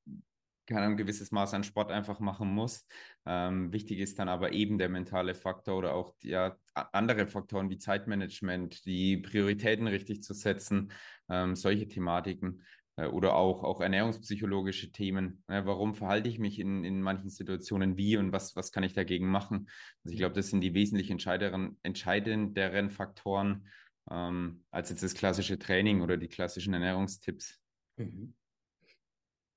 ein 0.69 0.97
gewisses 0.97 1.31
Maß 1.31 1.53
an 1.53 1.63
Sport 1.63 1.91
einfach 1.91 2.19
machen 2.19 2.49
muss. 2.49 2.87
Ähm, 3.25 3.71
wichtig 3.73 3.99
ist 3.99 4.17
dann 4.17 4.29
aber 4.29 4.53
eben 4.53 4.77
der 4.77 4.89
mentale 4.89 5.35
Faktor 5.35 5.77
oder 5.77 5.93
auch 5.93 6.15
ja, 6.21 6.55
andere 6.73 7.27
Faktoren 7.27 7.69
wie 7.69 7.77
Zeitmanagement, 7.77 8.85
die 8.85 9.17
Prioritäten 9.17 9.87
richtig 9.87 10.23
zu 10.23 10.33
setzen, 10.33 10.91
ähm, 11.29 11.55
solche 11.55 11.87
Thematiken 11.87 12.63
äh, 12.95 13.07
oder 13.07 13.35
auch, 13.35 13.63
auch 13.63 13.81
ernährungspsychologische 13.81 14.91
Themen. 14.91 15.43
Ja, 15.49 15.65
warum 15.65 15.95
verhalte 15.95 16.29
ich 16.29 16.39
mich 16.39 16.59
in, 16.59 16.85
in 16.85 17.01
manchen 17.01 17.29
Situationen 17.29 17.97
wie 17.97 18.17
und 18.17 18.31
was, 18.31 18.55
was 18.55 18.71
kann 18.71 18.83
ich 18.83 18.93
dagegen 18.93 19.27
machen? 19.29 19.69
Also 20.03 20.13
ich 20.13 20.17
glaube, 20.17 20.35
das 20.35 20.47
sind 20.47 20.61
die 20.61 20.73
wesentlich 20.73 21.11
entscheidenderen, 21.11 21.77
entscheidenderen 21.83 22.89
Faktoren 22.89 23.67
ähm, 24.09 24.63
als 24.71 24.89
jetzt 24.89 25.03
das 25.03 25.13
klassische 25.13 25.59
Training 25.59 26.01
oder 26.01 26.17
die 26.17 26.29
klassischen 26.29 26.73
Ernährungstipps. 26.73 27.62
Mhm. 27.97 28.33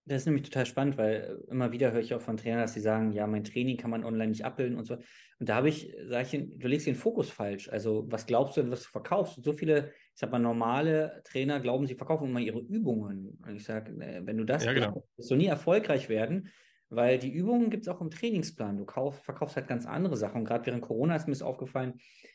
Das 0.08 0.22
ist 0.22 0.26
nämlich 0.26 0.44
total 0.44 0.66
spannend, 0.66 0.96
weil 0.98 1.42
immer 1.48 1.72
wieder 1.72 1.90
höre 1.90 2.00
ich 2.00 2.14
auch 2.14 2.20
von 2.20 2.36
Trainern, 2.36 2.60
dass 2.60 2.74
sie 2.74 2.80
sagen, 2.80 3.10
ja, 3.10 3.26
mein 3.26 3.42
Training 3.42 3.76
kann 3.76 3.90
man 3.90 4.04
online 4.04 4.28
nicht 4.28 4.44
abbilden 4.44 4.78
und 4.78 4.84
so. 4.84 4.94
Und 4.94 5.48
da 5.48 5.56
habe 5.56 5.68
ich, 5.68 5.92
sage 6.06 6.28
ich, 6.30 6.58
du 6.58 6.68
legst 6.68 6.86
den 6.86 6.94
Fokus 6.94 7.28
falsch. 7.28 7.68
Also 7.68 8.06
was 8.08 8.24
glaubst 8.24 8.56
du, 8.56 8.70
was 8.70 8.84
du 8.84 8.88
verkaufst? 8.90 9.38
Und 9.38 9.42
so 9.42 9.52
viele, 9.52 9.88
ich 10.14 10.20
sag 10.20 10.30
mal, 10.30 10.38
normale 10.38 11.22
Trainer 11.24 11.58
glauben, 11.58 11.88
sie 11.88 11.96
verkaufen 11.96 12.28
immer 12.28 12.38
ihre 12.38 12.60
Übungen. 12.60 13.36
Und 13.44 13.56
ich 13.56 13.64
sage, 13.64 13.92
äh, 14.00 14.24
wenn 14.24 14.36
du 14.36 14.44
das 14.44 14.64
ja, 14.64 14.72
genau. 14.72 14.92
glaubst, 14.92 15.18
wirst 15.18 15.30
du 15.32 15.34
nie 15.34 15.46
erfolgreich 15.46 16.08
werden, 16.08 16.50
weil 16.88 17.18
die 17.18 17.32
Übungen 17.32 17.70
gibt 17.70 17.86
es 17.86 17.88
auch 17.88 18.00
im 18.00 18.10
Trainingsplan. 18.10 18.76
Du 18.76 18.84
kauf, 18.84 19.22
verkaufst 19.22 19.56
halt 19.56 19.66
ganz 19.66 19.86
andere 19.86 20.16
Sachen. 20.16 20.38
Und 20.38 20.44
gerade 20.44 20.66
während 20.66 20.82
Corona 20.82 21.16
ist 21.16 21.26
mir 21.26 21.32
das 21.32 21.42
aufgefallen, 21.42 21.94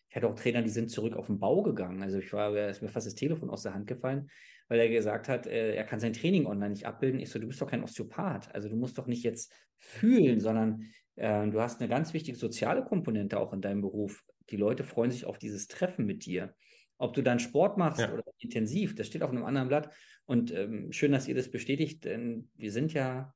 ich 0.09 0.15
hatte 0.15 0.27
auch 0.27 0.35
Trainer, 0.35 0.61
die 0.61 0.69
sind 0.69 0.91
zurück 0.91 1.15
auf 1.15 1.27
den 1.27 1.39
Bau 1.39 1.61
gegangen. 1.63 2.03
Also 2.03 2.17
ich 2.17 2.33
war, 2.33 2.53
ist 2.67 2.81
mir 2.81 2.89
fast 2.89 3.07
das 3.07 3.15
Telefon 3.15 3.49
aus 3.49 3.63
der 3.63 3.73
Hand 3.73 3.87
gefallen, 3.87 4.29
weil 4.67 4.79
er 4.79 4.89
gesagt 4.89 5.29
hat, 5.29 5.47
äh, 5.47 5.73
er 5.73 5.85
kann 5.85 6.01
sein 6.01 6.11
Training 6.11 6.45
online 6.45 6.71
nicht 6.71 6.85
abbilden. 6.85 7.21
Ich 7.21 7.29
so, 7.29 7.39
du 7.39 7.47
bist 7.47 7.61
doch 7.61 7.69
kein 7.69 7.81
Osteopath. 7.81 8.53
Also 8.53 8.67
du 8.67 8.75
musst 8.75 8.97
doch 8.97 9.07
nicht 9.07 9.23
jetzt 9.23 9.53
fühlen, 9.77 10.41
sondern 10.41 10.83
äh, 11.15 11.47
du 11.47 11.61
hast 11.61 11.79
eine 11.79 11.87
ganz 11.89 12.13
wichtige 12.13 12.37
soziale 12.37 12.83
Komponente 12.83 13.39
auch 13.39 13.53
in 13.53 13.61
deinem 13.61 13.81
Beruf. 13.81 14.25
Die 14.49 14.57
Leute 14.57 14.83
freuen 14.83 15.11
sich 15.11 15.25
auf 15.25 15.39
dieses 15.39 15.67
Treffen 15.67 16.05
mit 16.05 16.25
dir. 16.25 16.53
Ob 16.97 17.13
du 17.13 17.21
dann 17.21 17.39
Sport 17.39 17.77
machst 17.77 18.01
ja. 18.01 18.13
oder 18.13 18.23
intensiv, 18.39 18.95
das 18.95 19.07
steht 19.07 19.23
auf 19.23 19.31
einem 19.31 19.45
anderen 19.45 19.69
Blatt. 19.69 19.93
Und 20.25 20.53
ähm, 20.53 20.91
schön, 20.91 21.13
dass 21.13 21.27
ihr 21.27 21.35
das 21.35 21.49
bestätigt, 21.49 22.03
denn 22.03 22.49
wir 22.57 22.71
sind 22.71 22.91
ja 22.91 23.33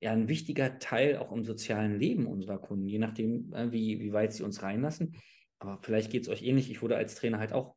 ja 0.00 0.12
ein 0.12 0.28
wichtiger 0.28 0.78
Teil 0.78 1.18
auch 1.18 1.30
im 1.32 1.44
sozialen 1.44 1.98
Leben 1.98 2.26
unserer 2.26 2.58
Kunden, 2.58 2.88
je 2.88 2.98
nachdem, 2.98 3.52
äh, 3.52 3.70
wie, 3.70 4.00
wie 4.00 4.12
weit 4.12 4.32
sie 4.32 4.42
uns 4.42 4.62
reinlassen. 4.62 5.16
Aber 5.58 5.78
vielleicht 5.82 6.10
geht 6.10 6.22
es 6.22 6.28
euch 6.28 6.42
ähnlich. 6.42 6.70
Ich 6.70 6.82
wurde 6.82 6.96
als 6.96 7.14
Trainer 7.14 7.38
halt 7.38 7.52
auch 7.52 7.76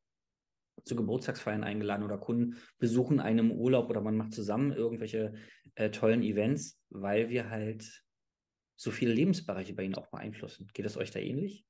zu 0.85 0.95
Geburtstagsfeiern 0.95 1.63
eingeladen 1.63 2.03
oder 2.03 2.17
Kunden 2.17 2.57
besuchen 2.79 3.19
einen 3.19 3.39
im 3.39 3.51
Urlaub 3.51 3.89
oder 3.89 4.01
man 4.01 4.17
macht 4.17 4.33
zusammen 4.33 4.71
irgendwelche 4.71 5.33
äh, 5.75 5.91
tollen 5.91 6.23
Events, 6.23 6.81
weil 6.89 7.29
wir 7.29 7.49
halt 7.49 8.03
so 8.75 8.89
viele 8.89 9.13
Lebensbereiche 9.13 9.73
bei 9.73 9.83
ihnen 9.83 9.95
auch 9.95 10.07
beeinflussen. 10.07 10.69
Geht 10.73 10.85
es 10.85 10.97
euch 10.97 11.11
da 11.11 11.19
ähnlich? 11.19 11.65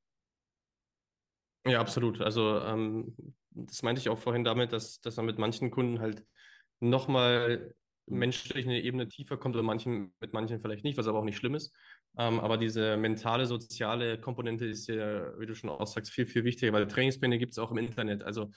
Ja, 1.65 1.79
absolut. 1.79 2.21
Also 2.21 2.59
ähm, 2.59 3.15
das 3.51 3.83
meinte 3.83 3.99
ich 3.99 4.09
auch 4.09 4.19
vorhin 4.19 4.43
damit, 4.43 4.71
dass, 4.73 4.99
dass 5.01 5.17
man 5.17 5.25
mit 5.25 5.37
manchen 5.37 5.71
Kunden 5.71 5.99
halt 5.99 6.25
nochmal 6.79 7.73
menschlich 8.05 8.65
eine 8.65 8.81
Ebene 8.81 9.07
tiefer 9.07 9.37
kommt 9.37 9.55
oder 9.55 9.63
manchen, 9.63 10.13
mit 10.19 10.33
manchen 10.33 10.59
vielleicht 10.59 10.83
nicht, 10.83 10.97
was 10.97 11.07
aber 11.07 11.19
auch 11.19 11.23
nicht 11.23 11.37
schlimm 11.37 11.55
ist. 11.55 11.75
Ähm, 12.17 12.39
aber 12.39 12.57
diese 12.57 12.97
mentale, 12.97 13.45
soziale 13.45 14.19
Komponente 14.19 14.65
ist 14.65 14.87
ja, 14.87 15.39
wie 15.39 15.45
du 15.45 15.55
schon 15.55 15.69
auch 15.69 15.87
sagst, 15.87 16.11
viel, 16.11 16.25
viel 16.25 16.43
wichtiger, 16.43 16.73
weil 16.73 16.87
Trainingspläne 16.87 17.39
gibt 17.39 17.53
es 17.53 17.59
auch 17.59 17.71
im 17.71 17.77
Internet. 17.77 18.23
Also 18.23 18.51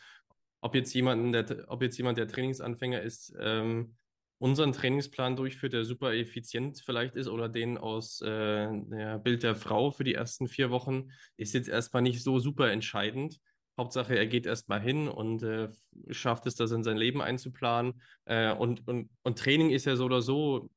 ob 0.61 0.75
jetzt 0.75 0.93
jemanden, 0.95 1.33
der, 1.33 1.65
ob 1.69 1.83
jetzt 1.83 1.97
jemand, 1.97 2.19
der 2.19 2.29
Trainingsanfänger 2.29 3.01
ist, 3.03 3.35
ähm, 3.39 3.97
unseren 4.39 4.73
Trainingsplan 4.73 5.37
durchführt, 5.37 5.73
der 5.73 5.85
super 5.85 6.13
effizient 6.13 6.83
vielleicht 6.85 7.17
ist, 7.17 7.29
oder 7.29 7.49
den 7.49 7.79
aus 7.79 8.21
äh, 8.21 8.69
der 8.71 9.19
Bild 9.19 9.43
der 9.43 9.55
Frau 9.55 9.91
für 9.91 10.05
die 10.05 10.15
ersten 10.15 10.49
vier 10.49 10.71
Wochen, 10.71 11.11
ist 11.37 11.55
jetzt 11.55 11.69
erstmal 11.69 12.03
nicht 12.03 12.23
so 12.23 12.39
super 12.39 12.71
entscheidend. 12.71 13.39
Hauptsache, 13.79 14.17
er 14.17 14.27
geht 14.27 14.47
erstmal 14.47 14.81
hin 14.81 15.09
und 15.09 15.43
äh, 15.43 15.69
schafft 16.11 16.47
es, 16.47 16.55
das 16.55 16.71
in 16.71 16.83
sein 16.83 16.97
Leben 16.97 17.21
einzuplanen. 17.21 18.01
Äh, 18.25 18.55
und, 18.55 18.87
und, 18.89 19.11
und 19.23 19.39
Training 19.39 19.71
ist 19.71 19.85
ja 19.85 19.97
so 19.97 20.07
oder 20.07 20.23
so, 20.23 20.71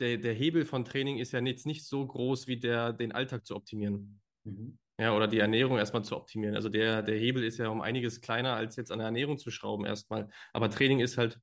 der, 0.00 0.18
der 0.18 0.34
Hebel 0.34 0.64
von 0.64 0.84
Training 0.84 1.18
ist 1.18 1.32
ja 1.32 1.40
jetzt 1.40 1.66
nicht 1.66 1.86
so 1.86 2.06
groß, 2.06 2.46
wie 2.46 2.58
der, 2.58 2.92
den 2.92 3.12
Alltag 3.12 3.46
zu 3.46 3.56
optimieren. 3.56 4.20
Mhm. 4.44 4.78
Ja, 4.98 5.14
oder 5.14 5.28
die 5.28 5.38
Ernährung 5.38 5.76
erstmal 5.76 6.04
zu 6.04 6.16
optimieren. 6.16 6.56
Also 6.56 6.68
der, 6.68 7.02
der 7.02 7.18
Hebel 7.18 7.44
ist 7.44 7.58
ja 7.58 7.68
um 7.68 7.82
einiges 7.82 8.20
kleiner, 8.20 8.54
als 8.54 8.76
jetzt 8.76 8.90
an 8.90 8.98
der 8.98 9.06
Ernährung 9.06 9.36
zu 9.36 9.50
schrauben 9.50 9.84
erstmal. 9.84 10.28
Aber 10.54 10.70
Training 10.70 11.00
ist 11.00 11.18
halt 11.18 11.38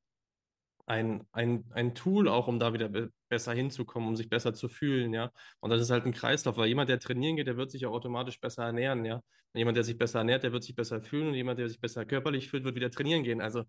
ein, 0.86 1.26
ein, 1.32 1.66
ein 1.72 1.96
Tool 1.96 2.28
auch, 2.28 2.48
um 2.48 2.60
da 2.60 2.74
wieder 2.74 2.90
be 2.90 3.12
besser 3.30 3.54
hinzukommen, 3.54 4.10
um 4.10 4.16
sich 4.16 4.30
besser 4.30 4.54
zu 4.54 4.70
fühlen, 4.70 5.12
ja. 5.14 5.32
Und 5.60 5.72
das 5.72 5.82
ist 5.82 5.90
halt 5.90 6.06
ein 6.06 6.14
Kreislauf, 6.14 6.58
weil 6.58 6.68
jemand, 6.68 6.90
der 6.90 7.00
trainieren 7.00 7.36
geht, 7.36 7.48
der 7.48 7.58
wird 7.58 7.72
sich 7.72 7.86
auch 7.88 7.94
automatisch 7.94 8.40
besser 8.40 8.64
ernähren, 8.66 9.06
ja. 9.06 9.16
Und 9.16 9.60
jemand, 9.60 9.78
der 9.78 9.84
sich 9.84 9.98
besser 9.98 10.20
ernährt, 10.20 10.44
der 10.44 10.52
wird 10.52 10.64
sich 10.64 10.76
besser 10.76 11.02
fühlen 11.02 11.30
und 11.30 11.34
jemand, 11.34 11.60
der 11.60 11.68
sich 11.68 11.80
besser 11.80 12.06
körperlich 12.06 12.50
fühlt, 12.50 12.64
wird 12.64 12.76
wieder 12.76 12.92
trainieren 12.92 13.24
gehen. 13.24 13.42
Also 13.42 13.64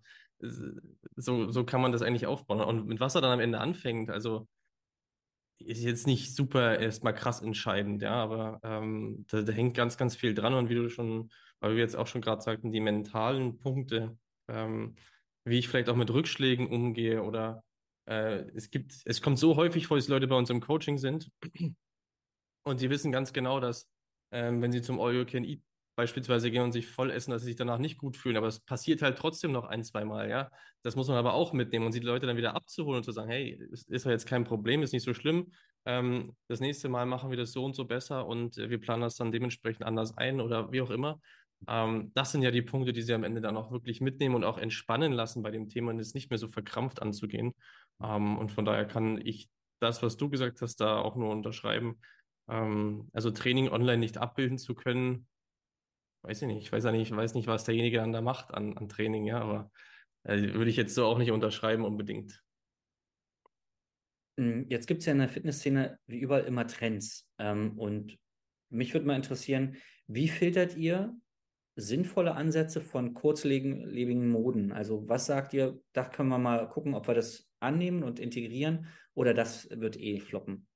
so, 1.16 1.50
so 1.50 1.64
kann 1.64 1.80
man 1.80 1.92
das 1.92 2.02
eigentlich 2.02 2.26
aufbauen. 2.26 2.60
Und 2.60 2.86
mit 2.86 3.00
was 3.00 3.14
er 3.14 3.20
dann 3.22 3.32
am 3.32 3.40
Ende 3.40 3.58
anfängt, 3.60 4.10
also 4.10 4.46
ist 5.58 5.82
jetzt 5.82 6.06
nicht 6.06 6.34
super 6.34 6.78
erstmal 6.78 7.14
krass 7.14 7.40
entscheidend, 7.40 8.02
ja, 8.02 8.12
aber 8.12 8.60
ähm, 8.62 9.24
da, 9.28 9.42
da, 9.42 9.52
hängt 9.52 9.74
ganz, 9.74 9.96
ganz 9.96 10.16
viel 10.16 10.34
dran 10.34 10.54
und 10.54 10.68
wie 10.68 10.74
du 10.74 10.90
schon, 10.90 11.30
weil 11.60 11.72
wir 11.74 11.82
jetzt 11.82 11.96
auch 11.96 12.06
schon 12.06 12.20
gerade 12.20 12.42
sagten, 12.42 12.72
die 12.72 12.80
mentalen 12.80 13.58
Punkte, 13.58 14.18
ähm, 14.48 14.96
wie 15.44 15.58
ich 15.58 15.68
vielleicht 15.68 15.88
auch 15.88 15.96
mit 15.96 16.10
Rückschlägen 16.10 16.66
umgehe 16.68 17.22
oder 17.22 17.62
äh, 18.06 18.44
es 18.54 18.70
gibt, 18.70 18.94
es 19.04 19.22
kommt 19.22 19.38
so 19.38 19.56
häufig 19.56 19.86
vor, 19.86 19.96
dass 19.96 20.08
Leute 20.08 20.26
bei 20.26 20.36
uns 20.36 20.50
im 20.50 20.60
Coaching 20.60 20.98
sind 20.98 21.30
und 22.64 22.78
sie 22.78 22.90
wissen 22.90 23.12
ganz 23.12 23.32
genau, 23.32 23.60
dass 23.60 23.88
ähm, 24.32 24.62
wenn 24.62 24.72
sie 24.72 24.82
zum 24.82 25.00
All 25.00 25.14
You 25.14 25.24
Can 25.24 25.44
Eat 25.44 25.62
beispielsweise 25.96 26.50
gehen 26.50 26.62
und 26.62 26.72
sich 26.72 26.88
voll 26.88 27.10
essen, 27.10 27.30
dass 27.30 27.42
sie 27.42 27.46
sich 27.46 27.56
danach 27.56 27.78
nicht 27.78 27.98
gut 27.98 28.16
fühlen. 28.16 28.36
Aber 28.36 28.48
es 28.48 28.60
passiert 28.60 29.02
halt 29.02 29.16
trotzdem 29.16 29.52
noch 29.52 29.64
ein, 29.64 29.84
zwei 29.84 30.04
Mal, 30.04 30.28
ja. 30.28 30.50
Das 30.82 30.96
muss 30.96 31.08
man 31.08 31.16
aber 31.16 31.34
auch 31.34 31.52
mitnehmen 31.52 31.86
und 31.86 31.94
die 31.94 32.00
Leute 32.00 32.26
dann 32.26 32.36
wieder 32.36 32.56
abzuholen 32.56 32.98
und 32.98 33.04
zu 33.04 33.12
sagen, 33.12 33.30
hey, 33.30 33.58
ist, 33.70 33.88
ist 33.90 34.04
ja 34.04 34.10
jetzt 34.10 34.26
kein 34.26 34.44
Problem, 34.44 34.82
ist 34.82 34.92
nicht 34.92 35.04
so 35.04 35.14
schlimm. 35.14 35.52
Ähm, 35.86 36.34
das 36.48 36.60
nächste 36.60 36.88
Mal 36.88 37.06
machen 37.06 37.30
wir 37.30 37.36
das 37.36 37.52
so 37.52 37.64
und 37.64 37.74
so 37.76 37.84
besser 37.84 38.26
und 38.26 38.58
äh, 38.58 38.70
wir 38.70 38.80
planen 38.80 39.02
das 39.02 39.16
dann 39.16 39.32
dementsprechend 39.32 39.84
anders 39.84 40.16
ein 40.16 40.40
oder 40.40 40.72
wie 40.72 40.80
auch 40.80 40.90
immer. 40.90 41.20
Ähm, 41.68 42.10
das 42.14 42.32
sind 42.32 42.42
ja 42.42 42.50
die 42.50 42.62
Punkte, 42.62 42.92
die 42.92 43.02
sie 43.02 43.14
am 43.14 43.24
Ende 43.24 43.40
dann 43.40 43.56
auch 43.56 43.70
wirklich 43.70 44.00
mitnehmen 44.00 44.34
und 44.34 44.44
auch 44.44 44.58
entspannen 44.58 45.12
lassen 45.12 45.42
bei 45.42 45.50
dem 45.50 45.68
Thema 45.68 45.90
und 45.90 45.98
es 45.98 46.14
nicht 46.14 46.30
mehr 46.30 46.38
so 46.38 46.48
verkrampft 46.48 47.00
anzugehen. 47.00 47.52
Ähm, 48.02 48.38
und 48.38 48.52
von 48.52 48.64
daher 48.64 48.86
kann 48.86 49.20
ich 49.24 49.48
das, 49.80 50.02
was 50.02 50.16
du 50.16 50.28
gesagt 50.28 50.60
hast, 50.62 50.76
da 50.76 50.98
auch 50.98 51.16
nur 51.16 51.30
unterschreiben. 51.30 52.00
Ähm, 52.48 53.08
also 53.12 53.30
Training 53.30 53.68
online 53.68 53.98
nicht 53.98 54.18
abbilden 54.18 54.58
zu 54.58 54.74
können, 54.74 55.26
weiß 56.22 56.42
ich 56.42 56.48
nicht. 56.48 56.62
Ich 56.62 56.72
weiß 56.72 56.84
ja 56.84 56.92
nicht, 56.92 57.10
ich 57.10 57.16
weiß 57.16 57.34
nicht, 57.34 57.46
was 57.46 57.64
derjenige 57.64 57.98
dann 57.98 58.12
da 58.12 58.20
macht 58.20 58.52
an, 58.52 58.76
an 58.76 58.88
Training, 58.88 59.24
ja, 59.24 59.40
aber 59.40 59.70
äh, 60.24 60.54
würde 60.54 60.70
ich 60.70 60.76
jetzt 60.76 60.94
so 60.94 61.06
auch 61.06 61.18
nicht 61.18 61.30
unterschreiben 61.30 61.84
unbedingt. 61.84 62.42
Hm, 64.38 64.66
jetzt 64.68 64.86
gibt 64.86 65.00
es 65.00 65.06
ja 65.06 65.12
in 65.12 65.18
der 65.18 65.28
Fitnessszene 65.28 65.98
wie 66.06 66.18
überall 66.18 66.44
immer 66.44 66.66
Trends. 66.66 67.28
Ähm, 67.38 67.78
und 67.78 68.18
mich 68.70 68.92
würde 68.94 69.06
mal 69.06 69.16
interessieren, 69.16 69.76
wie 70.06 70.28
filtert 70.28 70.76
ihr 70.76 71.16
sinnvolle 71.76 72.34
Ansätze 72.34 72.80
von 72.80 73.14
kurzlebigen 73.14 74.28
Moden? 74.28 74.72
Also 74.72 75.08
was 75.08 75.26
sagt 75.26 75.54
ihr, 75.54 75.80
da 75.92 76.04
können 76.04 76.28
wir 76.28 76.38
mal 76.38 76.68
gucken, 76.68 76.94
ob 76.94 77.08
wir 77.08 77.14
das 77.14 77.48
annehmen 77.60 78.02
und 78.02 78.20
integrieren 78.20 78.86
oder 79.14 79.34
das 79.34 79.68
wird 79.70 79.98
eh 79.98 80.20
floppen? 80.20 80.66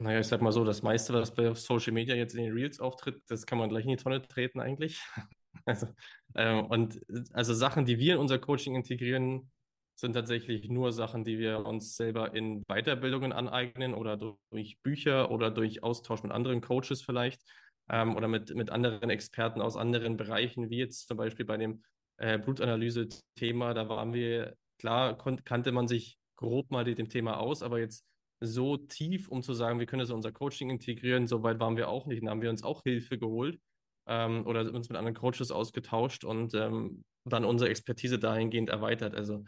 Naja, 0.00 0.20
ich 0.20 0.28
sag 0.28 0.40
mal 0.40 0.52
so, 0.52 0.64
das 0.64 0.82
meiste, 0.82 1.12
was 1.12 1.34
bei 1.34 1.52
Social 1.54 1.92
Media 1.92 2.14
jetzt 2.14 2.34
in 2.34 2.44
den 2.44 2.52
Reels 2.52 2.78
auftritt, 2.78 3.20
das 3.26 3.46
kann 3.46 3.58
man 3.58 3.68
gleich 3.68 3.84
in 3.84 3.90
die 3.90 3.96
Tonne 3.96 4.22
treten 4.22 4.60
eigentlich. 4.60 5.02
also, 5.64 5.88
äh, 6.34 6.54
und 6.54 7.00
also 7.32 7.52
Sachen, 7.52 7.84
die 7.84 7.98
wir 7.98 8.14
in 8.14 8.20
unser 8.20 8.38
Coaching 8.38 8.76
integrieren, 8.76 9.50
sind 9.96 10.12
tatsächlich 10.12 10.68
nur 10.68 10.92
Sachen, 10.92 11.24
die 11.24 11.40
wir 11.40 11.66
uns 11.66 11.96
selber 11.96 12.32
in 12.32 12.62
Weiterbildungen 12.68 13.32
aneignen 13.32 13.94
oder 13.94 14.16
durch 14.16 14.80
Bücher 14.82 15.32
oder 15.32 15.50
durch 15.50 15.82
Austausch 15.82 16.22
mit 16.22 16.30
anderen 16.30 16.60
Coaches 16.60 17.02
vielleicht 17.02 17.42
ähm, 17.90 18.16
oder 18.16 18.28
mit, 18.28 18.54
mit 18.54 18.70
anderen 18.70 19.10
Experten 19.10 19.60
aus 19.60 19.76
anderen 19.76 20.16
Bereichen, 20.16 20.70
wie 20.70 20.78
jetzt 20.78 21.08
zum 21.08 21.16
Beispiel 21.16 21.46
bei 21.46 21.56
dem 21.56 21.82
äh, 22.18 22.38
Blutanalyse-Thema. 22.38 23.74
Da 23.74 23.88
waren 23.88 24.12
wir, 24.12 24.56
klar, 24.78 25.16
kannte 25.44 25.72
man 25.72 25.88
sich 25.88 26.18
grob 26.36 26.70
mal 26.70 26.84
dem 26.84 27.08
Thema 27.08 27.38
aus, 27.38 27.62
aber 27.62 27.78
jetzt 27.78 28.04
so 28.40 28.76
tief, 28.76 29.28
um 29.28 29.42
zu 29.42 29.52
sagen, 29.52 29.78
wir 29.78 29.86
können 29.86 30.00
das 30.00 30.10
in 30.10 30.16
unser 30.16 30.32
Coaching 30.32 30.70
integrieren. 30.70 31.26
So 31.26 31.42
weit 31.42 31.58
waren 31.58 31.76
wir 31.76 31.88
auch 31.88 32.06
nicht. 32.06 32.24
Da 32.24 32.30
haben 32.30 32.42
wir 32.42 32.50
uns 32.50 32.62
auch 32.62 32.82
Hilfe 32.84 33.18
geholt 33.18 33.58
ähm, 34.06 34.46
oder 34.46 34.72
uns 34.72 34.88
mit 34.88 34.96
anderen 34.96 35.16
Coaches 35.16 35.50
ausgetauscht 35.50 36.24
und 36.24 36.54
ähm, 36.54 37.04
dann 37.24 37.44
unsere 37.44 37.70
Expertise 37.70 38.18
dahingehend 38.18 38.70
erweitert. 38.70 39.14
Also 39.14 39.44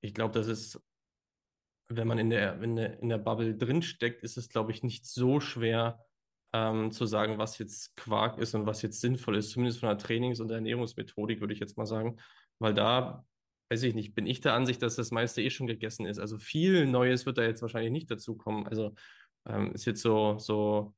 ich 0.00 0.14
glaube, 0.14 0.34
das 0.34 0.46
ist, 0.46 0.80
wenn 1.88 2.06
man 2.06 2.18
in 2.18 2.30
der, 2.30 2.62
in 2.62 2.76
der, 2.76 3.00
in 3.00 3.08
der 3.08 3.18
Bubble 3.18 3.56
drinsteckt, 3.56 4.22
ist 4.22 4.36
es, 4.36 4.48
glaube 4.48 4.70
ich, 4.70 4.82
nicht 4.82 5.06
so 5.06 5.40
schwer 5.40 5.98
ähm, 6.54 6.92
zu 6.92 7.04
sagen, 7.04 7.36
was 7.36 7.58
jetzt 7.58 7.96
Quark 7.96 8.38
ist 8.38 8.54
und 8.54 8.64
was 8.64 8.80
jetzt 8.82 9.00
sinnvoll 9.00 9.36
ist, 9.36 9.50
zumindest 9.50 9.80
von 9.80 9.88
der 9.88 9.98
Trainings- 9.98 10.40
und 10.40 10.50
Ernährungsmethodik, 10.50 11.40
würde 11.40 11.52
ich 11.52 11.60
jetzt 11.60 11.76
mal 11.76 11.86
sagen. 11.86 12.16
Weil 12.60 12.74
da 12.74 13.26
weiß 13.70 13.82
ich 13.82 13.94
nicht, 13.94 14.14
bin 14.14 14.26
ich 14.26 14.40
der 14.40 14.54
Ansicht, 14.54 14.80
dass 14.82 14.94
das 14.94 15.10
meiste 15.10 15.42
eh 15.42 15.50
schon 15.50 15.66
gegessen 15.66 16.06
ist. 16.06 16.20
Also 16.20 16.38
viel 16.38 16.86
Neues 16.86 17.26
wird 17.26 17.38
da 17.38 17.42
jetzt 17.42 17.62
wahrscheinlich 17.62 17.90
nicht 17.90 18.10
dazu 18.10 18.36
kommen. 18.36 18.68
Also 18.68 18.94
ähm, 19.46 19.72
ist 19.72 19.84
jetzt 19.84 20.02
so, 20.02 20.38
so 20.38 20.94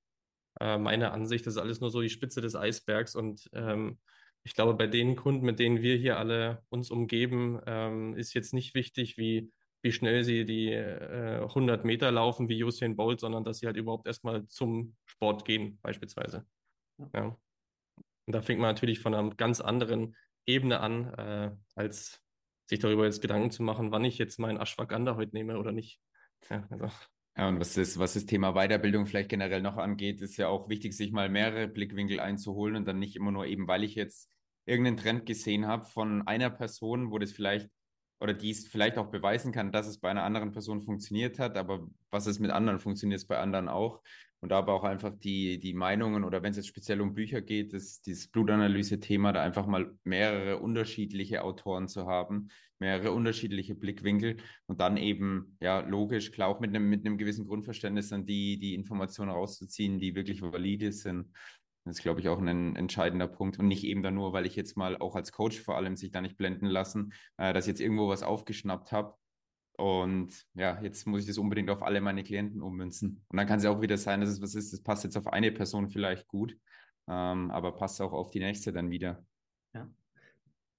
äh, 0.60 0.76
meine 0.78 1.12
Ansicht, 1.12 1.46
das 1.46 1.54
ist 1.54 1.60
alles 1.60 1.80
nur 1.80 1.90
so 1.90 2.02
die 2.02 2.10
Spitze 2.10 2.42
des 2.42 2.54
Eisbergs. 2.54 3.14
Und 3.16 3.48
ähm, 3.54 3.98
ich 4.44 4.54
glaube, 4.54 4.74
bei 4.74 4.86
den 4.86 5.16
Kunden, 5.16 5.46
mit 5.46 5.58
denen 5.58 5.80
wir 5.80 5.96
hier 5.96 6.18
alle 6.18 6.62
uns 6.68 6.90
umgeben, 6.90 7.60
ähm, 7.66 8.14
ist 8.14 8.34
jetzt 8.34 8.52
nicht 8.52 8.74
wichtig, 8.74 9.16
wie, 9.16 9.50
wie 9.86 9.92
schnell 9.92 10.24
sie 10.24 10.44
die 10.44 10.72
äh, 10.72 11.42
100 11.42 11.84
Meter 11.84 12.10
laufen 12.10 12.48
wie 12.48 12.64
Usain 12.64 12.96
Bolt, 12.96 13.20
sondern 13.20 13.44
dass 13.44 13.60
sie 13.60 13.66
halt 13.66 13.76
überhaupt 13.76 14.08
erstmal 14.08 14.44
zum 14.48 14.96
Sport 15.04 15.44
gehen, 15.44 15.78
beispielsweise. 15.80 16.44
Ja. 17.14 17.38
Und 18.26 18.32
da 18.34 18.42
fängt 18.42 18.60
man 18.60 18.70
natürlich 18.70 18.98
von 18.98 19.14
einer 19.14 19.32
ganz 19.36 19.60
anderen 19.60 20.16
Ebene 20.44 20.80
an, 20.80 21.14
äh, 21.14 21.52
als 21.76 22.20
sich 22.68 22.80
darüber 22.80 23.04
jetzt 23.04 23.22
Gedanken 23.22 23.52
zu 23.52 23.62
machen, 23.62 23.92
wann 23.92 24.04
ich 24.04 24.18
jetzt 24.18 24.40
meinen 24.40 24.58
Ashwagandha 24.58 25.14
heute 25.14 25.36
nehme 25.36 25.56
oder 25.56 25.70
nicht. 25.70 26.00
Ja, 26.50 26.66
also. 26.68 26.90
Ja, 27.36 27.48
und 27.48 27.60
was 27.60 27.74
das, 27.74 27.96
was 27.96 28.14
das 28.14 28.26
Thema 28.26 28.54
Weiterbildung 28.54 29.06
vielleicht 29.06 29.28
generell 29.28 29.62
noch 29.62 29.76
angeht, 29.76 30.20
ist 30.20 30.36
ja 30.36 30.48
auch 30.48 30.68
wichtig, 30.68 30.94
sich 30.94 31.12
mal 31.12 31.28
mehrere 31.28 31.68
Blickwinkel 31.68 32.18
einzuholen 32.18 32.74
und 32.74 32.86
dann 32.86 32.98
nicht 32.98 33.14
immer 33.14 33.30
nur 33.30 33.46
eben, 33.46 33.68
weil 33.68 33.84
ich 33.84 33.94
jetzt 33.94 34.32
irgendeinen 34.64 34.96
Trend 34.96 35.26
gesehen 35.26 35.68
habe 35.68 35.84
von 35.84 36.26
einer 36.26 36.50
Person, 36.50 37.12
wo 37.12 37.18
das 37.20 37.30
vielleicht 37.30 37.70
oder 38.20 38.34
die 38.34 38.50
es 38.50 38.66
vielleicht 38.68 38.98
auch 38.98 39.10
beweisen 39.10 39.52
kann, 39.52 39.72
dass 39.72 39.86
es 39.86 39.98
bei 39.98 40.10
einer 40.10 40.22
anderen 40.22 40.52
Person 40.52 40.82
funktioniert 40.82 41.38
hat, 41.38 41.56
aber 41.56 41.86
was 42.10 42.26
es 42.26 42.38
mit 42.38 42.50
anderen 42.50 42.78
funktioniert, 42.78 43.20
es 43.20 43.26
bei 43.26 43.38
anderen 43.38 43.68
auch. 43.68 44.00
Und 44.40 44.50
da 44.50 44.58
aber 44.58 44.74
auch 44.74 44.84
einfach 44.84 45.12
die, 45.18 45.58
die 45.58 45.72
Meinungen 45.72 46.22
oder 46.22 46.42
wenn 46.42 46.50
es 46.50 46.58
jetzt 46.58 46.68
speziell 46.68 47.00
um 47.00 47.14
Bücher 47.14 47.40
geht, 47.40 47.72
das, 47.72 48.02
dieses 48.02 48.28
Blutanalyse-Thema, 48.28 49.32
da 49.32 49.42
einfach 49.42 49.66
mal 49.66 49.94
mehrere 50.04 50.58
unterschiedliche 50.58 51.42
Autoren 51.42 51.88
zu 51.88 52.06
haben, 52.06 52.48
mehrere 52.78 53.12
unterschiedliche 53.12 53.74
Blickwinkel 53.74 54.36
und 54.66 54.80
dann 54.80 54.98
eben, 54.98 55.56
ja, 55.60 55.80
logisch, 55.80 56.32
klar 56.32 56.48
auch 56.48 56.60
mit 56.60 56.70
einem, 56.70 56.88
mit 56.88 57.06
einem 57.06 57.16
gewissen 57.16 57.46
Grundverständnis 57.46 58.10
dann 58.10 58.26
die, 58.26 58.58
die 58.58 58.74
Informationen 58.74 59.30
rauszuziehen, 59.30 59.98
die 59.98 60.14
wirklich 60.14 60.42
valide 60.42 60.92
sind. 60.92 61.30
Das 61.86 61.98
ist, 61.98 62.02
glaube 62.02 62.20
ich, 62.20 62.28
auch 62.28 62.40
ein 62.40 62.74
entscheidender 62.74 63.28
Punkt. 63.28 63.58
Und 63.58 63.68
nicht 63.68 63.84
eben 63.84 64.02
da 64.02 64.10
nur, 64.10 64.32
weil 64.32 64.44
ich 64.44 64.56
jetzt 64.56 64.76
mal 64.76 64.96
auch 64.98 65.14
als 65.14 65.30
Coach 65.30 65.60
vor 65.60 65.76
allem 65.76 65.96
sich 65.96 66.10
da 66.10 66.20
nicht 66.20 66.36
blenden 66.36 66.66
lassen, 66.66 67.12
äh, 67.36 67.52
dass 67.52 67.64
ich 67.66 67.68
jetzt 67.68 67.80
irgendwo 67.80 68.08
was 68.08 68.24
aufgeschnappt 68.24 68.90
habe. 68.90 69.14
Und 69.78 70.32
ja, 70.54 70.80
jetzt 70.82 71.06
muss 71.06 71.20
ich 71.20 71.26
das 71.26 71.38
unbedingt 71.38 71.70
auf 71.70 71.82
alle 71.82 72.00
meine 72.00 72.24
Klienten 72.24 72.60
ummünzen. 72.60 73.22
Und 73.28 73.36
dann 73.36 73.46
kann 73.46 73.58
es 73.58 73.64
ja 73.64 73.70
auch 73.70 73.80
wieder 73.80 73.98
sein, 73.98 74.20
dass 74.20 74.30
es 74.30 74.42
was 74.42 74.54
ist, 74.54 74.72
das 74.72 74.82
passt 74.82 75.04
jetzt 75.04 75.16
auf 75.16 75.28
eine 75.28 75.52
Person 75.52 75.88
vielleicht 75.88 76.26
gut, 76.28 76.56
ähm, 77.08 77.50
aber 77.50 77.72
passt 77.72 78.00
auch 78.00 78.12
auf 78.12 78.30
die 78.30 78.40
nächste 78.40 78.72
dann 78.72 78.90
wieder. 78.90 79.24
Ja. 79.74 79.88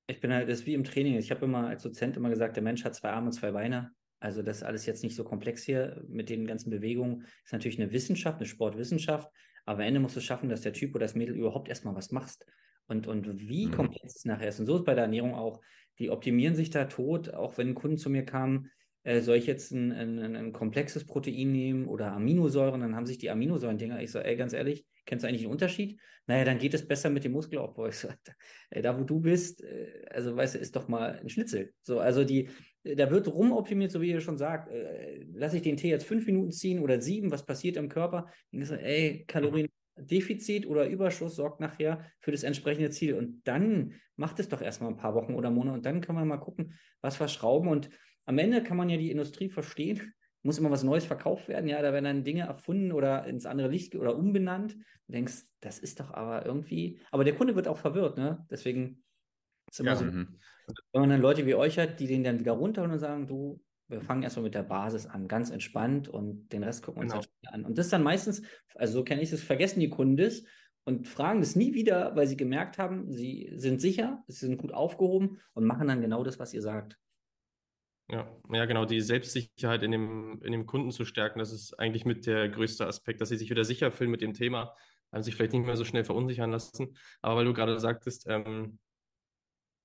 Ich 0.07 0.19
bin 0.19 0.33
halt, 0.33 0.49
das 0.49 0.61
ist 0.61 0.65
wie 0.65 0.73
im 0.73 0.83
Training. 0.83 1.15
Ich 1.15 1.31
habe 1.31 1.45
immer 1.45 1.67
als 1.67 1.83
Dozent 1.83 2.17
immer 2.17 2.29
gesagt, 2.29 2.55
der 2.55 2.63
Mensch 2.63 2.83
hat 2.83 2.95
zwei 2.95 3.11
Arme 3.11 3.27
und 3.27 3.33
zwei 3.33 3.51
Beine. 3.51 3.91
Also 4.19 4.41
das 4.41 4.57
ist 4.57 4.63
alles 4.63 4.85
jetzt 4.85 5.03
nicht 5.03 5.15
so 5.15 5.23
komplex 5.23 5.63
hier 5.63 6.03
mit 6.07 6.29
den 6.29 6.47
ganzen 6.47 6.71
Bewegungen. 6.71 7.25
Ist 7.45 7.53
natürlich 7.53 7.79
eine 7.79 7.91
Wissenschaft, 7.91 8.39
eine 8.39 8.47
Sportwissenschaft, 8.47 9.31
aber 9.67 9.79
am 9.79 9.87
Ende 9.87 9.99
musst 9.99 10.15
du 10.15 10.21
schaffen, 10.21 10.49
dass 10.49 10.61
der 10.61 10.71
Typ 10.71 10.95
oder 10.95 11.05
das 11.05 11.13
Mädel 11.13 11.35
überhaupt 11.35 11.67
erstmal 11.67 11.93
was 11.93 12.11
machst. 12.11 12.45
Und, 12.87 13.05
und 13.05 13.49
wie 13.49 13.67
mhm. 13.67 13.71
komplex 13.71 14.15
es 14.15 14.25
nachher 14.25 14.47
ist. 14.47 14.61
Und 14.61 14.65
so 14.65 14.77
ist 14.77 14.85
bei 14.85 14.95
der 14.95 15.03
Ernährung 15.03 15.35
auch. 15.35 15.59
Die 15.99 16.09
optimieren 16.09 16.55
sich 16.55 16.69
da 16.69 16.85
tot, 16.85 17.33
auch 17.33 17.57
wenn 17.57 17.75
Kunden 17.75 17.97
zu 17.97 18.09
mir 18.09 18.23
kamen, 18.23 18.71
äh, 19.03 19.19
soll 19.19 19.35
ich 19.35 19.45
jetzt 19.45 19.71
ein, 19.71 19.91
ein, 19.91 20.35
ein, 20.35 20.53
komplexes 20.53 21.05
Protein 21.05 21.51
nehmen 21.51 21.87
oder 21.87 22.13
Aminosäuren? 22.13 22.79
Dann 22.79 22.95
haben 22.95 23.05
sich 23.05 23.17
die 23.17 23.29
Aminosäuren-Dinger, 23.29 24.01
ich 24.01 24.11
so, 24.11 24.19
ey, 24.19 24.37
ganz 24.37 24.53
ehrlich, 24.53 24.85
kennst 25.05 25.23
du 25.23 25.27
eigentlich 25.27 25.41
den 25.41 25.51
Unterschied? 25.51 25.99
Naja, 26.27 26.45
dann 26.45 26.59
geht 26.59 26.73
es 26.73 26.87
besser 26.87 27.09
mit 27.09 27.25
dem 27.25 27.33
Muskelaufbau. 27.33 27.87
Ich 27.87 27.95
so, 27.95 28.07
ey, 28.69 28.81
da 28.81 28.97
wo 28.97 29.03
du 29.03 29.19
bist, 29.19 29.63
äh, 29.63 30.05
also 30.11 30.35
weißt 30.35 30.55
du, 30.55 30.59
ist 30.59 30.77
doch 30.77 30.87
mal 30.87 31.19
ein 31.19 31.29
Schnitzel. 31.29 31.73
So, 31.81 31.99
also 31.99 32.23
die, 32.23 32.49
da 32.95 33.11
wird 33.11 33.27
rumoptimiert, 33.27 33.91
so 33.91 34.01
wie 34.01 34.11
ihr 34.11 34.21
schon 34.21 34.37
sagt. 34.37 34.69
Äh, 34.69 35.25
lass 35.33 35.53
ich 35.53 35.61
den 35.61 35.77
Tee 35.77 35.89
jetzt 35.89 36.05
fünf 36.05 36.25
Minuten 36.25 36.51
ziehen 36.51 36.79
oder 36.79 37.01
sieben, 37.01 37.31
was 37.31 37.45
passiert 37.45 37.77
im 37.77 37.89
Körper? 37.89 38.27
Dann 38.51 38.61
ist 38.61 38.71
ey, 38.71 39.25
Kaloriendefizit 39.27 40.67
oder 40.67 40.87
Überschuss 40.87 41.35
sorgt 41.35 41.59
nachher 41.59 42.05
für 42.19 42.31
das 42.31 42.43
entsprechende 42.43 42.89
Ziel. 42.89 43.15
Und 43.15 43.41
dann 43.47 43.93
macht 44.15 44.39
es 44.39 44.49
doch 44.49 44.61
erstmal 44.61 44.91
ein 44.91 44.97
paar 44.97 45.15
Wochen 45.15 45.33
oder 45.33 45.49
Monate 45.49 45.77
und 45.77 45.85
dann 45.85 46.01
kann 46.01 46.15
man 46.15 46.27
mal 46.27 46.37
gucken, 46.37 46.73
was 47.01 47.19
wir 47.19 47.27
schrauben. 47.27 47.69
Und 47.69 47.89
am 48.25 48.37
Ende 48.37 48.63
kann 48.63 48.77
man 48.77 48.89
ja 48.89 48.97
die 48.97 49.11
Industrie 49.11 49.49
verstehen. 49.49 50.13
Muss 50.43 50.59
immer 50.59 50.71
was 50.71 50.83
Neues 50.83 51.03
verkauft 51.03 51.49
werden. 51.49 51.67
Ja, 51.67 51.81
da 51.81 51.91
werden 51.91 52.05
dann 52.05 52.23
Dinge 52.23 52.43
erfunden 52.43 52.91
oder 52.91 53.25
ins 53.25 53.45
andere 53.45 53.67
Licht 53.67 53.95
oder 53.95 54.15
umbenannt. 54.15 54.77
Du 55.07 55.13
denkst, 55.13 55.43
das 55.59 55.79
ist 55.79 55.99
doch 55.99 56.13
aber 56.13 56.45
irgendwie. 56.45 56.99
Aber 57.11 57.23
der 57.23 57.35
Kunde 57.35 57.55
wird 57.55 57.67
auch 57.67 57.77
verwirrt, 57.77 58.17
ne? 58.17 58.45
Deswegen 58.49 59.03
ist 59.69 59.79
immer 59.79 59.91
ja, 59.91 59.95
so. 59.95 60.05
Mhm. 60.05 60.39
Wenn 60.91 61.01
man 61.01 61.09
dann 61.09 61.21
Leute 61.21 61.45
wie 61.45 61.55
euch 61.55 61.77
hat, 61.79 61.99
die 61.99 62.07
den 62.07 62.23
dann 62.23 62.39
wieder 62.39 62.53
runterholen 62.53 62.93
und 62.93 62.99
sagen, 62.99 63.27
du, 63.27 63.61
wir 63.87 64.01
fangen 64.01 64.23
erstmal 64.23 64.43
mit 64.43 64.55
der 64.55 64.63
Basis 64.63 65.05
an, 65.05 65.27
ganz 65.27 65.49
entspannt 65.49 66.07
und 66.07 66.49
den 66.49 66.63
Rest 66.63 66.83
gucken 66.83 67.01
wir 67.03 67.15
uns 67.15 67.27
genau. 67.41 67.53
an. 67.53 67.65
Und 67.65 67.77
das 67.77 67.89
dann 67.89 68.03
meistens, 68.03 68.41
also 68.75 68.99
so 68.99 69.03
kenne 69.03 69.21
ich 69.21 69.31
es, 69.31 69.43
vergessen 69.43 69.79
die 69.79 69.89
Kunden 69.89 70.17
das 70.17 70.43
und 70.83 71.07
fragen 71.07 71.39
das 71.39 71.55
nie 71.55 71.73
wieder, 71.73 72.15
weil 72.15 72.27
sie 72.27 72.37
gemerkt 72.37 72.77
haben, 72.77 73.11
sie 73.11 73.51
sind 73.55 73.81
sicher, 73.81 74.23
sie 74.27 74.45
sind 74.45 74.57
gut 74.57 74.73
aufgehoben 74.73 75.39
und 75.53 75.65
machen 75.65 75.87
dann 75.87 76.01
genau 76.01 76.23
das, 76.23 76.39
was 76.39 76.53
ihr 76.53 76.61
sagt. 76.61 76.97
Ja, 78.09 78.25
ja, 78.53 78.65
genau, 78.65 78.85
die 78.85 79.01
Selbstsicherheit 79.01 79.83
in 79.83 79.91
dem, 79.91 80.41
in 80.41 80.53
dem 80.53 80.65
Kunden 80.65 80.91
zu 80.91 81.03
stärken, 81.03 81.39
das 81.39 81.51
ist 81.51 81.77
eigentlich 81.77 82.05
mit 82.05 82.25
der 82.25 82.47
größte 82.47 82.87
Aspekt, 82.87 83.19
dass 83.19 83.29
sie 83.29 83.35
sich 83.35 83.49
wieder 83.49 83.65
sicher 83.65 83.91
fühlen 83.91 84.11
mit 84.11 84.21
dem 84.21 84.33
Thema, 84.33 84.73
also 85.11 85.25
sich 85.25 85.35
vielleicht 85.35 85.51
nicht 85.51 85.65
mehr 85.65 85.75
so 85.75 85.83
schnell 85.83 86.05
verunsichern 86.05 86.51
lassen. 86.51 86.95
Aber 87.21 87.37
weil 87.37 87.45
du 87.45 87.53
gerade 87.53 87.77
sagtest, 87.79 88.25
ähm, 88.29 88.79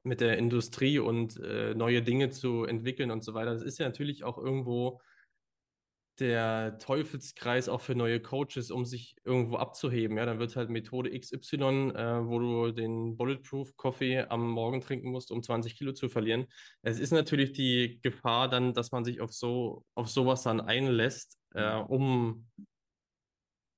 mit 0.03 0.21
der 0.21 0.39
Industrie 0.39 0.99
und 0.99 1.39
äh, 1.41 1.75
neue 1.75 2.03
Dinge 2.03 2.31
zu 2.31 2.65
entwickeln 2.65 3.11
und 3.11 3.23
so 3.25 3.35
weiter. 3.35 3.53
Das 3.53 3.63
ist 3.63 3.79
ja 3.79 3.87
natürlich 3.87 4.25
auch 4.25 4.39
irgendwo 4.39 5.01
der 6.19 6.79
Teufelskreis 6.79 7.69
auch 7.69 7.81
für 7.81 7.95
neue 7.95 8.21
Coaches, 8.21 8.71
um 8.71 8.85
sich 8.85 9.17
irgendwo 9.25 9.57
abzuheben. 9.57 10.19
Ja, 10.19 10.27
dann 10.27 10.39
wird 10.39 10.55
halt 10.57 10.69
Methode 10.69 11.11
XY, 11.19 11.93
äh, 11.95 12.27
wo 12.27 12.39
du 12.39 12.73
den 12.73 13.17
Bulletproof 13.17 13.77
Coffee 13.77 14.21
am 14.29 14.49
Morgen 14.51 14.81
trinken 14.83 15.11
musst, 15.11 15.31
um 15.31 15.43
20 15.43 15.77
Kilo 15.77 15.93
zu 15.93 16.09
verlieren. 16.09 16.47
Es 16.83 17.01
ist 17.01 17.13
natürlich 17.13 17.53
die 17.53 17.99
Gefahr 18.03 18.49
dann, 18.49 18.75
dass 18.75 18.93
man 18.93 19.05
sich 19.05 19.21
auf 19.21 19.33
so 19.33 19.85
auf 19.95 20.09
sowas 20.09 20.43
dann 20.43 20.61
einlässt, 20.61 21.39
äh, 21.55 21.77
um 21.77 22.47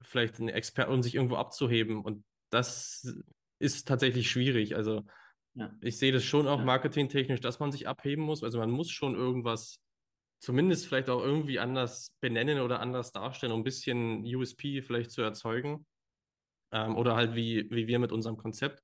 vielleicht 0.03 0.41
einen 0.41 0.49
Experten, 0.49 0.93
um 0.93 1.03
sich 1.03 1.15
irgendwo 1.15 1.37
abzuheben. 1.37 2.03
Und 2.03 2.25
das 2.51 3.07
ist 3.61 3.87
tatsächlich 3.87 4.31
schwierig. 4.31 4.77
Also 4.77 5.03
ja. 5.55 5.73
Ich 5.81 5.99
sehe 5.99 6.13
das 6.13 6.25
schon 6.25 6.49
auch 6.49 6.59
ja. 6.59 6.65
marketingtechnisch, 6.65 7.41
dass 7.41 7.61
man 7.61 7.73
sich 7.73 7.87
abheben 7.87 8.25
muss. 8.25 8.43
Also 8.43 8.59
man 8.59 8.71
muss 8.71 8.91
schon 8.91 9.15
irgendwas 9.15 9.81
zumindest 10.41 10.87
vielleicht 10.87 11.09
auch 11.09 11.23
irgendwie 11.23 11.59
anders 11.59 12.13
benennen 12.21 12.61
oder 12.61 12.81
anders 12.81 13.13
darstellen, 13.13 13.53
um 13.53 13.61
ein 13.61 13.65
bisschen 13.65 14.25
USP 14.25 14.83
vielleicht 14.83 15.11
zu 15.11 15.23
erzeugen. 15.23 15.87
Ähm, 16.73 16.97
oder 16.97 17.17
halt 17.17 17.35
wie, 17.35 17.71
wie 17.71 17.87
wir 17.87 17.99
mit 17.99 18.13
unserem 18.13 18.37
Konzept. 18.37 18.83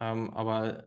Ähm, 0.00 0.30
aber 0.30 0.86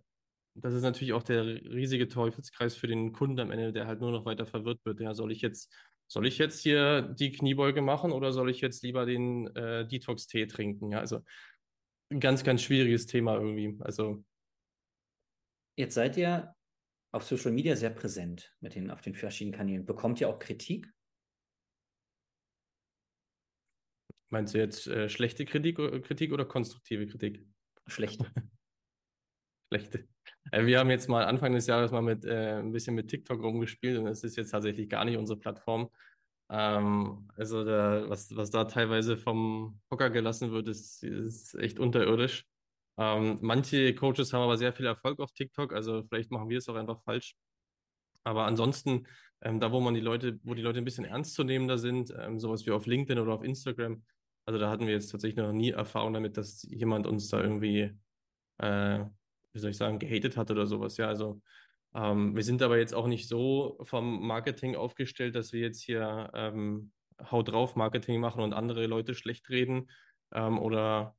das 0.53 0.73
ist 0.73 0.83
natürlich 0.83 1.13
auch 1.13 1.23
der 1.23 1.43
riesige 1.45 2.07
Teufelskreis 2.07 2.75
für 2.75 2.87
den 2.87 3.11
Kunden 3.11 3.39
am 3.39 3.51
Ende, 3.51 3.73
der 3.73 3.87
halt 3.87 3.99
nur 3.99 4.11
noch 4.11 4.25
weiter 4.25 4.45
verwirrt 4.45 4.79
wird. 4.85 5.01
Ja, 5.01 5.13
soll 5.13 5.31
ich 5.31 5.41
jetzt, 5.41 5.73
soll 6.07 6.27
ich 6.27 6.37
jetzt 6.37 6.61
hier 6.61 7.01
die 7.01 7.31
Kniebeuge 7.31 7.81
machen 7.81 8.11
oder 8.11 8.31
soll 8.31 8.49
ich 8.49 8.61
jetzt 8.61 8.83
lieber 8.83 9.05
den 9.05 9.53
äh, 9.55 9.87
Detox-Tee 9.87 10.45
trinken? 10.45 10.91
Ja, 10.91 10.99
also 10.99 11.21
ein 12.09 12.19
ganz, 12.19 12.43
ganz 12.43 12.61
schwieriges 12.61 13.05
Thema 13.07 13.35
irgendwie. 13.35 13.77
Also 13.81 14.23
Jetzt 15.77 15.95
seid 15.95 16.17
ihr 16.17 16.55
auf 17.11 17.23
Social 17.23 17.51
Media 17.51 17.75
sehr 17.75 17.89
präsent 17.89 18.55
mit 18.59 18.75
den, 18.75 18.91
auf 18.91 19.01
den 19.01 19.15
verschiedenen 19.15 19.55
Kanälen. 19.57 19.85
Bekommt 19.85 20.19
ihr 20.21 20.29
auch 20.29 20.39
Kritik? 20.39 20.91
Meinst 24.29 24.53
du 24.53 24.57
jetzt 24.57 24.87
äh, 24.87 25.07
schlechte 25.07 25.45
Kritik, 25.45 25.79
äh, 25.79 25.99
Kritik 26.01 26.33
oder 26.33 26.45
konstruktive 26.45 27.07
Kritik? 27.07 27.45
Schlechte. 27.87 28.25
schlechte. 29.71 30.07
Äh, 30.51 30.65
wir 30.65 30.79
haben 30.79 30.89
jetzt 30.89 31.07
mal 31.07 31.25
Anfang 31.25 31.53
des 31.53 31.67
Jahres 31.67 31.91
mal 31.91 32.01
mit 32.01 32.25
äh, 32.25 32.59
ein 32.59 32.71
bisschen 32.71 32.95
mit 32.95 33.09
TikTok 33.09 33.41
rumgespielt 33.41 33.97
und 33.99 34.07
es 34.07 34.23
ist 34.23 34.35
jetzt 34.35 34.51
tatsächlich 34.51 34.89
gar 34.89 35.05
nicht 35.05 35.17
unsere 35.17 35.39
Plattform. 35.39 35.89
Ähm, 36.49 37.29
also 37.35 37.63
der, 37.63 38.09
was, 38.09 38.35
was 38.35 38.49
da 38.49 38.65
teilweise 38.65 39.17
vom 39.17 39.79
Hocker 39.91 40.09
gelassen 40.09 40.51
wird, 40.51 40.67
ist, 40.67 41.03
ist 41.03 41.55
echt 41.55 41.79
unterirdisch. 41.79 42.45
Ähm, 42.97 43.37
manche 43.41 43.93
Coaches 43.95 44.31
haben 44.33 44.41
aber 44.41 44.57
sehr 44.57 44.73
viel 44.73 44.85
Erfolg 44.85 45.19
auf 45.19 45.31
TikTok, 45.33 45.73
also 45.73 46.03
vielleicht 46.03 46.31
machen 46.31 46.49
wir 46.49 46.57
es 46.57 46.69
auch 46.69 46.75
einfach 46.75 47.01
falsch. 47.03 47.35
Aber 48.23 48.45
ansonsten, 48.45 49.07
ähm, 49.41 49.59
da 49.59 49.71
wo 49.71 49.79
man 49.79 49.93
die 49.93 50.01
Leute, 50.01 50.39
wo 50.43 50.53
die 50.53 50.61
Leute 50.61 50.79
ein 50.79 50.85
bisschen 50.85 51.05
ernstzunehmender 51.05 51.77
sind, 51.77 52.13
ähm, 52.17 52.39
sowas 52.39 52.65
wie 52.65 52.71
auf 52.71 52.85
LinkedIn 52.85 53.21
oder 53.21 53.33
auf 53.33 53.43
Instagram, 53.43 54.03
also 54.45 54.59
da 54.59 54.69
hatten 54.69 54.87
wir 54.87 54.93
jetzt 54.93 55.11
tatsächlich 55.11 55.43
noch 55.43 55.51
nie 55.51 55.71
Erfahrung 55.71 56.13
damit, 56.13 56.37
dass 56.37 56.63
jemand 56.63 57.07
uns 57.07 57.29
da 57.29 57.41
irgendwie, 57.41 57.91
äh, 58.59 59.05
wie 59.53 59.59
soll 59.59 59.71
ich 59.71 59.77
sagen, 59.77 59.99
gehatet 59.99 60.37
hat 60.37 60.51
oder 60.51 60.67
sowas. 60.67 60.97
Ja, 60.97 61.07
also 61.07 61.41
ähm, 61.95 62.35
wir 62.35 62.43
sind 62.43 62.61
aber 62.61 62.77
jetzt 62.77 62.93
auch 62.93 63.07
nicht 63.07 63.27
so 63.27 63.79
vom 63.83 64.25
Marketing 64.27 64.75
aufgestellt, 64.75 65.35
dass 65.35 65.53
wir 65.53 65.61
jetzt 65.61 65.81
hier 65.81 66.29
ähm, 66.33 66.91
Haut 67.31 67.49
drauf 67.49 67.75
Marketing 67.75 68.19
machen 68.19 68.43
und 68.43 68.53
andere 68.53 68.85
Leute 68.87 69.15
schlecht 69.15 69.49
reden 69.49 69.89
ähm, 70.33 70.59
oder 70.59 71.15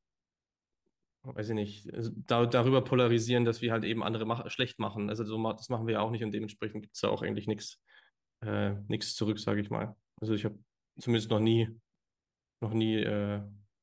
weiß 1.35 1.51
ich 1.51 1.55
nicht, 1.55 1.89
da, 2.27 2.47
darüber 2.47 2.83
polarisieren, 2.83 3.45
dass 3.45 3.61
wir 3.61 3.72
halt 3.72 3.85
eben 3.85 4.03
andere 4.03 4.24
mach, 4.24 4.49
schlecht 4.51 4.79
machen. 4.79 5.09
Also 5.11 5.24
so, 5.24 5.53
das 5.53 5.68
machen 5.68 5.87
wir 5.87 5.95
ja 5.95 6.01
auch 6.01 6.11
nicht 6.11 6.24
und 6.24 6.33
dementsprechend 6.33 6.83
gibt 6.83 6.95
es 6.95 7.01
da 7.01 7.09
auch 7.09 7.22
eigentlich 7.22 7.47
nichts 7.47 7.81
äh, 8.41 8.99
zurück, 9.01 9.39
sage 9.39 9.61
ich 9.61 9.70
mal. 9.70 9.97
Also 10.20 10.35
ich 10.35 10.45
habe 10.45 10.59
zumindest 10.99 11.31
noch 11.31 11.41
nie, 11.41 11.68
noch 12.61 12.72
nie, 12.72 12.97
äh, 12.97 13.43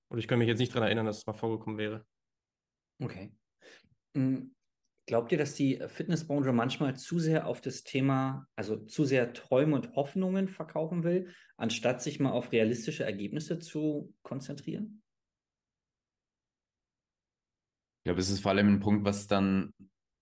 oder 0.10 0.20
ich 0.20 0.28
kann 0.28 0.40
mich 0.40 0.48
jetzt 0.48 0.60
nicht 0.60 0.74
daran 0.74 0.88
erinnern, 0.88 1.06
dass 1.06 1.20
es 1.20 1.28
mal 1.28 1.34
vorgekommen 1.34 1.78
wäre. 1.78 2.06
Okay. 3.02 3.32
Hm, 4.16 4.56
glaubt 5.06 5.32
ihr, 5.32 5.38
dass 5.38 5.56
die 5.56 5.82
Fitnessbranche 5.88 6.54
manchmal 6.54 6.96
zu 6.96 7.20
sehr 7.20 7.48
auf 7.48 7.62
das 7.62 7.84
Thema, 7.84 8.48
also 8.56 8.78
zu 8.78 9.06
sehr 9.06 9.34
Träume 9.34 9.76
und 9.76 9.96
Hoffnungen 9.96 10.48
verkaufen 10.48 11.04
will, 11.04 11.34
anstatt 11.58 12.02
sich 12.02 12.20
mal 12.20 12.32
auf 12.32 12.52
realistische 12.52 13.04
Ergebnisse 13.04 13.60
zu 13.60 14.14
konzentrieren? 14.24 15.03
Ich 18.04 18.06
glaube, 18.06 18.20
es 18.20 18.30
ist 18.30 18.42
vor 18.42 18.52
allem 18.52 18.68
ein 18.68 18.80
Punkt, 18.82 19.06
was 19.06 19.28
dann 19.28 19.74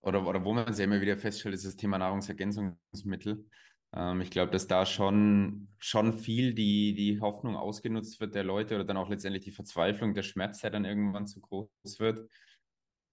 oder, 0.02 0.24
oder 0.24 0.44
wo 0.44 0.52
man 0.52 0.72
ja 0.72 0.84
immer 0.84 1.00
wieder 1.00 1.16
feststellt, 1.16 1.54
ist 1.54 1.64
das 1.64 1.76
Thema 1.76 1.98
Nahrungsergänzungsmittel. 1.98 3.44
Ähm, 3.92 4.20
ich 4.20 4.30
glaube, 4.30 4.52
dass 4.52 4.68
da 4.68 4.86
schon, 4.86 5.68
schon 5.78 6.12
viel 6.12 6.54
die, 6.54 6.94
die 6.94 7.20
Hoffnung 7.20 7.56
ausgenutzt 7.56 8.20
wird 8.20 8.36
der 8.36 8.44
Leute 8.44 8.76
oder 8.76 8.84
dann 8.84 8.96
auch 8.96 9.08
letztendlich 9.08 9.44
die 9.44 9.50
Verzweiflung, 9.50 10.14
der 10.14 10.22
Schmerz, 10.22 10.60
der 10.60 10.70
dann 10.70 10.84
irgendwann 10.84 11.26
zu 11.26 11.40
groß 11.40 11.98
wird. 11.98 12.28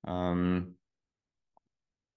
Ähm, 0.05 0.77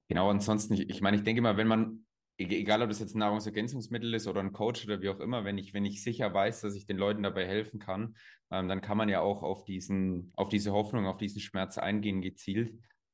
genau, 0.09 0.31
ansonsten, 0.31 0.75
ich, 0.75 0.91
ich 0.91 1.01
meine, 1.01 1.17
ich 1.17 1.23
denke 1.23 1.43
mal, 1.43 1.57
wenn 1.57 1.69
man, 1.69 2.05
egal 2.51 2.83
ob 2.83 2.89
das 2.89 3.01
jetzt 3.01 3.15
ein 3.15 3.19
Nahrungsergänzungsmittel 3.19 4.15
ist 4.15 4.27
oder 4.27 4.41
ein 4.41 4.53
Coach 4.53 4.85
oder 4.85 5.01
wie 5.01 5.09
auch 5.09 5.21
immer, 5.21 5.45
wenn 5.45 5.59
ich, 5.59 5.75
wenn 5.75 5.85
ich 5.85 6.03
sicher 6.03 6.33
weiß, 6.33 6.61
dass 6.61 6.75
ich 6.75 6.87
den 6.87 6.97
Leuten 6.97 7.23
dabei 7.23 7.47
helfen 7.47 7.79
kann, 7.79 8.17
ähm, 8.51 8.69
dann 8.69 8.81
kann 8.81 8.97
man 8.97 9.09
ja 9.09 9.21
auch 9.21 9.43
auf 9.43 9.65
diesen, 9.65 10.33
auf 10.37 10.49
diese 10.49 10.73
Hoffnung, 10.73 11.07
auf 11.07 11.19
diesen 11.19 11.41
Schmerz 11.41 11.79
eingehen, 11.79 12.23
gezielt. 12.23 12.71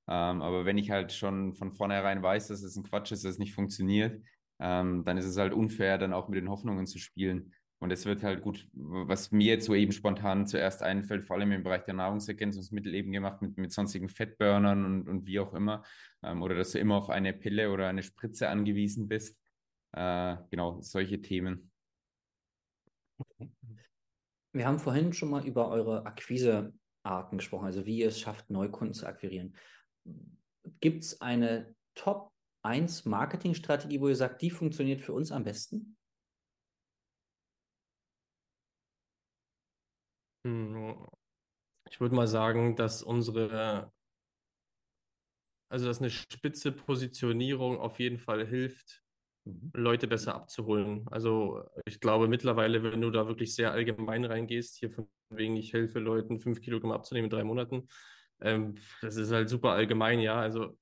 Ähm, 0.08 0.42
aber 0.42 0.64
wenn 0.64 0.78
ich 0.78 0.90
halt 0.90 1.12
schon 1.12 1.54
von 1.54 1.72
vornherein 1.72 2.22
weiß, 2.22 2.48
dass 2.48 2.62
es 2.62 2.76
ein 2.76 2.82
Quatsch 2.84 3.12
ist, 3.12 3.24
dass 3.24 3.32
es 3.32 3.38
nicht 3.38 3.54
funktioniert, 3.54 4.22
ähm, 4.58 5.04
dann 5.04 5.18
ist 5.18 5.26
es 5.26 5.36
halt 5.36 5.52
unfair, 5.52 5.98
dann 5.98 6.12
auch 6.12 6.28
mit 6.28 6.38
den 6.38 6.48
Hoffnungen 6.48 6.86
zu 6.86 6.98
spielen. 6.98 7.52
Und 7.80 7.92
es 7.92 8.06
wird 8.06 8.24
halt 8.24 8.42
gut, 8.42 8.68
was 8.72 9.30
mir 9.30 9.46
jetzt 9.46 9.66
so 9.66 9.74
eben 9.74 9.92
spontan 9.92 10.46
zuerst 10.46 10.82
einfällt, 10.82 11.24
vor 11.26 11.36
allem 11.36 11.52
im 11.52 11.62
Bereich 11.62 11.84
der 11.84 11.94
Nahrungsergänzungsmittel 11.94 12.92
eben 12.94 13.12
gemacht 13.12 13.40
mit, 13.40 13.56
mit 13.56 13.72
sonstigen 13.72 14.08
Fettburnern 14.08 14.84
und, 14.84 15.08
und 15.08 15.26
wie 15.26 15.38
auch 15.38 15.54
immer. 15.54 15.84
Ähm, 16.24 16.42
oder 16.42 16.56
dass 16.56 16.72
du 16.72 16.80
immer 16.80 16.96
auf 16.96 17.08
eine 17.08 17.32
Pille 17.32 17.70
oder 17.70 17.86
eine 17.86 18.02
Spritze 18.02 18.48
angewiesen 18.48 19.06
bist. 19.06 19.40
Äh, 19.92 20.36
genau, 20.50 20.80
solche 20.80 21.22
Themen. 21.22 21.70
Wir 24.52 24.66
haben 24.66 24.80
vorhin 24.80 25.12
schon 25.12 25.30
mal 25.30 25.46
über 25.46 25.68
eure 25.68 26.04
Akquisearten 26.04 27.38
gesprochen, 27.38 27.66
also 27.66 27.86
wie 27.86 27.98
ihr 27.98 28.08
es 28.08 28.18
schafft, 28.18 28.50
Neukunden 28.50 28.94
zu 28.94 29.06
akquirieren. 29.06 29.54
Gibt 30.80 31.04
es 31.04 31.20
eine 31.20 31.74
Top 31.94 32.32
1 32.62 33.04
Marketingstrategie, 33.04 34.00
wo 34.00 34.08
ihr 34.08 34.16
sagt, 34.16 34.42
die 34.42 34.50
funktioniert 34.50 35.00
für 35.00 35.12
uns 35.12 35.30
am 35.30 35.44
besten? 35.44 35.97
Ich 41.90 42.00
würde 42.00 42.14
mal 42.14 42.26
sagen, 42.28 42.76
dass 42.76 43.02
unsere, 43.02 43.92
also 45.70 45.86
dass 45.86 46.00
eine 46.00 46.10
spitze 46.10 46.72
Positionierung 46.72 47.78
auf 47.78 47.98
jeden 47.98 48.18
Fall 48.18 48.46
hilft, 48.46 49.02
mhm. 49.44 49.70
Leute 49.74 50.06
besser 50.08 50.34
abzuholen. 50.34 51.06
Also 51.10 51.64
ich 51.86 52.00
glaube 52.00 52.28
mittlerweile, 52.28 52.82
wenn 52.82 53.00
du 53.00 53.10
da 53.10 53.26
wirklich 53.26 53.54
sehr 53.54 53.72
allgemein 53.72 54.24
reingehst, 54.24 54.76
hier 54.76 54.90
von 54.90 55.08
wegen, 55.30 55.56
ich 55.56 55.72
helfe 55.72 55.98
Leuten, 55.98 56.38
fünf 56.38 56.60
Kilogramm 56.60 56.92
abzunehmen 56.92 57.26
in 57.26 57.36
drei 57.36 57.44
Monaten, 57.44 57.88
ähm, 58.40 58.76
das 59.02 59.16
ist 59.16 59.32
halt 59.32 59.48
super 59.48 59.70
allgemein, 59.70 60.20
ja. 60.20 60.40
Also, 60.40 60.78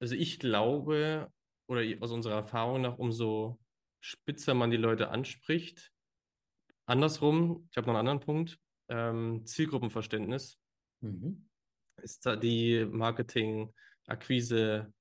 also 0.00 0.14
ich 0.14 0.38
glaube, 0.38 1.30
oder 1.68 1.82
aus 2.00 2.12
unserer 2.12 2.36
Erfahrung 2.36 2.82
nach, 2.82 2.98
umso 2.98 3.58
spitzer 4.00 4.54
man 4.54 4.70
die 4.70 4.76
Leute 4.76 5.10
anspricht, 5.10 5.92
Andersrum, 6.86 7.68
ich 7.70 7.76
habe 7.76 7.86
noch 7.86 7.94
einen 7.94 8.08
anderen 8.08 8.20
Punkt, 8.20 8.58
ähm, 8.88 9.44
Zielgruppenverständnis 9.44 10.58
mhm. 11.00 11.48
ist 12.02 12.24
da 12.24 12.36
die 12.36 12.86
Marketing, 12.88 13.72
Akquise, 14.06 14.92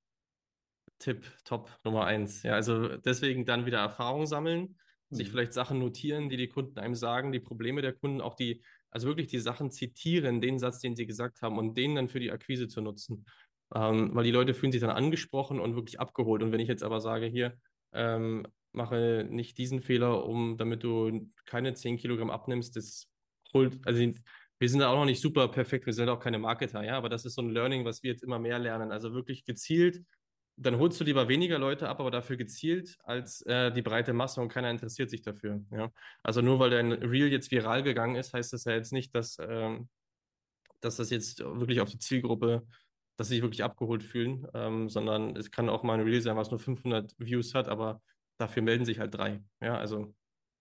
Tipp, 0.97 1.25
Top 1.43 1.69
Nummer 1.83 2.05
eins. 2.05 2.43
Ja, 2.43 2.53
also 2.53 2.97
deswegen 2.97 3.45
dann 3.45 3.65
wieder 3.65 3.79
Erfahrung 3.79 4.25
sammeln, 4.25 4.77
mhm. 5.09 5.15
sich 5.15 5.29
vielleicht 5.29 5.53
Sachen 5.53 5.79
notieren, 5.79 6.29
die 6.29 6.37
die 6.37 6.49
Kunden 6.49 6.79
einem 6.79 6.95
sagen, 6.95 7.31
die 7.31 7.39
Probleme 7.39 7.81
der 7.81 7.93
Kunden, 7.93 8.21
auch 8.21 8.35
die, 8.35 8.63
also 8.89 9.07
wirklich 9.07 9.27
die 9.27 9.39
Sachen 9.39 9.71
zitieren, 9.71 10.41
den 10.41 10.57
Satz, 10.57 10.79
den 10.79 10.95
sie 10.95 11.05
gesagt 11.05 11.41
haben 11.41 11.57
und 11.57 11.75
den 11.75 11.95
dann 11.95 12.09
für 12.09 12.19
die 12.19 12.31
Akquise 12.31 12.67
zu 12.67 12.81
nutzen. 12.81 13.25
Ähm, 13.73 14.11
weil 14.13 14.23
die 14.23 14.31
Leute 14.31 14.53
fühlen 14.53 14.71
sich 14.71 14.81
dann 14.81 14.91
angesprochen 14.91 15.59
und 15.59 15.75
wirklich 15.75 15.99
abgeholt. 15.99 16.41
Und 16.41 16.51
wenn 16.51 16.59
ich 16.59 16.67
jetzt 16.67 16.83
aber 16.83 17.01
sage, 17.01 17.25
hier, 17.25 17.57
ähm, 17.93 18.47
mache 18.75 19.27
nicht 19.29 19.57
diesen 19.57 19.81
Fehler, 19.81 20.25
um, 20.25 20.57
damit 20.57 20.83
du 20.83 21.31
keine 21.45 21.73
10 21.73 21.97
Kilogramm 21.97 22.29
abnimmst. 22.29 22.75
Das 22.75 23.07
holt, 23.53 23.79
also 23.85 24.01
wir 24.59 24.69
sind 24.69 24.79
da 24.79 24.89
auch 24.89 24.97
noch 24.97 25.05
nicht 25.05 25.21
super 25.21 25.47
perfekt, 25.49 25.85
wir 25.85 25.93
sind 25.93 26.09
auch 26.09 26.19
keine 26.19 26.39
Marketer, 26.39 26.83
ja, 26.83 26.97
aber 26.97 27.09
das 27.09 27.25
ist 27.25 27.35
so 27.35 27.41
ein 27.41 27.49
Learning, 27.49 27.85
was 27.85 28.03
wir 28.03 28.11
jetzt 28.11 28.23
immer 28.23 28.39
mehr 28.39 28.59
lernen. 28.59 28.91
Also 28.91 29.13
wirklich 29.13 29.45
gezielt, 29.45 30.03
dann 30.57 30.77
holst 30.77 30.99
du 30.99 31.03
lieber 31.03 31.27
weniger 31.27 31.59
Leute 31.59 31.89
ab, 31.89 31.99
aber 31.99 32.11
dafür 32.11 32.37
gezielt 32.37 32.97
als 33.03 33.41
äh, 33.41 33.71
die 33.71 33.81
breite 33.81 34.13
Masse 34.13 34.41
und 34.41 34.49
keiner 34.49 34.71
interessiert 34.71 35.09
sich 35.09 35.21
dafür. 35.21 35.61
Ja? 35.71 35.91
Also 36.23 36.41
nur 36.41 36.59
weil 36.59 36.69
dein 36.69 36.93
Reel 36.93 37.31
jetzt 37.31 37.51
viral 37.51 37.83
gegangen 37.83 38.15
ist, 38.15 38.33
heißt 38.33 38.53
das 38.53 38.63
ja 38.63 38.73
jetzt 38.73 38.93
nicht, 38.93 39.13
dass, 39.13 39.37
ähm, 39.39 39.89
dass 40.79 40.95
das 40.95 41.09
jetzt 41.09 41.39
wirklich 41.41 41.81
auf 41.81 41.89
die 41.89 41.99
Zielgruppe, 41.99 42.65
dass 43.17 43.27
sie 43.27 43.35
sich 43.35 43.43
wirklich 43.43 43.63
abgeholt 43.63 44.03
fühlen, 44.03 44.47
ähm, 44.53 44.89
sondern 44.89 45.35
es 45.35 45.51
kann 45.51 45.69
auch 45.69 45.83
mal 45.83 45.95
ein 45.99 46.05
Reel 46.05 46.21
sein, 46.21 46.37
was 46.37 46.51
nur 46.51 46.59
500 46.59 47.13
Views 47.17 47.53
hat, 47.53 47.67
aber 47.67 48.01
dafür 48.37 48.63
melden 48.63 48.85
sich 48.85 48.99
halt 48.99 49.13
drei. 49.13 49.43
Ja, 49.61 49.77
also 49.77 50.13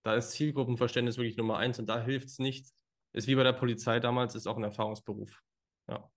da 0.03 0.15
ist 0.15 0.31
Zielgruppenverständnis 0.31 1.17
wirklich 1.17 1.37
Nummer 1.37 1.57
eins 1.57 1.79
und 1.79 1.87
da 1.87 2.03
hilft 2.03 2.27
es 2.27 2.39
nicht. 2.39 2.67
Ist 3.13 3.27
wie 3.27 3.35
bei 3.35 3.43
der 3.43 3.53
Polizei 3.53 3.99
damals, 3.99 4.35
ist 4.35 4.47
auch 4.47 4.57
ein 4.57 4.63
Erfahrungsberuf. 4.63 5.41
Ja. 5.89 6.09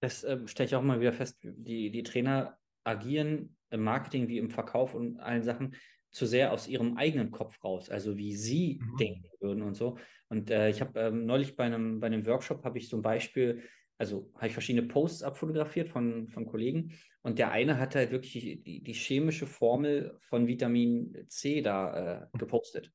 Das 0.00 0.24
äh, 0.24 0.46
stelle 0.46 0.66
ich 0.66 0.74
auch 0.74 0.82
mal 0.82 1.00
wieder 1.00 1.12
fest. 1.12 1.38
Die, 1.42 1.90
die 1.90 2.02
Trainer 2.02 2.58
agieren 2.84 3.56
im 3.70 3.82
Marketing 3.82 4.28
wie 4.28 4.38
im 4.38 4.50
Verkauf 4.50 4.94
und 4.94 5.20
allen 5.20 5.42
Sachen 5.42 5.76
zu 6.10 6.24
sehr 6.24 6.52
aus 6.52 6.66
ihrem 6.66 6.96
eigenen 6.96 7.30
Kopf 7.30 7.62
raus, 7.62 7.90
also 7.90 8.16
wie 8.16 8.34
sie 8.34 8.80
mhm. 8.80 8.96
denken 8.96 9.28
würden 9.40 9.62
und 9.62 9.74
so. 9.74 9.98
Und 10.28 10.50
äh, 10.50 10.70
ich 10.70 10.80
habe 10.80 10.98
ähm, 10.98 11.26
neulich 11.26 11.56
bei 11.56 11.64
einem, 11.64 12.00
bei 12.00 12.06
einem 12.06 12.24
Workshop 12.26 12.64
habe 12.64 12.78
ich 12.78 12.88
so 12.88 12.96
ein 12.96 13.02
Beispiel 13.02 13.62
also 13.98 14.30
habe 14.34 14.48
ich 14.48 14.52
verschiedene 14.52 14.86
Posts 14.86 15.22
abfotografiert 15.22 15.88
von, 15.88 16.28
von 16.28 16.46
Kollegen 16.46 16.92
und 17.22 17.38
der 17.38 17.50
eine 17.50 17.78
hat 17.78 17.94
halt 17.94 18.10
wirklich 18.10 18.32
die, 18.32 18.82
die 18.82 18.92
chemische 18.92 19.46
Formel 19.46 20.16
von 20.20 20.46
Vitamin 20.46 21.26
C 21.28 21.62
da 21.62 22.22
äh, 22.32 22.38
gepostet. 22.38 22.92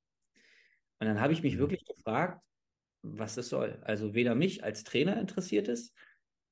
Und 0.99 1.07
dann 1.07 1.19
habe 1.19 1.33
ich 1.33 1.41
mich 1.41 1.55
mhm. 1.55 1.59
wirklich 1.59 1.83
gefragt, 1.85 2.41
was 3.01 3.35
das 3.35 3.49
soll. 3.49 3.79
Also 3.83 4.13
weder 4.13 4.35
mich 4.35 4.63
als 4.63 4.83
Trainer 4.83 5.19
interessiert 5.19 5.67
es 5.67 5.93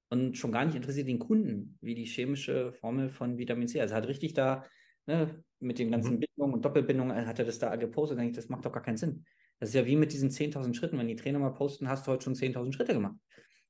und 0.09 0.37
schon 0.37 0.51
gar 0.51 0.65
nicht 0.65 0.75
interessiert 0.75 1.07
den 1.07 1.19
Kunden, 1.19 1.77
wie 1.81 1.93
die 1.93 2.05
chemische 2.05 2.73
Formel 2.73 3.09
von 3.09 3.37
Vitamin 3.37 3.67
C. 3.67 3.79
Also 3.79 3.93
hat 3.93 4.07
richtig 4.07 4.33
da 4.33 4.65
ne, 5.05 5.43
mit 5.59 5.77
den 5.77 5.91
ganzen 5.91 6.15
mhm. 6.15 6.21
Bindungen 6.21 6.55
und 6.55 6.65
Doppelbindungen 6.65 7.27
hat 7.27 7.37
er 7.37 7.45
das 7.45 7.59
da 7.59 7.75
gepostet. 7.75 8.17
Denke 8.17 8.31
ich, 8.31 8.35
das 8.35 8.49
macht 8.49 8.65
doch 8.65 8.71
gar 8.71 8.81
keinen 8.81 8.97
Sinn. 8.97 9.25
Das 9.59 9.69
ist 9.69 9.75
ja 9.75 9.85
wie 9.85 9.95
mit 9.95 10.11
diesen 10.11 10.31
10.000 10.31 10.73
Schritten. 10.73 10.97
Wenn 10.97 11.07
die 11.07 11.15
Trainer 11.15 11.37
mal 11.37 11.53
posten, 11.53 11.87
hast 11.87 12.07
du 12.07 12.11
heute 12.11 12.23
schon 12.23 12.33
10.000 12.33 12.73
Schritte 12.73 12.93
gemacht. 12.93 13.15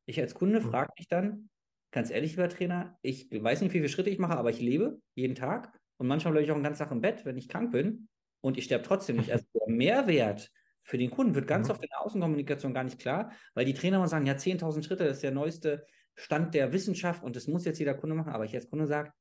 Ich 0.09 0.19
als 0.19 0.33
Kunde 0.33 0.59
mhm. 0.59 0.63
frage 0.63 0.91
mich 0.97 1.07
dann, 1.07 1.49
ganz 1.91 2.09
ehrlich, 2.09 2.31
lieber 2.31 2.49
Trainer, 2.49 2.97
ich 3.03 3.29
weiß 3.31 3.61
nicht, 3.61 3.73
wie 3.73 3.77
viele 3.77 3.89
Schritte 3.89 4.09
ich 4.09 4.17
mache, 4.17 4.37
aber 4.37 4.49
ich 4.49 4.59
lebe 4.59 4.99
jeden 5.13 5.35
Tag 5.35 5.71
und 5.97 6.07
manchmal 6.07 6.31
bleibe 6.31 6.45
ich 6.45 6.51
auch 6.51 6.55
einen 6.55 6.63
ganzen 6.63 6.79
Tag 6.79 6.91
im 6.91 7.01
Bett, 7.01 7.25
wenn 7.25 7.37
ich 7.37 7.47
krank 7.47 7.71
bin 7.71 8.09
und 8.41 8.57
ich 8.57 8.63
sterbe 8.63 8.83
trotzdem 8.83 9.17
nicht. 9.17 9.31
Also 9.31 9.45
der 9.53 9.67
Mehrwert 9.67 10.51
für 10.81 10.97
den 10.97 11.11
Kunden 11.11 11.35
wird 11.35 11.45
ganz 11.45 11.67
mhm. 11.67 11.73
oft 11.73 11.83
in 11.83 11.89
der 11.91 12.01
Außenkommunikation 12.01 12.73
gar 12.73 12.83
nicht 12.83 12.97
klar, 12.97 13.31
weil 13.53 13.65
die 13.65 13.75
Trainer 13.75 13.99
mal 13.99 14.07
sagen, 14.07 14.25
ja, 14.25 14.33
10.000 14.33 14.83
Schritte, 14.83 15.03
das 15.03 15.17
ist 15.17 15.23
der 15.23 15.31
neueste 15.31 15.85
Stand 16.15 16.55
der 16.55 16.73
Wissenschaft 16.73 17.23
und 17.23 17.35
das 17.35 17.47
muss 17.47 17.65
jetzt 17.65 17.77
jeder 17.77 17.93
Kunde 17.93 18.15
machen, 18.15 18.33
aber 18.33 18.45
ich 18.45 18.55
als 18.55 18.67
Kunde 18.67 18.87
sage, 18.87 19.13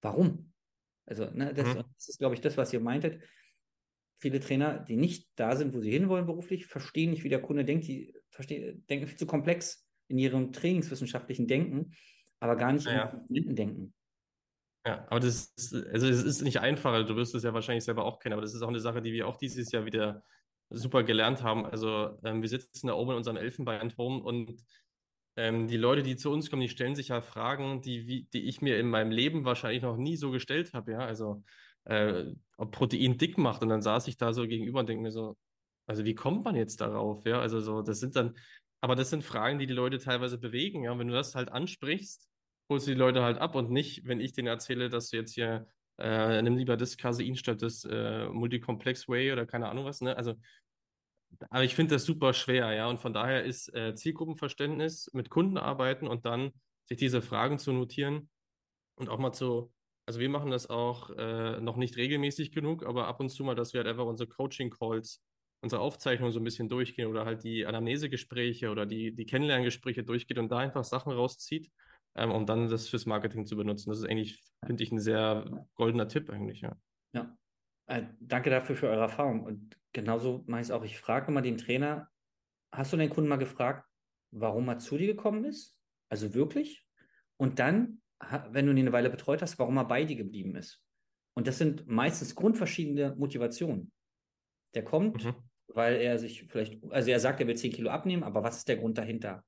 warum? 0.00 0.52
Also, 1.06 1.28
ne, 1.30 1.52
das, 1.54 1.74
mhm. 1.74 1.82
das 1.94 2.08
ist, 2.08 2.18
glaube 2.20 2.36
ich, 2.36 2.40
das, 2.40 2.56
was 2.56 2.72
ihr 2.72 2.80
meintet. 2.80 3.20
Viele 4.18 4.38
Trainer, 4.38 4.78
die 4.78 4.96
nicht 4.96 5.28
da 5.34 5.56
sind, 5.56 5.74
wo 5.74 5.80
sie 5.80 5.90
hinwollen 5.90 6.26
beruflich, 6.26 6.66
verstehen 6.66 7.10
nicht, 7.10 7.24
wie 7.24 7.28
der 7.28 7.42
Kunde 7.42 7.64
denkt, 7.64 7.88
die 7.88 8.14
verstehen, 8.30 8.84
denken 8.86 9.08
viel 9.08 9.18
zu 9.18 9.26
komplex 9.26 9.85
in 10.08 10.18
ihrem 10.18 10.52
trainingswissenschaftlichen 10.52 11.46
Denken, 11.46 11.92
aber 12.40 12.56
gar 12.56 12.72
nicht 12.72 12.86
ja. 12.86 13.24
im 13.28 13.56
Denken. 13.56 13.94
Ja, 14.86 15.04
aber 15.08 15.20
das 15.20 15.52
ist, 15.56 15.74
also 15.74 16.06
es 16.06 16.22
ist 16.22 16.42
nicht 16.42 16.60
einfach, 16.60 17.04
du 17.06 17.16
wirst 17.16 17.34
es 17.34 17.42
ja 17.42 17.52
wahrscheinlich 17.52 17.84
selber 17.84 18.04
auch 18.04 18.20
kennen, 18.20 18.34
aber 18.34 18.42
das 18.42 18.54
ist 18.54 18.62
auch 18.62 18.68
eine 18.68 18.80
Sache, 18.80 19.02
die 19.02 19.12
wir 19.12 19.26
auch 19.26 19.36
dieses 19.36 19.72
Jahr 19.72 19.84
wieder 19.84 20.22
super 20.70 21.02
gelernt 21.02 21.42
haben. 21.42 21.66
Also 21.66 22.18
ähm, 22.24 22.42
wir 22.42 22.48
sitzen 22.48 22.86
da 22.86 22.94
oben 22.94 23.12
in 23.12 23.16
unserem 23.16 23.36
Elfenbeinturm 23.36 24.20
und 24.20 24.62
ähm, 25.36 25.66
die 25.66 25.76
Leute, 25.76 26.02
die 26.02 26.16
zu 26.16 26.30
uns 26.30 26.50
kommen, 26.50 26.62
die 26.62 26.68
stellen 26.68 26.94
sich 26.94 27.08
ja 27.08 27.20
Fragen, 27.20 27.82
die, 27.82 28.06
wie, 28.06 28.24
die 28.32 28.44
ich 28.44 28.62
mir 28.62 28.78
in 28.78 28.88
meinem 28.88 29.10
Leben 29.10 29.44
wahrscheinlich 29.44 29.82
noch 29.82 29.96
nie 29.96 30.16
so 30.16 30.30
gestellt 30.30 30.72
habe, 30.72 30.92
ja. 30.92 30.98
Also 30.98 31.42
äh, 31.84 32.24
ob 32.56 32.72
Protein 32.72 33.18
dick 33.18 33.38
macht. 33.38 33.62
Und 33.62 33.68
dann 33.68 33.82
saß 33.82 34.08
ich 34.08 34.16
da 34.16 34.32
so 34.32 34.46
gegenüber 34.46 34.80
und 34.80 34.88
denke 34.88 35.02
mir 35.02 35.12
so, 35.12 35.36
also 35.86 36.04
wie 36.04 36.14
kommt 36.14 36.44
man 36.44 36.56
jetzt 36.56 36.80
darauf? 36.80 37.24
Ja, 37.26 37.40
also 37.40 37.60
so, 37.60 37.82
das 37.82 38.00
sind 38.00 38.16
dann, 38.16 38.34
aber 38.80 38.94
das 38.94 39.10
sind 39.10 39.24
Fragen, 39.24 39.58
die 39.58 39.66
die 39.66 39.74
Leute 39.74 39.98
teilweise 39.98 40.38
bewegen. 40.38 40.84
Ja, 40.84 40.98
wenn 40.98 41.08
du 41.08 41.14
das 41.14 41.34
halt 41.34 41.50
ansprichst, 41.50 42.28
holst 42.68 42.86
du 42.86 42.92
die 42.92 42.98
Leute 42.98 43.22
halt 43.22 43.38
ab 43.38 43.54
und 43.54 43.70
nicht, 43.70 44.06
wenn 44.06 44.20
ich 44.20 44.32
denen 44.32 44.48
erzähle, 44.48 44.88
dass 44.88 45.10
du 45.10 45.16
jetzt 45.16 45.34
hier 45.34 45.66
äh, 45.98 46.42
nimm 46.42 46.56
lieber 46.56 46.76
das 46.76 46.96
Casein 46.96 47.36
statt 47.36 47.62
das 47.62 47.84
äh, 47.84 48.28
Multicomplex 48.28 49.08
Way 49.08 49.32
oder 49.32 49.46
keine 49.46 49.68
Ahnung 49.68 49.84
was. 49.84 50.00
Ne? 50.00 50.16
Also, 50.16 50.34
aber 51.50 51.64
ich 51.64 51.74
finde 51.74 51.94
das 51.94 52.04
super 52.04 52.32
schwer, 52.34 52.72
ja. 52.72 52.88
Und 52.88 53.00
von 53.00 53.12
daher 53.12 53.44
ist 53.44 53.74
äh, 53.74 53.94
Zielgruppenverständnis 53.94 55.10
mit 55.12 55.30
Kunden 55.30 55.58
arbeiten 55.58 56.06
und 56.06 56.26
dann 56.26 56.52
sich 56.84 56.98
diese 56.98 57.22
Fragen 57.22 57.58
zu 57.58 57.72
notieren 57.72 58.28
und 58.96 59.08
auch 59.08 59.18
mal 59.18 59.32
zu, 59.32 59.72
also 60.06 60.20
wir 60.20 60.28
machen 60.28 60.50
das 60.50 60.68
auch 60.68 61.10
äh, 61.10 61.60
noch 61.60 61.76
nicht 61.76 61.96
regelmäßig 61.96 62.52
genug, 62.52 62.84
aber 62.84 63.08
ab 63.08 63.20
und 63.20 63.30
zu 63.30 63.44
mal, 63.44 63.54
dass 63.54 63.72
wir 63.72 63.80
halt 63.80 63.88
einfach 63.88 64.04
unsere 64.04 64.28
Coaching-Calls 64.28 65.22
unsere 65.66 65.82
Aufzeichnung 65.82 66.30
so 66.30 66.38
ein 66.38 66.44
bisschen 66.44 66.68
durchgehen 66.68 67.08
oder 67.08 67.24
halt 67.24 67.42
die 67.42 67.66
Anamnesegespräche 67.66 68.70
oder 68.70 68.86
die, 68.86 69.12
die 69.14 69.26
Kennenlerngespräche 69.26 70.04
durchgeht 70.04 70.38
und 70.38 70.48
da 70.50 70.58
einfach 70.58 70.84
Sachen 70.84 71.12
rauszieht, 71.12 71.72
ähm, 72.14 72.30
um 72.30 72.46
dann 72.46 72.68
das 72.68 72.88
fürs 72.88 73.04
Marketing 73.04 73.46
zu 73.46 73.56
benutzen. 73.56 73.90
Das 73.90 73.98
ist 73.98 74.04
eigentlich, 74.08 74.44
finde 74.64 74.84
ich, 74.84 74.92
ein 74.92 75.00
sehr 75.00 75.66
goldener 75.74 76.06
Tipp 76.06 76.30
eigentlich, 76.30 76.60
ja. 76.60 76.76
Ja. 77.12 77.36
Äh, 77.86 78.04
danke 78.20 78.50
dafür 78.50 78.76
für 78.76 78.88
eure 78.88 79.02
Erfahrung. 79.02 79.42
Und 79.42 79.76
genauso 79.92 80.44
mache 80.46 80.60
ich 80.60 80.68
es 80.68 80.70
auch. 80.70 80.84
Ich 80.84 80.98
frage 80.98 81.32
immer 81.32 81.42
den 81.42 81.58
Trainer, 81.58 82.08
hast 82.72 82.92
du 82.92 82.96
den 82.96 83.10
Kunden 83.10 83.28
mal 83.28 83.36
gefragt, 83.36 83.88
warum 84.30 84.68
er 84.68 84.78
zu 84.78 84.96
dir 84.96 85.08
gekommen 85.08 85.44
ist? 85.44 85.76
Also 86.08 86.32
wirklich? 86.32 86.86
Und 87.36 87.58
dann, 87.58 88.00
wenn 88.50 88.66
du 88.66 88.72
ihn 88.72 88.78
eine 88.78 88.92
Weile 88.92 89.10
betreut 89.10 89.42
hast, 89.42 89.58
warum 89.58 89.76
er 89.78 89.84
bei 89.84 90.04
dir 90.04 90.16
geblieben 90.16 90.54
ist. 90.54 90.80
Und 91.34 91.48
das 91.48 91.58
sind 91.58 91.86
meistens 91.86 92.34
grundverschiedene 92.34 93.16
Motivationen. 93.16 93.92
Der 94.74 94.84
kommt, 94.84 95.24
mhm. 95.24 95.34
Weil 95.68 95.96
er 95.96 96.18
sich 96.18 96.44
vielleicht, 96.48 96.82
also 96.90 97.10
er 97.10 97.20
sagt, 97.20 97.40
er 97.40 97.46
will 97.46 97.56
10 97.56 97.72
Kilo 97.72 97.90
abnehmen, 97.90 98.22
aber 98.22 98.42
was 98.42 98.58
ist 98.58 98.68
der 98.68 98.76
Grund 98.76 98.98
dahinter? 98.98 99.44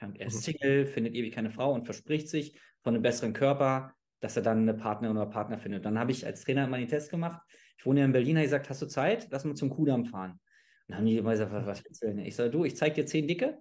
Er 0.00 0.26
ist 0.26 0.36
mhm. 0.36 0.52
Single, 0.52 0.86
findet 0.86 1.14
ewig 1.14 1.34
keine 1.34 1.50
Frau 1.50 1.74
und 1.74 1.84
verspricht 1.84 2.28
sich 2.28 2.58
von 2.82 2.94
einem 2.94 3.02
besseren 3.02 3.32
Körper, 3.32 3.94
dass 4.20 4.36
er 4.36 4.42
dann 4.42 4.62
eine 4.62 4.74
Partnerin 4.74 5.16
oder 5.16 5.26
Partner 5.26 5.58
findet. 5.58 5.84
Dann 5.84 5.98
habe 5.98 6.12
ich 6.12 6.24
als 6.24 6.42
Trainer 6.42 6.64
immer 6.64 6.78
den 6.78 6.88
Test 6.88 7.10
gemacht. 7.10 7.40
Ich 7.76 7.84
wohne 7.84 8.00
ja 8.00 8.06
in 8.06 8.12
Berlin, 8.12 8.36
habe 8.36 8.44
gesagt, 8.44 8.70
hast 8.70 8.80
du 8.82 8.86
Zeit? 8.86 9.28
Lass 9.30 9.44
mal 9.44 9.54
zum 9.54 9.70
Kudamm 9.70 10.04
fahren. 10.04 10.32
Und 10.32 10.40
dann 10.88 10.98
haben 10.98 11.06
die 11.06 11.16
immer 11.16 11.32
gesagt, 11.32 11.52
was 11.52 11.84
willst 11.84 12.02
du 12.02 12.06
denn? 12.06 12.18
Ich 12.18 12.36
sage, 12.36 12.50
du, 12.50 12.64
ich 12.64 12.76
zeige 12.76 12.94
dir 12.94 13.06
zehn 13.06 13.26
Dicke. 13.26 13.58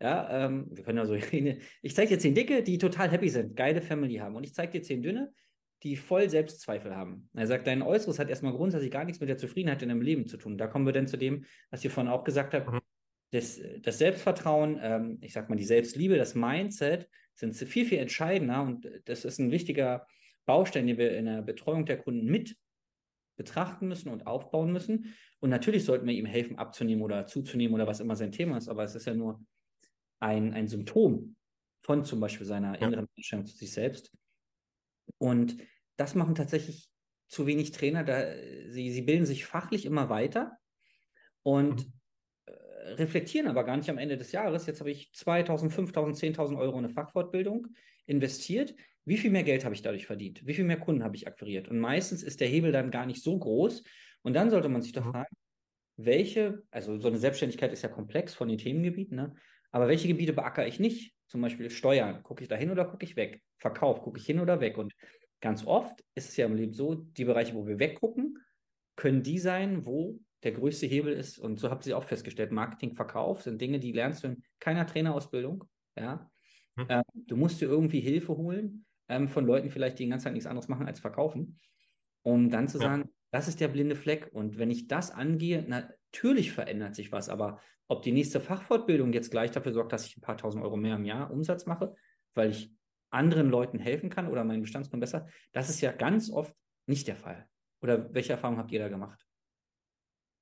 Ja, 0.00 0.46
ähm, 0.46 0.66
wir 0.70 0.82
können 0.84 0.98
ja 0.98 1.06
so 1.06 1.14
reden. 1.32 1.60
Ich 1.80 1.94
zeige 1.94 2.10
dir 2.10 2.18
zehn 2.18 2.34
Dicke, 2.34 2.62
die 2.62 2.78
total 2.78 3.10
happy 3.10 3.28
sind, 3.28 3.56
geile 3.56 3.82
Family 3.82 4.16
haben. 4.16 4.36
Und 4.36 4.44
ich 4.44 4.54
zeige 4.54 4.72
dir 4.72 4.82
zehn 4.82 5.02
Dünne, 5.02 5.32
die 5.82 5.96
voll 5.96 6.30
Selbstzweifel 6.30 6.94
haben. 6.94 7.28
Er 7.34 7.46
sagt, 7.46 7.66
dein 7.66 7.82
Äußeres 7.82 8.18
hat 8.18 8.28
erstmal 8.28 8.52
grundsätzlich 8.52 8.90
gar 8.90 9.04
nichts 9.04 9.20
mit 9.20 9.28
der 9.28 9.38
Zufriedenheit 9.38 9.82
in 9.82 9.88
deinem 9.88 10.02
Leben 10.02 10.26
zu 10.26 10.36
tun. 10.36 10.56
Da 10.56 10.66
kommen 10.66 10.86
wir 10.86 10.92
dann 10.92 11.08
zu 11.08 11.16
dem, 11.16 11.44
was 11.70 11.84
ihr 11.84 11.90
vorhin 11.90 12.12
auch 12.12 12.24
gesagt 12.24 12.54
habt. 12.54 12.70
Mhm. 12.70 12.80
Das, 13.32 13.60
das, 13.80 13.98
Selbstvertrauen, 13.98 14.78
ähm, 14.82 15.18
ich 15.22 15.32
sag 15.32 15.48
mal, 15.48 15.56
die 15.56 15.64
Selbstliebe, 15.64 16.16
das 16.16 16.34
Mindset 16.34 17.08
sind 17.34 17.54
viel, 17.54 17.86
viel 17.86 17.98
entscheidender 17.98 18.62
und 18.62 18.88
das 19.06 19.24
ist 19.24 19.38
ein 19.38 19.50
wichtiger 19.50 20.06
Baustein, 20.44 20.86
den 20.86 20.98
wir 20.98 21.16
in 21.16 21.24
der 21.24 21.42
Betreuung 21.42 21.86
der 21.86 21.98
Kunden 21.98 22.26
mit 22.26 22.56
betrachten 23.36 23.88
müssen 23.88 24.10
und 24.10 24.26
aufbauen 24.26 24.72
müssen. 24.72 25.14
Und 25.40 25.50
natürlich 25.50 25.84
sollten 25.84 26.06
wir 26.06 26.14
ihm 26.14 26.26
helfen, 26.26 26.58
abzunehmen 26.58 27.02
oder 27.02 27.26
zuzunehmen 27.26 27.74
oder 27.74 27.86
was 27.86 28.00
immer 28.00 28.16
sein 28.16 28.32
Thema 28.32 28.58
ist, 28.58 28.68
aber 28.68 28.84
es 28.84 28.94
ist 28.94 29.06
ja 29.06 29.14
nur 29.14 29.44
ein, 30.20 30.52
ein 30.52 30.68
Symptom 30.68 31.36
von 31.80 32.04
zum 32.04 32.20
Beispiel 32.20 32.46
seiner 32.46 32.80
inneren 32.80 33.08
Einstellung 33.16 33.46
zu 33.46 33.56
sich 33.56 33.72
selbst. 33.72 34.12
Und 35.18 35.56
das 35.96 36.14
machen 36.14 36.34
tatsächlich 36.34 36.88
zu 37.28 37.46
wenig 37.46 37.72
Trainer. 37.72 38.04
Da, 38.04 38.34
sie, 38.68 38.90
sie 38.90 39.02
bilden 39.02 39.26
sich 39.26 39.44
fachlich 39.44 39.84
immer 39.86 40.08
weiter 40.08 40.58
und 41.42 41.86
mhm. 41.86 41.92
Äh, 42.46 42.94
reflektieren 42.94 43.46
aber 43.46 43.62
gar 43.62 43.76
nicht 43.76 43.88
am 43.88 43.98
Ende 43.98 44.16
des 44.16 44.32
Jahres. 44.32 44.66
Jetzt 44.66 44.80
habe 44.80 44.90
ich 44.90 45.12
2000, 45.12 45.72
5000, 45.72 46.36
10.000 46.36 46.58
Euro 46.58 46.78
in 46.78 46.84
eine 46.84 46.92
Fachfortbildung 46.92 47.68
investiert. 48.06 48.74
Wie 49.04 49.16
viel 49.16 49.30
mehr 49.30 49.44
Geld 49.44 49.64
habe 49.64 49.74
ich 49.74 49.82
dadurch 49.82 50.06
verdient? 50.06 50.44
Wie 50.44 50.54
viel 50.54 50.64
mehr 50.64 50.80
Kunden 50.80 51.04
habe 51.04 51.14
ich 51.14 51.28
akquiriert? 51.28 51.68
Und 51.68 51.78
meistens 51.78 52.24
ist 52.24 52.40
der 52.40 52.48
Hebel 52.48 52.72
dann 52.72 52.90
gar 52.90 53.06
nicht 53.06 53.22
so 53.22 53.38
groß. 53.38 53.84
Und 54.22 54.34
dann 54.34 54.50
sollte 54.50 54.68
man 54.68 54.82
sich 54.82 54.92
doch 54.92 55.04
mhm. 55.04 55.10
fragen, 55.12 55.36
welche, 55.96 56.62
also 56.70 56.98
so 56.98 57.08
eine 57.08 57.18
Selbstständigkeit 57.18 57.72
ist 57.72 57.82
ja 57.82 57.88
komplex 57.88 58.34
von 58.34 58.48
den 58.48 58.58
Themengebieten, 58.58 59.16
ne? 59.16 59.34
aber 59.70 59.88
welche 59.88 60.08
Gebiete 60.08 60.32
beackere 60.32 60.66
ich 60.66 60.80
nicht? 60.80 61.14
Zum 61.26 61.40
Beispiel 61.40 61.70
Steuern, 61.70 62.22
gucke 62.22 62.42
ich 62.42 62.48
da 62.48 62.56
hin 62.56 62.70
oder 62.70 62.84
gucke 62.84 63.04
ich 63.04 63.16
weg? 63.16 63.42
Verkauf, 63.58 64.02
gucke 64.02 64.18
ich 64.18 64.26
hin 64.26 64.40
oder 64.40 64.60
weg? 64.60 64.78
Und 64.78 64.92
ganz 65.42 65.66
oft 65.66 66.02
ist 66.14 66.30
es 66.30 66.36
ja 66.38 66.46
im 66.46 66.54
Leben 66.54 66.72
so, 66.72 66.94
die 66.94 67.26
Bereiche, 67.26 67.54
wo 67.54 67.66
wir 67.66 67.78
weggucken, 67.78 68.38
können 68.96 69.22
die 69.22 69.38
sein, 69.38 69.84
wo 69.84 70.18
der 70.44 70.52
größte 70.52 70.86
Hebel 70.86 71.12
ist. 71.12 71.38
Und 71.38 71.60
so 71.60 71.68
habt 71.70 71.86
ihr 71.86 71.98
auch 71.98 72.04
festgestellt, 72.04 72.52
Marketing, 72.52 72.94
Verkauf 72.94 73.42
sind 73.42 73.60
Dinge, 73.60 73.78
die 73.78 73.92
lernst 73.92 74.22
du 74.22 74.28
in 74.28 74.42
keiner 74.60 74.86
Trainerausbildung. 74.86 75.64
Ja? 75.98 76.30
Hm. 76.76 76.86
Ähm, 76.88 77.02
du 77.14 77.36
musst 77.36 77.60
dir 77.60 77.66
irgendwie 77.66 78.00
Hilfe 78.00 78.36
holen 78.36 78.86
ähm, 79.08 79.28
von 79.28 79.44
Leuten 79.44 79.68
vielleicht, 79.68 79.98
die 79.98 80.04
den 80.04 80.10
ganzen 80.10 80.24
Tag 80.24 80.32
nichts 80.32 80.46
anderes 80.46 80.68
machen 80.68 80.86
als 80.86 81.00
verkaufen, 81.00 81.58
um 82.22 82.48
dann 82.48 82.68
zu 82.68 82.78
ja. 82.78 82.84
sagen, 82.84 83.10
das 83.30 83.48
ist 83.48 83.60
der 83.60 83.68
blinde 83.68 83.96
Fleck. 83.96 84.30
Und 84.32 84.58
wenn 84.58 84.70
ich 84.70 84.86
das 84.86 85.10
angehe, 85.10 85.62
natürlich 85.62 86.52
verändert 86.52 86.94
sich 86.94 87.12
was, 87.12 87.28
aber 87.28 87.60
ob 87.88 88.02
die 88.02 88.12
nächste 88.12 88.40
Fachfortbildung 88.40 89.12
jetzt 89.12 89.30
gleich 89.30 89.50
dafür 89.50 89.72
sorgt, 89.72 89.92
dass 89.92 90.06
ich 90.06 90.16
ein 90.16 90.22
paar 90.22 90.36
tausend 90.36 90.62
Euro 90.64 90.76
mehr 90.76 90.96
im 90.96 91.04
Jahr 91.04 91.30
Umsatz 91.30 91.66
mache, 91.66 91.94
weil 92.34 92.50
ich 92.50 92.72
anderen 93.12 93.50
Leuten 93.50 93.78
helfen 93.78 94.10
kann 94.10 94.28
oder 94.28 94.44
meinen 94.44 94.62
Bestandskunden 94.62 95.00
besser, 95.00 95.28
das 95.52 95.68
ist 95.68 95.80
ja 95.80 95.92
ganz 95.92 96.30
oft 96.30 96.54
nicht 96.86 97.06
der 97.08 97.16
Fall. 97.16 97.46
Oder 97.82 98.12
welche 98.14 98.32
Erfahrungen 98.32 98.58
habt 98.58 98.72
ihr 98.72 98.80
da 98.80 98.88
gemacht? 98.88 99.26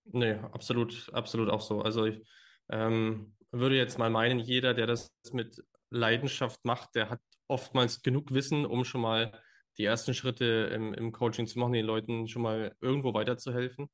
Nee, 0.04 0.34
absolut, 0.52 1.10
absolut 1.12 1.50
auch 1.50 1.60
so. 1.60 1.82
Also 1.82 2.06
ich 2.06 2.22
ähm, 2.70 3.34
würde 3.50 3.76
jetzt 3.76 3.98
mal 3.98 4.10
meinen, 4.10 4.38
jeder, 4.38 4.74
der 4.74 4.86
das 4.86 5.12
mit 5.32 5.62
Leidenschaft 5.90 6.64
macht, 6.64 6.94
der 6.94 7.10
hat 7.10 7.20
oftmals 7.48 8.02
genug 8.02 8.32
Wissen, 8.32 8.64
um 8.64 8.84
schon 8.84 9.00
mal 9.00 9.32
die 9.78 9.84
ersten 9.84 10.14
Schritte 10.14 10.70
im, 10.72 10.94
im 10.94 11.12
Coaching 11.12 11.46
zu 11.46 11.58
machen, 11.58 11.72
den 11.72 11.86
Leuten 11.86 12.28
schon 12.28 12.42
mal 12.42 12.74
irgendwo 12.80 13.14
weiterzuhelfen. 13.14 13.88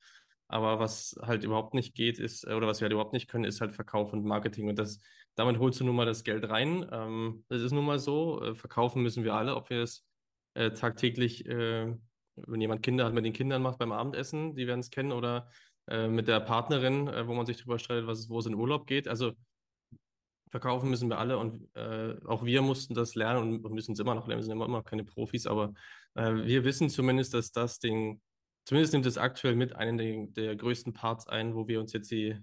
Aber 0.48 0.78
was 0.78 1.16
halt 1.22 1.42
überhaupt 1.42 1.74
nicht 1.74 1.94
geht, 1.94 2.18
ist, 2.18 2.46
oder 2.46 2.66
was 2.66 2.80
wir 2.80 2.84
halt 2.84 2.92
überhaupt 2.92 3.12
nicht 3.12 3.28
können, 3.28 3.44
ist 3.44 3.60
halt 3.60 3.74
Verkauf 3.74 4.12
und 4.12 4.24
Marketing. 4.24 4.68
Und 4.68 4.78
das, 4.78 5.00
damit 5.36 5.58
holst 5.58 5.80
du 5.80 5.84
nun 5.84 5.94
mal 5.94 6.06
das 6.06 6.24
Geld 6.24 6.48
rein. 6.48 6.86
Ähm, 6.90 7.44
das 7.48 7.62
ist 7.62 7.72
nun 7.72 7.84
mal 7.84 7.98
so. 7.98 8.42
Äh, 8.42 8.54
verkaufen 8.54 9.02
müssen 9.02 9.22
wir 9.22 9.34
alle, 9.34 9.54
ob 9.54 9.70
wir 9.70 9.82
es 9.82 10.04
äh, 10.54 10.70
tagtäglich, 10.72 11.46
äh, 11.46 11.94
wenn 12.34 12.60
jemand 12.60 12.82
Kinder 12.82 13.04
hat, 13.04 13.12
mit 13.12 13.24
den 13.24 13.32
Kindern 13.34 13.62
macht 13.62 13.78
beim 13.78 13.92
Abendessen, 13.92 14.56
die 14.56 14.66
werden 14.66 14.80
es 14.80 14.90
kennen, 14.90 15.12
oder 15.12 15.48
äh, 15.88 16.08
mit 16.08 16.26
der 16.26 16.40
Partnerin, 16.40 17.08
äh, 17.08 17.26
wo 17.26 17.34
man 17.34 17.46
sich 17.46 17.58
darüber 17.58 17.78
streitet, 17.78 18.06
was, 18.06 18.28
wo 18.30 18.38
es 18.38 18.46
in 18.46 18.54
Urlaub 18.54 18.86
geht. 18.86 19.08
Also 19.08 19.32
verkaufen 20.50 20.88
müssen 20.88 21.10
wir 21.10 21.18
alle 21.18 21.38
und 21.38 21.68
äh, 21.74 22.16
auch 22.24 22.44
wir 22.44 22.62
mussten 22.62 22.94
das 22.94 23.14
lernen 23.14 23.62
und 23.62 23.74
müssen 23.74 23.92
es 23.92 23.98
immer 23.98 24.14
noch 24.14 24.26
lernen. 24.26 24.40
Wir 24.40 24.44
sind 24.44 24.52
immer, 24.52 24.64
immer 24.64 24.82
keine 24.82 25.04
Profis, 25.04 25.46
aber 25.46 25.74
wir 26.18 26.64
wissen 26.64 26.88
zumindest, 26.88 27.34
dass 27.34 27.52
das 27.52 27.78
den, 27.78 28.22
zumindest 28.64 28.94
nimmt 28.94 29.04
es 29.04 29.18
aktuell 29.18 29.54
mit 29.54 29.76
einen 29.76 29.98
der, 29.98 30.26
der 30.28 30.56
größten 30.56 30.94
Parts 30.94 31.26
ein, 31.26 31.54
wo 31.54 31.68
wir 31.68 31.78
uns 31.78 31.92
jetzt 31.92 32.10
die, 32.10 32.38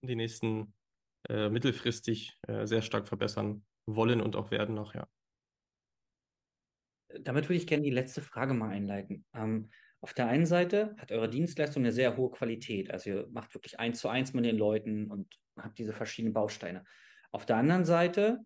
die 0.00 0.16
nächsten 0.16 0.72
äh, 1.28 1.48
mittelfristig 1.48 2.38
äh, 2.48 2.66
sehr 2.66 2.82
stark 2.82 3.08
verbessern 3.08 3.64
wollen 3.86 4.20
und 4.20 4.36
auch 4.36 4.50
werden 4.50 4.74
noch, 4.74 4.94
ja. 4.94 5.08
Damit 7.20 7.44
würde 7.48 7.56
ich 7.56 7.66
gerne 7.66 7.84
die 7.84 7.90
letzte 7.90 8.22
Frage 8.22 8.54
mal 8.54 8.70
einleiten. 8.70 9.24
Ähm, 9.34 9.70
auf 10.00 10.14
der 10.14 10.26
einen 10.26 10.46
Seite 10.46 10.96
hat 10.98 11.12
eure 11.12 11.28
Dienstleistung 11.28 11.82
eine 11.82 11.92
sehr 11.92 12.16
hohe 12.16 12.30
Qualität. 12.30 12.90
Also 12.90 13.10
ihr 13.10 13.28
macht 13.30 13.54
wirklich 13.54 13.78
eins 13.78 14.00
zu 14.00 14.08
eins 14.08 14.32
mit 14.32 14.44
den 14.44 14.56
Leuten 14.56 15.10
und 15.10 15.38
habt 15.56 15.78
diese 15.78 15.92
verschiedenen 15.92 16.34
Bausteine. 16.34 16.84
Auf 17.30 17.46
der 17.46 17.56
anderen 17.56 17.84
Seite, 17.84 18.40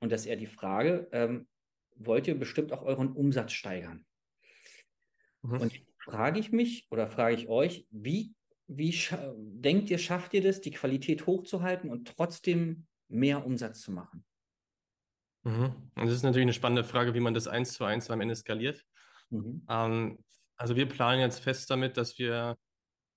und 0.00 0.12
das 0.12 0.22
ist 0.22 0.26
eher 0.26 0.36
die 0.36 0.46
Frage, 0.46 1.08
ähm, 1.12 1.48
wollt 1.96 2.26
ihr 2.28 2.38
bestimmt 2.38 2.72
auch 2.72 2.82
euren 2.82 3.12
Umsatz 3.12 3.52
steigern? 3.52 4.04
Mhm. 5.42 5.60
Und 5.60 5.80
frage 6.04 6.38
ich 6.38 6.52
mich 6.52 6.86
oder 6.90 7.08
frage 7.08 7.36
ich 7.36 7.48
euch, 7.48 7.86
wie, 7.90 8.34
wie 8.68 8.94
denkt 9.34 9.90
ihr, 9.90 9.98
schafft 9.98 10.34
ihr 10.34 10.42
das, 10.42 10.60
die 10.60 10.70
Qualität 10.70 11.26
hochzuhalten 11.26 11.90
und 11.90 12.16
trotzdem 12.16 12.86
mehr 13.08 13.44
Umsatz 13.44 13.80
zu 13.80 13.90
machen? 13.90 14.24
Mhm. 15.44 15.90
Und 15.94 16.06
das 16.06 16.12
ist 16.12 16.22
natürlich 16.22 16.44
eine 16.44 16.52
spannende 16.52 16.84
Frage, 16.84 17.14
wie 17.14 17.20
man 17.20 17.34
das 17.34 17.48
eins 17.48 17.72
zu 17.72 17.84
eins 17.84 18.10
am 18.10 18.20
Ende 18.20 18.36
skaliert. 18.36 18.84
Mhm. 19.30 19.64
Ähm, 19.68 20.18
also 20.56 20.76
wir 20.76 20.86
planen 20.86 21.20
jetzt 21.20 21.40
fest 21.40 21.70
damit, 21.70 21.96
dass 21.96 22.18
wir 22.18 22.56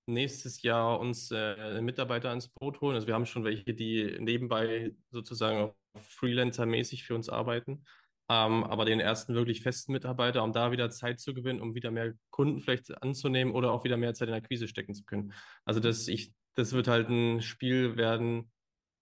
nächstes 0.06 0.62
Jahr 0.62 0.98
uns 0.98 1.30
äh, 1.30 1.80
Mitarbeiter 1.80 2.30
ans 2.30 2.48
Boot 2.48 2.80
holen. 2.80 2.94
Also 2.94 3.06
wir 3.06 3.14
haben 3.14 3.26
schon 3.26 3.44
welche, 3.44 3.74
die 3.74 4.16
nebenbei 4.20 4.94
sozusagen 5.10 5.72
Freelancer-mäßig 6.00 7.04
für 7.04 7.14
uns 7.14 7.28
arbeiten. 7.28 7.84
Ähm, 8.28 8.64
aber 8.64 8.84
den 8.84 9.00
ersten 9.00 9.34
wirklich 9.34 9.62
festen 9.62 9.92
Mitarbeiter, 9.92 10.42
um 10.42 10.52
da 10.52 10.72
wieder 10.72 10.90
Zeit 10.90 11.20
zu 11.20 11.34
gewinnen, 11.34 11.60
um 11.60 11.74
wieder 11.74 11.90
mehr 11.90 12.14
Kunden 12.30 12.60
vielleicht 12.60 13.02
anzunehmen 13.02 13.54
oder 13.54 13.72
auch 13.72 13.84
wieder 13.84 13.96
mehr 13.96 14.14
Zeit 14.14 14.28
in 14.28 14.32
der 14.32 14.42
Akquise 14.42 14.68
stecken 14.68 14.94
zu 14.94 15.04
können. 15.04 15.32
Also 15.64 15.80
das, 15.80 16.08
ich, 16.08 16.32
das 16.54 16.72
wird 16.72 16.88
halt 16.88 17.08
ein 17.08 17.42
Spiel 17.42 17.96
werden, 17.96 18.50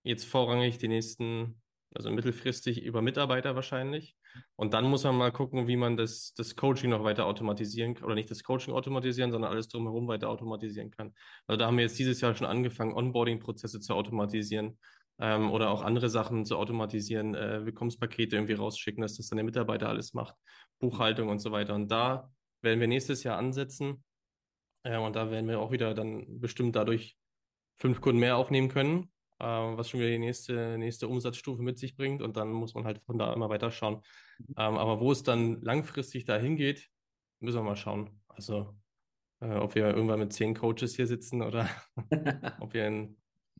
jetzt 0.03 0.25
vorrangig 0.25 0.79
die 0.79 0.89
nächsten 0.89 1.61
also 1.95 2.11
mittelfristig 2.11 2.83
über 2.83 3.03
Mitarbeiter 3.03 3.55
wahrscheinlich. 3.55 4.17
Und 4.55 4.75
dann 4.75 4.85
muss 4.85 5.03
man 5.03 5.17
mal 5.17 5.33
gucken, 5.33 5.67
wie 5.67 5.77
man 5.77 5.97
das, 5.97 6.35
das 6.35 6.55
Coaching 6.55 6.91
noch 6.91 7.03
weiter 7.03 7.27
automatisieren 7.27 7.95
kann, 7.95 8.05
oder 8.05 8.15
nicht 8.15 8.31
das 8.31 8.45
Coaching 8.45 8.75
automatisieren, 8.75 9.33
sondern 9.33 9.51
alles 9.51 9.69
drumherum 9.69 10.07
weiter 10.07 10.29
automatisieren 10.29 10.91
kann. 10.93 11.13
Also 11.47 11.59
da 11.59 11.67
haben 11.67 11.77
wir 11.77 11.85
jetzt 11.85 11.99
dieses 11.99 12.21
Jahr 12.21 12.35
schon 12.35 12.47
angefangen, 12.47 12.95
Onboarding-Prozesse 12.95 13.81
zu 13.81 13.95
automatisieren 13.95 14.79
ähm, 15.21 15.51
oder 15.51 15.71
auch 15.71 15.83
andere 15.83 16.09
Sachen 16.09 16.45
zu 16.45 16.57
automatisieren, 16.57 17.35
äh, 17.35 17.65
Willkommenspakete 17.65 18.37
irgendwie 18.37 18.55
rausschicken, 18.55 19.03
dass 19.03 19.17
das 19.17 19.29
dann 19.29 19.37
der 19.37 19.45
Mitarbeiter 19.45 19.89
alles 19.89 20.15
macht, 20.15 20.35
Buchhaltung 20.79 21.29
und 21.29 21.41
so 21.41 21.53
weiter. 21.53 21.75
Und 21.75 21.91
da 21.91 22.31
werden 22.63 22.81
wir 22.81 22.89
nächstes 22.89 23.23
Jahr 23.23 23.39
ansetzen. 23.39 24.05
Äh, 24.83 24.99
und 24.99 25.17
da 25.17 25.31
werden 25.31 25.49
wir 25.49 25.61
auch 25.61 25.71
wieder 25.71 25.95
dann 25.95 26.41
bestimmt 26.41 26.75
dadurch 26.77 27.17
fünf 27.79 28.01
Kunden 28.01 28.21
mehr 28.21 28.37
aufnehmen 28.37 28.69
können 28.69 29.11
äh, 29.41 29.45
was 29.45 29.89
schon 29.89 30.01
wieder 30.01 30.11
die 30.11 30.19
nächste, 30.19 30.79
nächste 30.79 31.09
Umsatzstufe 31.09 31.63
mit 31.63 31.79
sich 31.79 31.97
bringt. 31.97 32.23
Und 32.23 32.37
dann 32.37 32.53
muss 32.53 32.75
man 32.75 32.85
halt 32.85 33.01
von 33.05 33.19
da 33.19 33.33
immer 33.33 33.49
weiter 33.49 33.71
schauen. 33.71 34.03
Ähm, 34.57 34.77
aber 34.77 35.01
wo 35.01 35.11
es 35.11 35.23
dann 35.23 35.61
langfristig 35.63 36.25
dahin 36.27 36.57
geht, 36.57 36.89
müssen 37.41 37.59
wir 37.59 37.63
mal 37.63 37.77
schauen. 37.77 38.21
Also, 38.29 38.77
äh, 39.41 39.55
ob 39.55 39.75
wir 39.75 39.89
irgendwann 39.89 40.21
mit 40.21 40.33
zehn 40.33 40.55
Coaches 40.55 40.95
hier 40.95 41.07
sitzen 41.07 41.43
oder 41.43 41.69
ob 42.61 42.75
wir 42.75 42.87
ein, 42.87 43.17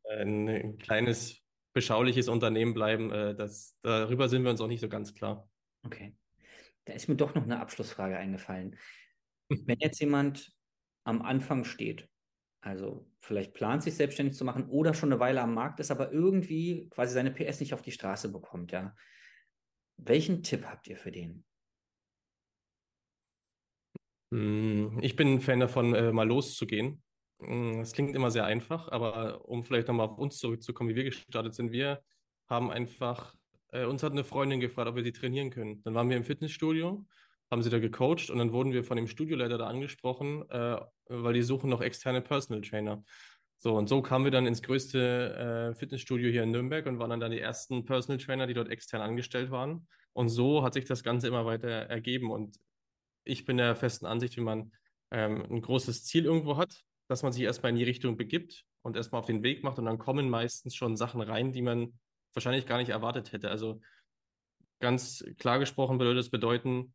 ein, 0.09 0.49
ein, 0.49 0.79
kleines 0.79 1.40
beschauliches 1.73 2.29
Unternehmen 2.29 2.75
bleiben. 2.75 3.11
Äh, 3.13 3.35
das, 3.35 3.77
darüber 3.83 4.29
sind 4.29 4.43
wir 4.45 4.51
uns 4.51 4.61
auch 4.61 4.69
nicht 4.69 4.81
so 4.81 4.89
ganz 4.89 5.15
klar. 5.15 5.49
Okay. 5.85 6.17
Da 6.85 6.93
ist 6.93 7.09
mir 7.09 7.17
doch 7.17 7.35
noch 7.35 7.45
eine 7.45 7.61
Abschlussfrage 7.61 8.17
eingefallen. 8.17 8.77
Wenn 9.49 9.79
jetzt 9.81 10.01
jemand 10.01 10.53
am 11.05 11.23
Anfang 11.23 11.65
steht, 11.65 12.09
also 12.61 13.11
vielleicht 13.21 13.55
plant 13.55 13.83
sich 13.83 13.95
selbstständig 13.95 14.37
zu 14.37 14.45
machen 14.45 14.69
oder 14.69 14.95
schon 14.95 15.13
eine 15.13 15.21
Weile 15.21 15.41
am 15.41 15.55
Markt 15.55 15.81
ist, 15.81 15.91
aber 15.91 16.13
irgendwie 16.13 16.89
quasi 16.91 17.15
seine 17.15 17.31
PS 17.31 17.61
nicht 17.61 17.75
auf 17.75 17.83
die 17.83 17.93
Straße 17.93 18.31
bekommt, 18.31 18.73
ja. 18.73 18.95
Welchen 19.97 20.43
Tipp 20.43 20.65
habt 20.65 20.89
ihr 20.89 20.97
für 20.97 21.13
den? 21.13 21.45
Hm, 24.33 24.99
ich 25.03 25.17
bin 25.17 25.35
ein 25.35 25.41
Fan 25.41 25.61
davon, 25.61 25.95
äh, 25.95 26.13
mal 26.13 26.27
loszugehen. 26.27 27.03
Das 27.41 27.93
klingt 27.93 28.15
immer 28.15 28.31
sehr 28.31 28.45
einfach, 28.45 28.89
aber 28.89 29.49
um 29.49 29.65
vielleicht 29.65 29.89
nochmal 29.89 30.09
auf 30.09 30.19
uns 30.19 30.39
zurückzukommen, 30.39 30.91
wie 30.91 30.95
wir 30.95 31.05
gestartet 31.05 31.55
sind, 31.55 31.73
wir 31.73 32.03
haben 32.49 32.71
einfach, 32.71 33.35
äh, 33.73 33.85
uns 33.85 34.03
hat 34.03 34.13
eine 34.13 34.25
Freundin 34.25 34.61
gefragt, 34.61 34.89
ob 34.89 34.97
wir 34.97 35.05
sie 35.05 35.13
trainieren 35.13 35.51
können. 35.51 35.83
Dann 35.83 35.95
waren 35.95 36.11
wir 36.11 36.17
im 36.17 36.25
Fitnessstudio, 36.25 37.07
haben 37.51 37.63
sie 37.63 37.71
da 37.71 37.79
gecoacht 37.79 38.29
und 38.29 38.39
dann 38.39 38.53
wurden 38.53 38.73
wir 38.73 38.85
von 38.85 38.97
dem 38.97 39.07
Studioleiter 39.07 39.57
da 39.57 39.69
angesprochen, 39.69 40.49
äh, 40.51 40.81
weil 41.07 41.33
die 41.33 41.43
suchen 41.43 41.71
noch 41.71 41.81
externe 41.81 42.21
Personal 42.21 42.61
Trainer. 42.61 43.03
So, 43.59 43.77
und 43.77 43.89
so 43.89 44.03
kamen 44.03 44.25
wir 44.25 44.33
dann 44.33 44.47
ins 44.47 44.63
größte 44.63 45.73
äh, 45.73 45.75
Fitnessstudio 45.79 46.31
hier 46.31 46.43
in 46.43 46.51
Nürnberg 46.51 46.87
und 46.87 46.99
waren 46.99 47.11
dann, 47.11 47.21
dann 47.21 47.33
die 47.33 47.41
ersten 47.41 47.85
Personal 47.85 48.19
Trainer, 48.19 48.47
die 48.47 48.55
dort 48.55 48.69
extern 48.69 49.01
angestellt 49.01 49.51
waren. 49.51 49.87
Und 50.13 50.29
so 50.29 50.63
hat 50.63 50.75
sich 50.75 50.85
das 50.85 51.03
Ganze 51.03 51.29
immer 51.29 51.47
weiter 51.47 51.69
ergeben. 51.69 52.31
Und 52.31 52.59
ich 53.25 53.45
bin 53.45 53.57
der 53.57 53.77
festen 53.77 54.07
Ansicht, 54.07 54.37
wenn 54.37 54.45
man 54.45 54.73
ähm, 55.11 55.45
ein 55.51 55.61
großes 55.61 56.05
Ziel 56.05 56.25
irgendwo 56.25 56.57
hat, 56.57 56.85
dass 57.11 57.25
man 57.25 57.33
sich 57.33 57.43
erstmal 57.43 57.71
in 57.71 57.77
die 57.77 57.85
Richtung 57.85 58.17
begibt 58.17 58.65
und 58.83 58.97
erstmal 58.97 59.19
auf 59.19 59.27
den 59.27 59.43
Weg 59.43 59.65
macht 59.65 59.81
und 59.81 59.87
dann 59.87 59.99
kommen 59.99 60.31
meistens 60.31 60.77
schon 60.77 60.97
Sachen 60.97 61.21
rein, 61.21 61.51
die 61.51 61.61
man 61.61 61.99
wahrscheinlich 62.35 62.67
gar 62.67 62.79
nicht 62.79 62.91
erwartet 62.91 63.33
hätte. 63.33 63.51
Also 63.51 63.81
ganz 64.79 65.25
klar 65.37 65.59
gesprochen 65.59 65.99
würde 65.99 66.15
das 66.15 66.31
bedeuten, 66.31 66.95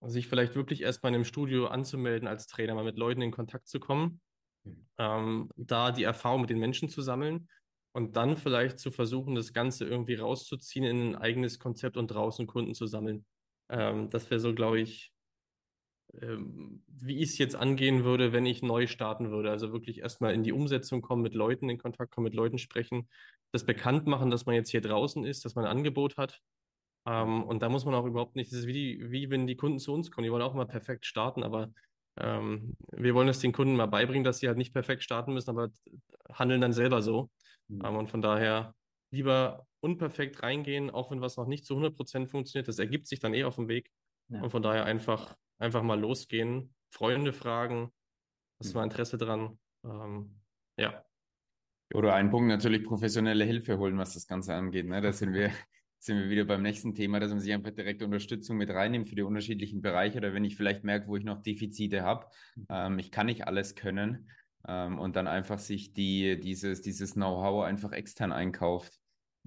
sich 0.00 0.26
vielleicht 0.26 0.56
wirklich 0.56 0.82
erstmal 0.82 1.10
in 1.10 1.14
einem 1.14 1.24
Studio 1.24 1.68
anzumelden 1.68 2.26
als 2.26 2.48
Trainer, 2.48 2.74
mal 2.74 2.82
mit 2.82 2.98
Leuten 2.98 3.22
in 3.22 3.30
Kontakt 3.30 3.68
zu 3.68 3.78
kommen, 3.78 4.20
mhm. 4.64 4.88
ähm, 4.98 5.50
da 5.54 5.92
die 5.92 6.02
Erfahrung 6.02 6.40
mit 6.40 6.50
den 6.50 6.58
Menschen 6.58 6.88
zu 6.88 7.00
sammeln 7.00 7.48
und 7.92 8.16
dann 8.16 8.36
vielleicht 8.36 8.80
zu 8.80 8.90
versuchen, 8.90 9.36
das 9.36 9.52
Ganze 9.52 9.84
irgendwie 9.86 10.16
rauszuziehen 10.16 10.84
in 10.84 11.10
ein 11.10 11.14
eigenes 11.14 11.60
Konzept 11.60 11.96
und 11.96 12.08
draußen 12.08 12.48
Kunden 12.48 12.74
zu 12.74 12.88
sammeln. 12.88 13.24
Ähm, 13.68 14.10
das 14.10 14.28
wäre 14.30 14.40
so, 14.40 14.52
glaube 14.52 14.80
ich, 14.80 15.12
wie 16.10 17.18
ich 17.18 17.30
es 17.30 17.38
jetzt 17.38 17.54
angehen 17.54 18.04
würde, 18.04 18.32
wenn 18.32 18.46
ich 18.46 18.62
neu 18.62 18.86
starten 18.86 19.30
würde. 19.30 19.50
Also 19.50 19.72
wirklich 19.72 20.00
erstmal 20.00 20.34
in 20.34 20.42
die 20.42 20.52
Umsetzung 20.52 21.02
kommen, 21.02 21.22
mit 21.22 21.34
Leuten 21.34 21.68
in 21.68 21.78
Kontakt 21.78 22.12
kommen, 22.12 22.24
mit 22.24 22.34
Leuten 22.34 22.58
sprechen, 22.58 23.08
das 23.52 23.64
bekannt 23.64 24.06
machen, 24.06 24.30
dass 24.30 24.46
man 24.46 24.54
jetzt 24.54 24.70
hier 24.70 24.80
draußen 24.80 25.24
ist, 25.24 25.44
dass 25.44 25.54
man 25.54 25.66
ein 25.66 25.70
Angebot 25.70 26.16
hat. 26.16 26.40
Ähm, 27.06 27.44
und 27.44 27.62
da 27.62 27.68
muss 27.68 27.84
man 27.84 27.94
auch 27.94 28.06
überhaupt 28.06 28.36
nicht, 28.36 28.50
das 28.50 28.60
ist 28.60 28.66
wie, 28.66 28.72
die, 28.72 29.10
wie 29.10 29.30
wenn 29.30 29.46
die 29.46 29.56
Kunden 29.56 29.78
zu 29.78 29.92
uns 29.92 30.10
kommen, 30.10 30.24
die 30.24 30.32
wollen 30.32 30.42
auch 30.42 30.54
mal 30.54 30.66
perfekt 30.66 31.06
starten, 31.06 31.42
aber 31.42 31.70
ähm, 32.16 32.74
wir 32.92 33.14
wollen 33.14 33.28
es 33.28 33.38
den 33.38 33.52
Kunden 33.52 33.76
mal 33.76 33.86
beibringen, 33.86 34.24
dass 34.24 34.38
sie 34.38 34.48
halt 34.48 34.58
nicht 34.58 34.72
perfekt 34.72 35.02
starten 35.02 35.34
müssen, 35.34 35.50
aber 35.50 35.70
handeln 36.32 36.60
dann 36.60 36.72
selber 36.72 37.02
so. 37.02 37.30
Mhm. 37.68 37.84
Ähm, 37.84 37.96
und 37.96 38.10
von 38.10 38.22
daher 38.22 38.74
lieber 39.10 39.66
unperfekt 39.80 40.42
reingehen, 40.42 40.90
auch 40.90 41.10
wenn 41.10 41.20
was 41.20 41.36
noch 41.36 41.46
nicht 41.46 41.64
zu 41.64 41.74
100% 41.74 42.28
funktioniert. 42.28 42.68
Das 42.68 42.78
ergibt 42.78 43.06
sich 43.06 43.20
dann 43.20 43.34
eh 43.34 43.44
auf 43.44 43.56
dem 43.56 43.68
Weg. 43.68 43.90
Ja. 44.28 44.42
Und 44.42 44.50
von 44.50 44.62
daher 44.62 44.84
einfach 44.84 45.36
einfach 45.58 45.82
mal 45.82 45.98
losgehen, 45.98 46.74
Freunde 46.90 47.32
fragen, 47.32 47.92
hast 48.58 48.72
du 48.72 48.78
mal 48.78 48.84
Interesse 48.84 49.18
dran? 49.18 49.58
Ähm, 49.84 50.40
ja. 50.76 51.04
Oder 51.94 52.14
ein 52.14 52.30
Punkt 52.30 52.48
natürlich 52.48 52.84
professionelle 52.84 53.44
Hilfe 53.44 53.78
holen, 53.78 53.96
was 53.98 54.14
das 54.14 54.26
Ganze 54.26 54.54
angeht. 54.54 54.86
Ne? 54.86 55.00
Da 55.00 55.12
sind 55.12 55.32
wir, 55.32 55.50
sind 55.98 56.18
wir 56.18 56.28
wieder 56.28 56.44
beim 56.44 56.62
nächsten 56.62 56.94
Thema, 56.94 57.20
dass 57.20 57.30
man 57.30 57.40
sich 57.40 57.52
einfach 57.52 57.70
direkt 57.70 58.02
Unterstützung 58.02 58.56
mit 58.56 58.70
reinnimmt 58.70 59.08
für 59.08 59.14
die 59.14 59.22
unterschiedlichen 59.22 59.80
Bereiche 59.80 60.18
oder 60.18 60.34
wenn 60.34 60.44
ich 60.44 60.56
vielleicht 60.56 60.84
merke, 60.84 61.08
wo 61.08 61.16
ich 61.16 61.24
noch 61.24 61.42
Defizite 61.42 62.02
habe. 62.02 62.26
Ähm, 62.68 62.98
ich 62.98 63.10
kann 63.10 63.26
nicht 63.26 63.46
alles 63.46 63.74
können 63.74 64.28
ähm, 64.66 64.98
und 64.98 65.16
dann 65.16 65.26
einfach 65.26 65.58
sich 65.58 65.92
die, 65.94 66.38
dieses, 66.38 66.82
dieses 66.82 67.14
Know-how 67.14 67.64
einfach 67.64 67.92
extern 67.92 68.32
einkauft. 68.32 68.97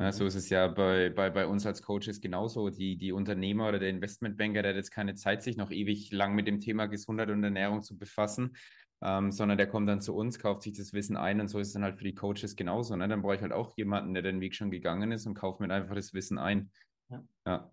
Ja, 0.02 0.12
so 0.12 0.26
ist 0.26 0.34
es 0.34 0.50
ja 0.50 0.68
bei, 0.68 1.12
bei, 1.12 1.30
bei 1.30 1.46
uns 1.46 1.64
als 1.68 1.84
Coaches 1.84 2.22
genauso. 2.22 2.72
Die, 2.72 2.98
die 2.98 3.12
Unternehmer 3.12 3.70
oder 3.70 3.78
der 3.78 3.90
Investmentbanker, 3.90 4.64
der 4.64 4.72
hat 4.72 4.76
jetzt 4.76 4.90
keine 4.90 5.14
Zeit, 5.14 5.44
sich 5.44 5.58
noch 5.58 5.70
ewig 5.70 6.12
lang 6.12 6.34
mit 6.34 6.48
dem 6.48 6.60
Thema 6.60 6.88
Gesundheit 6.88 7.30
und 7.30 7.44
Ernährung 7.44 7.84
zu 7.84 8.00
befassen, 8.00 8.58
ähm, 9.04 9.32
sondern 9.32 9.60
der 9.60 9.68
kommt 9.68 9.88
dann 9.88 10.02
zu 10.02 10.16
uns, 10.16 10.40
kauft 10.40 10.64
sich 10.64 10.76
das 10.76 10.94
Wissen 10.94 11.18
ein 11.18 11.40
und 11.40 11.50
so 11.50 11.60
ist 11.60 11.68
es 11.68 11.74
dann 11.74 11.84
halt 11.84 12.00
für 12.00 12.04
die 12.04 12.16
Coaches 12.16 12.56
genauso. 12.56 12.96
Ne? 12.96 13.08
Dann 13.08 13.22
brauche 13.22 13.36
ich 13.36 13.44
halt 13.44 13.52
auch 13.52 13.78
jemanden, 13.78 14.16
der 14.16 14.24
den 14.24 14.42
Weg 14.42 14.56
schon 14.56 14.72
gegangen 14.72 15.12
ist 15.12 15.28
und 15.28 15.36
kauft 15.36 15.60
mir 15.60 15.72
einfach 15.72 15.94
das 15.94 16.16
Wissen 16.16 16.40
ein. 16.40 16.72
Ja. 17.10 17.24
ja. 17.46 17.72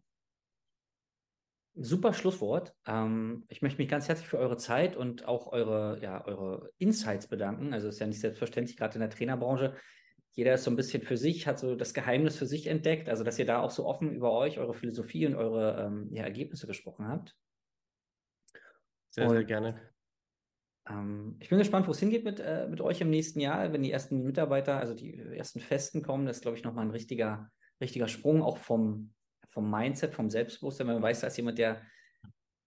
Super 1.76 2.12
Schlusswort. 2.12 2.74
Ähm, 2.86 3.46
ich 3.48 3.62
möchte 3.62 3.80
mich 3.80 3.88
ganz 3.88 4.06
herzlich 4.06 4.28
für 4.28 4.38
eure 4.38 4.58
Zeit 4.58 4.96
und 4.96 5.26
auch 5.26 5.46
eure, 5.46 5.98
ja, 6.02 6.26
eure 6.26 6.72
Insights 6.76 7.26
bedanken. 7.26 7.72
Also 7.72 7.88
es 7.88 7.94
ist 7.94 8.00
ja 8.00 8.06
nicht 8.06 8.20
selbstverständlich, 8.20 8.76
gerade 8.76 8.96
in 8.96 9.00
der 9.00 9.08
Trainerbranche 9.08 9.76
jeder 10.38 10.54
ist 10.54 10.62
so 10.62 10.70
ein 10.70 10.76
bisschen 10.76 11.02
für 11.02 11.16
sich, 11.16 11.48
hat 11.48 11.58
so 11.58 11.74
das 11.74 11.92
Geheimnis 11.92 12.36
für 12.36 12.46
sich 12.46 12.68
entdeckt. 12.68 13.08
Also, 13.08 13.24
dass 13.24 13.40
ihr 13.40 13.44
da 13.44 13.60
auch 13.60 13.72
so 13.72 13.84
offen 13.84 14.12
über 14.12 14.30
euch, 14.30 14.60
eure 14.60 14.72
Philosophie 14.72 15.26
und 15.26 15.34
eure 15.34 15.84
ähm, 15.84 16.10
ja, 16.12 16.22
Ergebnisse 16.22 16.68
gesprochen 16.68 17.08
habt. 17.08 17.36
Sehr, 19.10 19.24
und, 19.24 19.30
sehr 19.30 19.42
gerne. 19.42 19.80
Ähm, 20.88 21.34
ich 21.40 21.48
bin 21.48 21.58
gespannt, 21.58 21.88
wo 21.88 21.90
es 21.90 21.98
hingeht 21.98 22.22
mit, 22.22 22.38
äh, 22.38 22.68
mit 22.68 22.80
euch 22.80 23.00
im 23.00 23.10
nächsten 23.10 23.40
Jahr, 23.40 23.72
wenn 23.72 23.82
die 23.82 23.90
ersten 23.90 24.22
Mitarbeiter, 24.22 24.78
also 24.78 24.94
die 24.94 25.18
ersten 25.18 25.58
Festen 25.58 26.02
kommen. 26.02 26.24
Das 26.24 26.36
ist, 26.36 26.42
glaube 26.42 26.56
ich, 26.56 26.62
nochmal 26.62 26.84
ein 26.84 26.92
richtiger, 26.92 27.50
richtiger 27.80 28.06
Sprung, 28.06 28.40
auch 28.40 28.58
vom, 28.58 29.12
vom 29.48 29.68
Mindset, 29.68 30.14
vom 30.14 30.30
Selbstbewusstsein, 30.30 30.86
wenn 30.86 30.94
man 30.94 31.02
weiß, 31.02 31.18
da 31.18 31.26
ist 31.26 31.36
jemand, 31.36 31.58
der 31.58 31.82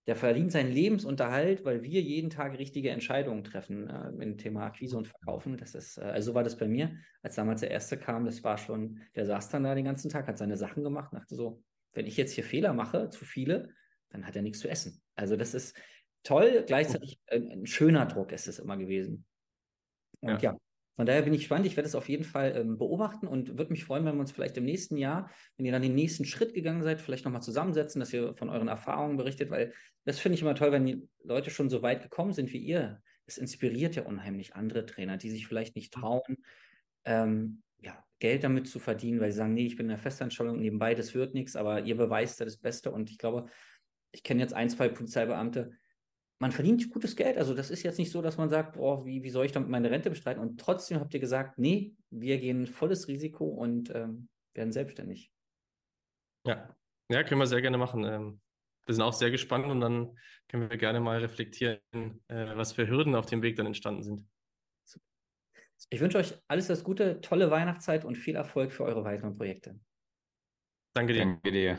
der 0.08 0.16
verdient 0.16 0.52
seinen 0.52 0.72
Lebensunterhalt, 0.72 1.64
weil 1.64 1.84
wir 1.84 2.02
jeden 2.02 2.30
Tag 2.30 2.58
richtige 2.58 2.90
Entscheidungen 2.90 3.44
treffen 3.44 3.88
äh, 3.88 4.10
im 4.24 4.38
Thema 4.38 4.66
Akquise 4.66 4.98
und 4.98 5.08
Verkaufen. 5.08 5.58
Das 5.58 5.76
ist, 5.76 5.98
äh, 5.98 6.02
also 6.02 6.32
so 6.32 6.36
war 6.36 6.44
das 6.44 6.58
bei 6.58 6.68
mir, 6.68 6.96
als 7.22 7.36
damals 7.36 7.62
der 7.62 7.72
erste 7.72 7.98
kam, 7.98 8.26
das 8.26 8.44
war 8.44 8.58
schon, 8.58 9.00
der 9.16 9.26
saß 9.26 9.50
dann 9.50 9.64
da 9.64 9.76
den 9.76 9.86
ganzen 9.86 10.10
Tag, 10.10 10.28
hat 10.28 10.38
seine 10.38 10.58
Sachen 10.58 10.84
gemacht, 10.84 11.14
dachte 11.14 11.36
so, 11.36 11.64
wenn 11.94 12.08
ich 12.08 12.18
jetzt 12.18 12.34
hier 12.34 12.44
Fehler 12.44 12.74
mache, 12.74 13.10
zu 13.10 13.26
viele, 13.26 13.70
dann 14.10 14.26
hat 14.26 14.36
er 14.36 14.42
nichts 14.42 14.60
zu 14.60 14.70
essen. 14.70 15.02
Also 15.16 15.36
das 15.36 15.54
ist 15.54 15.78
toll, 16.24 16.64
gleichzeitig 16.66 17.20
ein, 17.28 17.52
ein 17.52 17.66
schöner 17.66 18.06
Druck 18.06 18.32
ist 18.32 18.48
es 18.48 18.60
immer 18.60 18.78
gewesen. 18.78 19.26
Und 20.22 20.42
ja, 20.42 20.54
ja 20.54 20.58
von 21.02 21.08
daher 21.08 21.24
bin 21.24 21.34
ich 21.34 21.40
gespannt. 21.40 21.66
Ich 21.66 21.76
werde 21.78 21.90
es 21.90 21.96
auf 21.96 22.10
jeden 22.10 22.24
Fall 22.24 22.56
ähm, 22.56 22.78
beobachten 22.78 23.26
und 23.26 23.58
würde 23.58 23.72
mich 23.72 23.86
freuen, 23.86 24.06
wenn 24.06 24.14
wir 24.14 24.20
uns 24.20 24.32
vielleicht 24.32 24.56
im 24.58 24.66
nächsten 24.66 24.98
Jahr, 24.98 25.32
wenn 25.58 25.66
ihr 25.66 25.72
dann 25.72 25.82
den 25.82 25.96
nächsten 25.96 26.26
Schritt 26.26 26.54
gegangen 26.54 26.84
seid, 26.84 27.02
vielleicht 27.02 27.26
nochmal 27.26 27.42
zusammensetzen, 27.42 28.00
dass 28.00 28.14
ihr 28.14 28.36
von 28.36 28.50
euren 28.50 28.68
Erfahrungen 28.68 29.18
berichtet, 29.18 29.50
weil 29.50 29.74
das 30.06 30.20
finde 30.20 30.36
ich 30.36 30.44
immer 30.44 30.54
toll, 30.54 30.72
wenn 30.72 30.86
die 30.86 31.10
Leute 31.24 31.50
schon 31.50 31.72
so 31.72 31.82
weit 31.82 32.04
gekommen 32.04 32.34
sind 32.34 32.54
wie 32.54 32.60
ihr. 32.60 33.02
Es 33.26 33.40
inspiriert 33.40 33.96
ja 33.96 34.04
unheimlich 34.04 34.54
andere 34.54 34.86
Trainer, 34.86 35.18
die 35.18 35.32
sich 35.32 35.48
vielleicht 35.48 35.76
nicht 35.76 35.92
trauen, 35.92 36.38
ähm, 37.06 37.64
ja, 37.80 38.06
Geld 38.20 38.44
damit 38.44 38.68
zu 38.68 38.78
verdienen, 38.78 39.22
weil 39.22 39.32
sie 39.32 39.40
sagen, 39.40 39.56
nee, 39.56 39.66
ich 39.66 39.78
bin 39.78 39.88
in 39.88 39.96
der 39.96 39.98
Festanstellung 39.98 40.60
nebenbei, 40.60 40.94
das 40.94 41.16
wird 41.16 41.34
nichts, 41.34 41.56
aber 41.56 41.82
ihr 41.82 41.98
beweist 41.98 42.40
ja 42.40 42.46
das 42.46 42.58
Beste. 42.58 42.92
Und 42.92 43.10
ich 43.10 43.18
glaube, 43.18 43.48
ich 44.12 44.22
kenne 44.22 44.42
jetzt 44.42 44.54
ein, 44.54 44.70
zwei 44.70 44.88
Polizeibeamte, 44.88 45.72
man 46.42 46.52
verdient 46.52 46.90
gutes 46.90 47.16
Geld. 47.16 47.38
Also 47.38 47.54
das 47.54 47.70
ist 47.70 47.84
jetzt 47.84 48.00
nicht 48.00 48.12
so, 48.12 48.20
dass 48.24 48.38
man 48.38 48.50
sagt, 48.50 48.74
boah, 48.74 49.06
wie, 49.06 49.22
wie 49.22 49.30
soll 49.30 49.46
ich 49.46 49.52
damit 49.52 49.70
meine 49.70 49.92
Rente 49.92 50.10
bestreiten? 50.10 50.42
Und 50.42 50.60
trotzdem 50.60 51.00
habt 51.00 51.14
ihr 51.14 51.20
gesagt, 51.20 51.60
nee, 51.60 51.96
wir 52.10 52.40
gehen 52.40 52.66
volles 52.66 53.08
Risiko 53.08 53.46
und 53.46 53.94
ähm, 53.94 54.28
werden 54.56 54.72
selbstständig. 54.72 55.32
Ja. 56.48 56.76
ja, 57.12 57.24
können 57.24 57.40
wir 57.40 57.46
sehr 57.46 57.62
gerne 57.62 57.78
machen. 57.78 58.04
Ähm, 58.06 58.42
wir 58.88 58.96
sind 58.96 59.04
auch 59.04 59.14
sehr 59.14 59.30
gespannt 59.30 59.68
und 59.68 59.82
dann 59.82 60.18
können 60.48 60.68
wir 60.68 60.78
gerne 60.78 61.00
mal 61.00 61.20
reflektieren, 61.20 61.80
äh, 61.94 62.58
was 62.58 62.74
für 62.74 62.88
Hürden 62.88 63.14
auf 63.14 63.28
dem 63.28 63.44
Weg 63.44 63.56
dann 63.56 63.68
entstanden 63.68 64.02
sind. 64.02 64.28
Ich 65.92 66.02
wünsche 66.02 66.18
euch 66.18 66.34
alles 66.48 66.66
das 66.68 66.84
Gute, 66.84 67.22
tolle 67.22 67.52
Weihnachtszeit 67.52 68.04
und 68.04 68.16
viel 68.16 68.36
Erfolg 68.36 68.72
für 68.72 68.84
eure 68.84 69.04
weiteren 69.04 69.36
Projekte. 69.36 69.80
Danke 70.94 71.14
dir. 71.14 71.20
Danke 71.20 71.52
dir. 71.52 71.78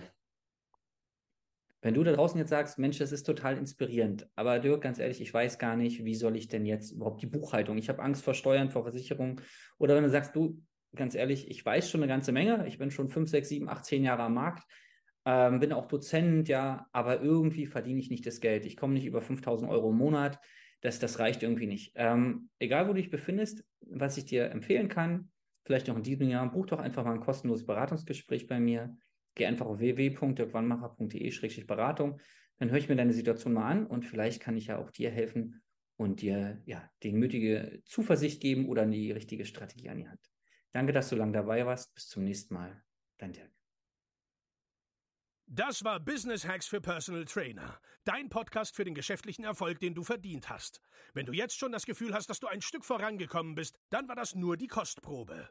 Wenn 1.83 1.95
du 1.95 2.05
da 2.05 2.13
draußen 2.13 2.39
jetzt 2.39 2.51
sagst, 2.51 2.79
Mensch, 2.79 2.99
das 2.99 3.11
ist 3.11 3.25
total 3.25 3.59
inspirierend, 3.59 4.29
aber 4.37 4.61
Dirk, 4.61 4.83
ganz 4.83 5.01
ehrlich, 5.01 5.21
ich 5.21 5.35
weiß 5.35 5.59
gar 5.59 5.77
nicht, 5.77 6.05
wie 6.05 6.15
soll 6.15 6.37
ich 6.37 6.47
denn 6.47 6.65
jetzt 6.65 6.93
überhaupt 6.93 7.21
die 7.23 7.27
Buchhaltung? 7.27 7.77
Ich 7.77 7.89
habe 7.89 8.03
Angst 8.03 8.23
vor 8.23 8.35
Steuern, 8.35 8.71
vor 8.71 8.85
Versicherungen. 8.85 9.41
Oder 9.79 9.97
wenn 9.97 10.05
du 10.05 10.11
sagst, 10.11 10.37
du, 10.37 10.63
ganz 10.95 11.17
ehrlich, 11.17 11.51
ich 11.51 11.67
weiß 11.67 11.91
schon 11.91 12.01
eine 12.01 12.09
ganze 12.09 12.31
Menge, 12.31 12.67
ich 12.69 12.79
bin 12.79 12.93
schon 12.93 13.09
fünf, 13.09 13.29
sechs, 13.29 13.49
sieben, 13.49 13.69
acht, 13.69 13.85
zehn 13.85 14.05
Jahre 14.05 14.23
am 14.23 14.35
Markt, 14.35 14.65
ähm, 15.25 15.59
bin 15.59 15.73
auch 15.73 15.87
Dozent, 15.87 16.49
ja, 16.49 16.87
aber 16.93 17.21
irgendwie 17.21 17.67
verdiene 17.67 17.99
ich 17.99 18.11
nicht 18.11 18.27
das 18.27 18.41
Geld. 18.41 18.65
Ich 18.65 18.77
komme 18.77 18.95
nicht 18.95 19.07
über 19.07 19.21
5000 19.21 19.71
Euro 19.71 19.91
im 19.91 19.97
Monat. 19.97 20.39
Das, 20.83 21.01
das 21.01 21.19
reicht 21.19 21.43
irgendwie 21.43 21.67
nicht. 21.67 21.93
Ähm, 21.97 22.49
egal, 22.59 22.85
wo 22.85 22.93
du 22.93 23.01
dich 23.01 23.11
befindest, 23.11 23.65
was 23.81 24.17
ich 24.17 24.25
dir 24.25 24.51
empfehlen 24.51 24.89
kann, 24.89 25.31
vielleicht 25.65 25.89
noch 25.89 25.97
in 25.97 26.03
diesem 26.03 26.29
Jahr, 26.29 26.51
buch 26.51 26.67
doch 26.67 26.81
einfach 26.81 27.05
mal 27.05 27.15
ein 27.15 27.21
kostenloses 27.21 27.67
Beratungsgespräch 27.67 28.47
bei 28.47 28.59
mir. 28.59 28.97
Geh 29.35 29.47
einfach 29.47 29.67
auf 29.67 29.79
www.dirkwannmacher.de-beratung. 29.79 32.21
Dann 32.59 32.71
höre 32.71 32.79
ich 32.79 32.89
mir 32.89 32.97
deine 32.97 33.13
Situation 33.13 33.55
mal 33.55 33.71
an 33.71 33.87
und 33.87 34.05
vielleicht 34.05 34.41
kann 34.41 34.57
ich 34.57 34.67
ja 34.67 34.79
auch 34.79 34.91
dir 34.91 35.11
helfen 35.11 35.63
und 35.97 36.21
dir 36.21 36.61
ja 36.65 36.89
die 37.03 37.13
nötige 37.13 37.83
Zuversicht 37.85 38.41
geben 38.41 38.69
oder 38.69 38.87
die 38.87 39.13
richtige 39.13 39.45
Strategie 39.45 39.89
an 39.89 39.99
die 39.99 40.09
Hand. 40.09 40.21
Danke, 40.73 40.93
dass 40.93 41.09
du 41.09 41.17
lang 41.17 41.33
dabei 41.33 41.67
warst. 41.67 41.95
Bis 41.95 42.09
zum 42.09 42.25
nächsten 42.25 42.55
Mal. 42.55 42.83
Dein 43.19 43.33
Dirk. 43.33 43.51
Das 45.47 45.85
war 45.85 46.01
Business 46.01 46.47
Hacks 46.47 46.67
für 46.67 46.81
Personal 46.81 47.27
Trainer. 47.27 47.79
Dein 48.05 48.31
Podcast 48.31 48.75
für 48.75 48.85
den 48.85 48.95
geschäftlichen 48.95 49.45
Erfolg, 49.45 49.81
den 49.81 49.95
du 49.95 50.03
verdient 50.03 50.49
hast. 50.49 50.81
Wenn 51.13 51.27
du 51.27 51.33
jetzt 51.33 51.59
schon 51.59 51.73
das 51.73 51.85
Gefühl 51.85 52.15
hast, 52.15 52.31
dass 52.31 52.41
du 52.41 52.47
ein 52.47 52.63
Stück 52.63 52.85
vorangekommen 52.85 53.55
bist, 53.55 53.79
dann 53.91 54.09
war 54.09 54.17
das 54.17 54.35
nur 54.35 54.57
die 54.57 54.67
Kostprobe. 54.67 55.51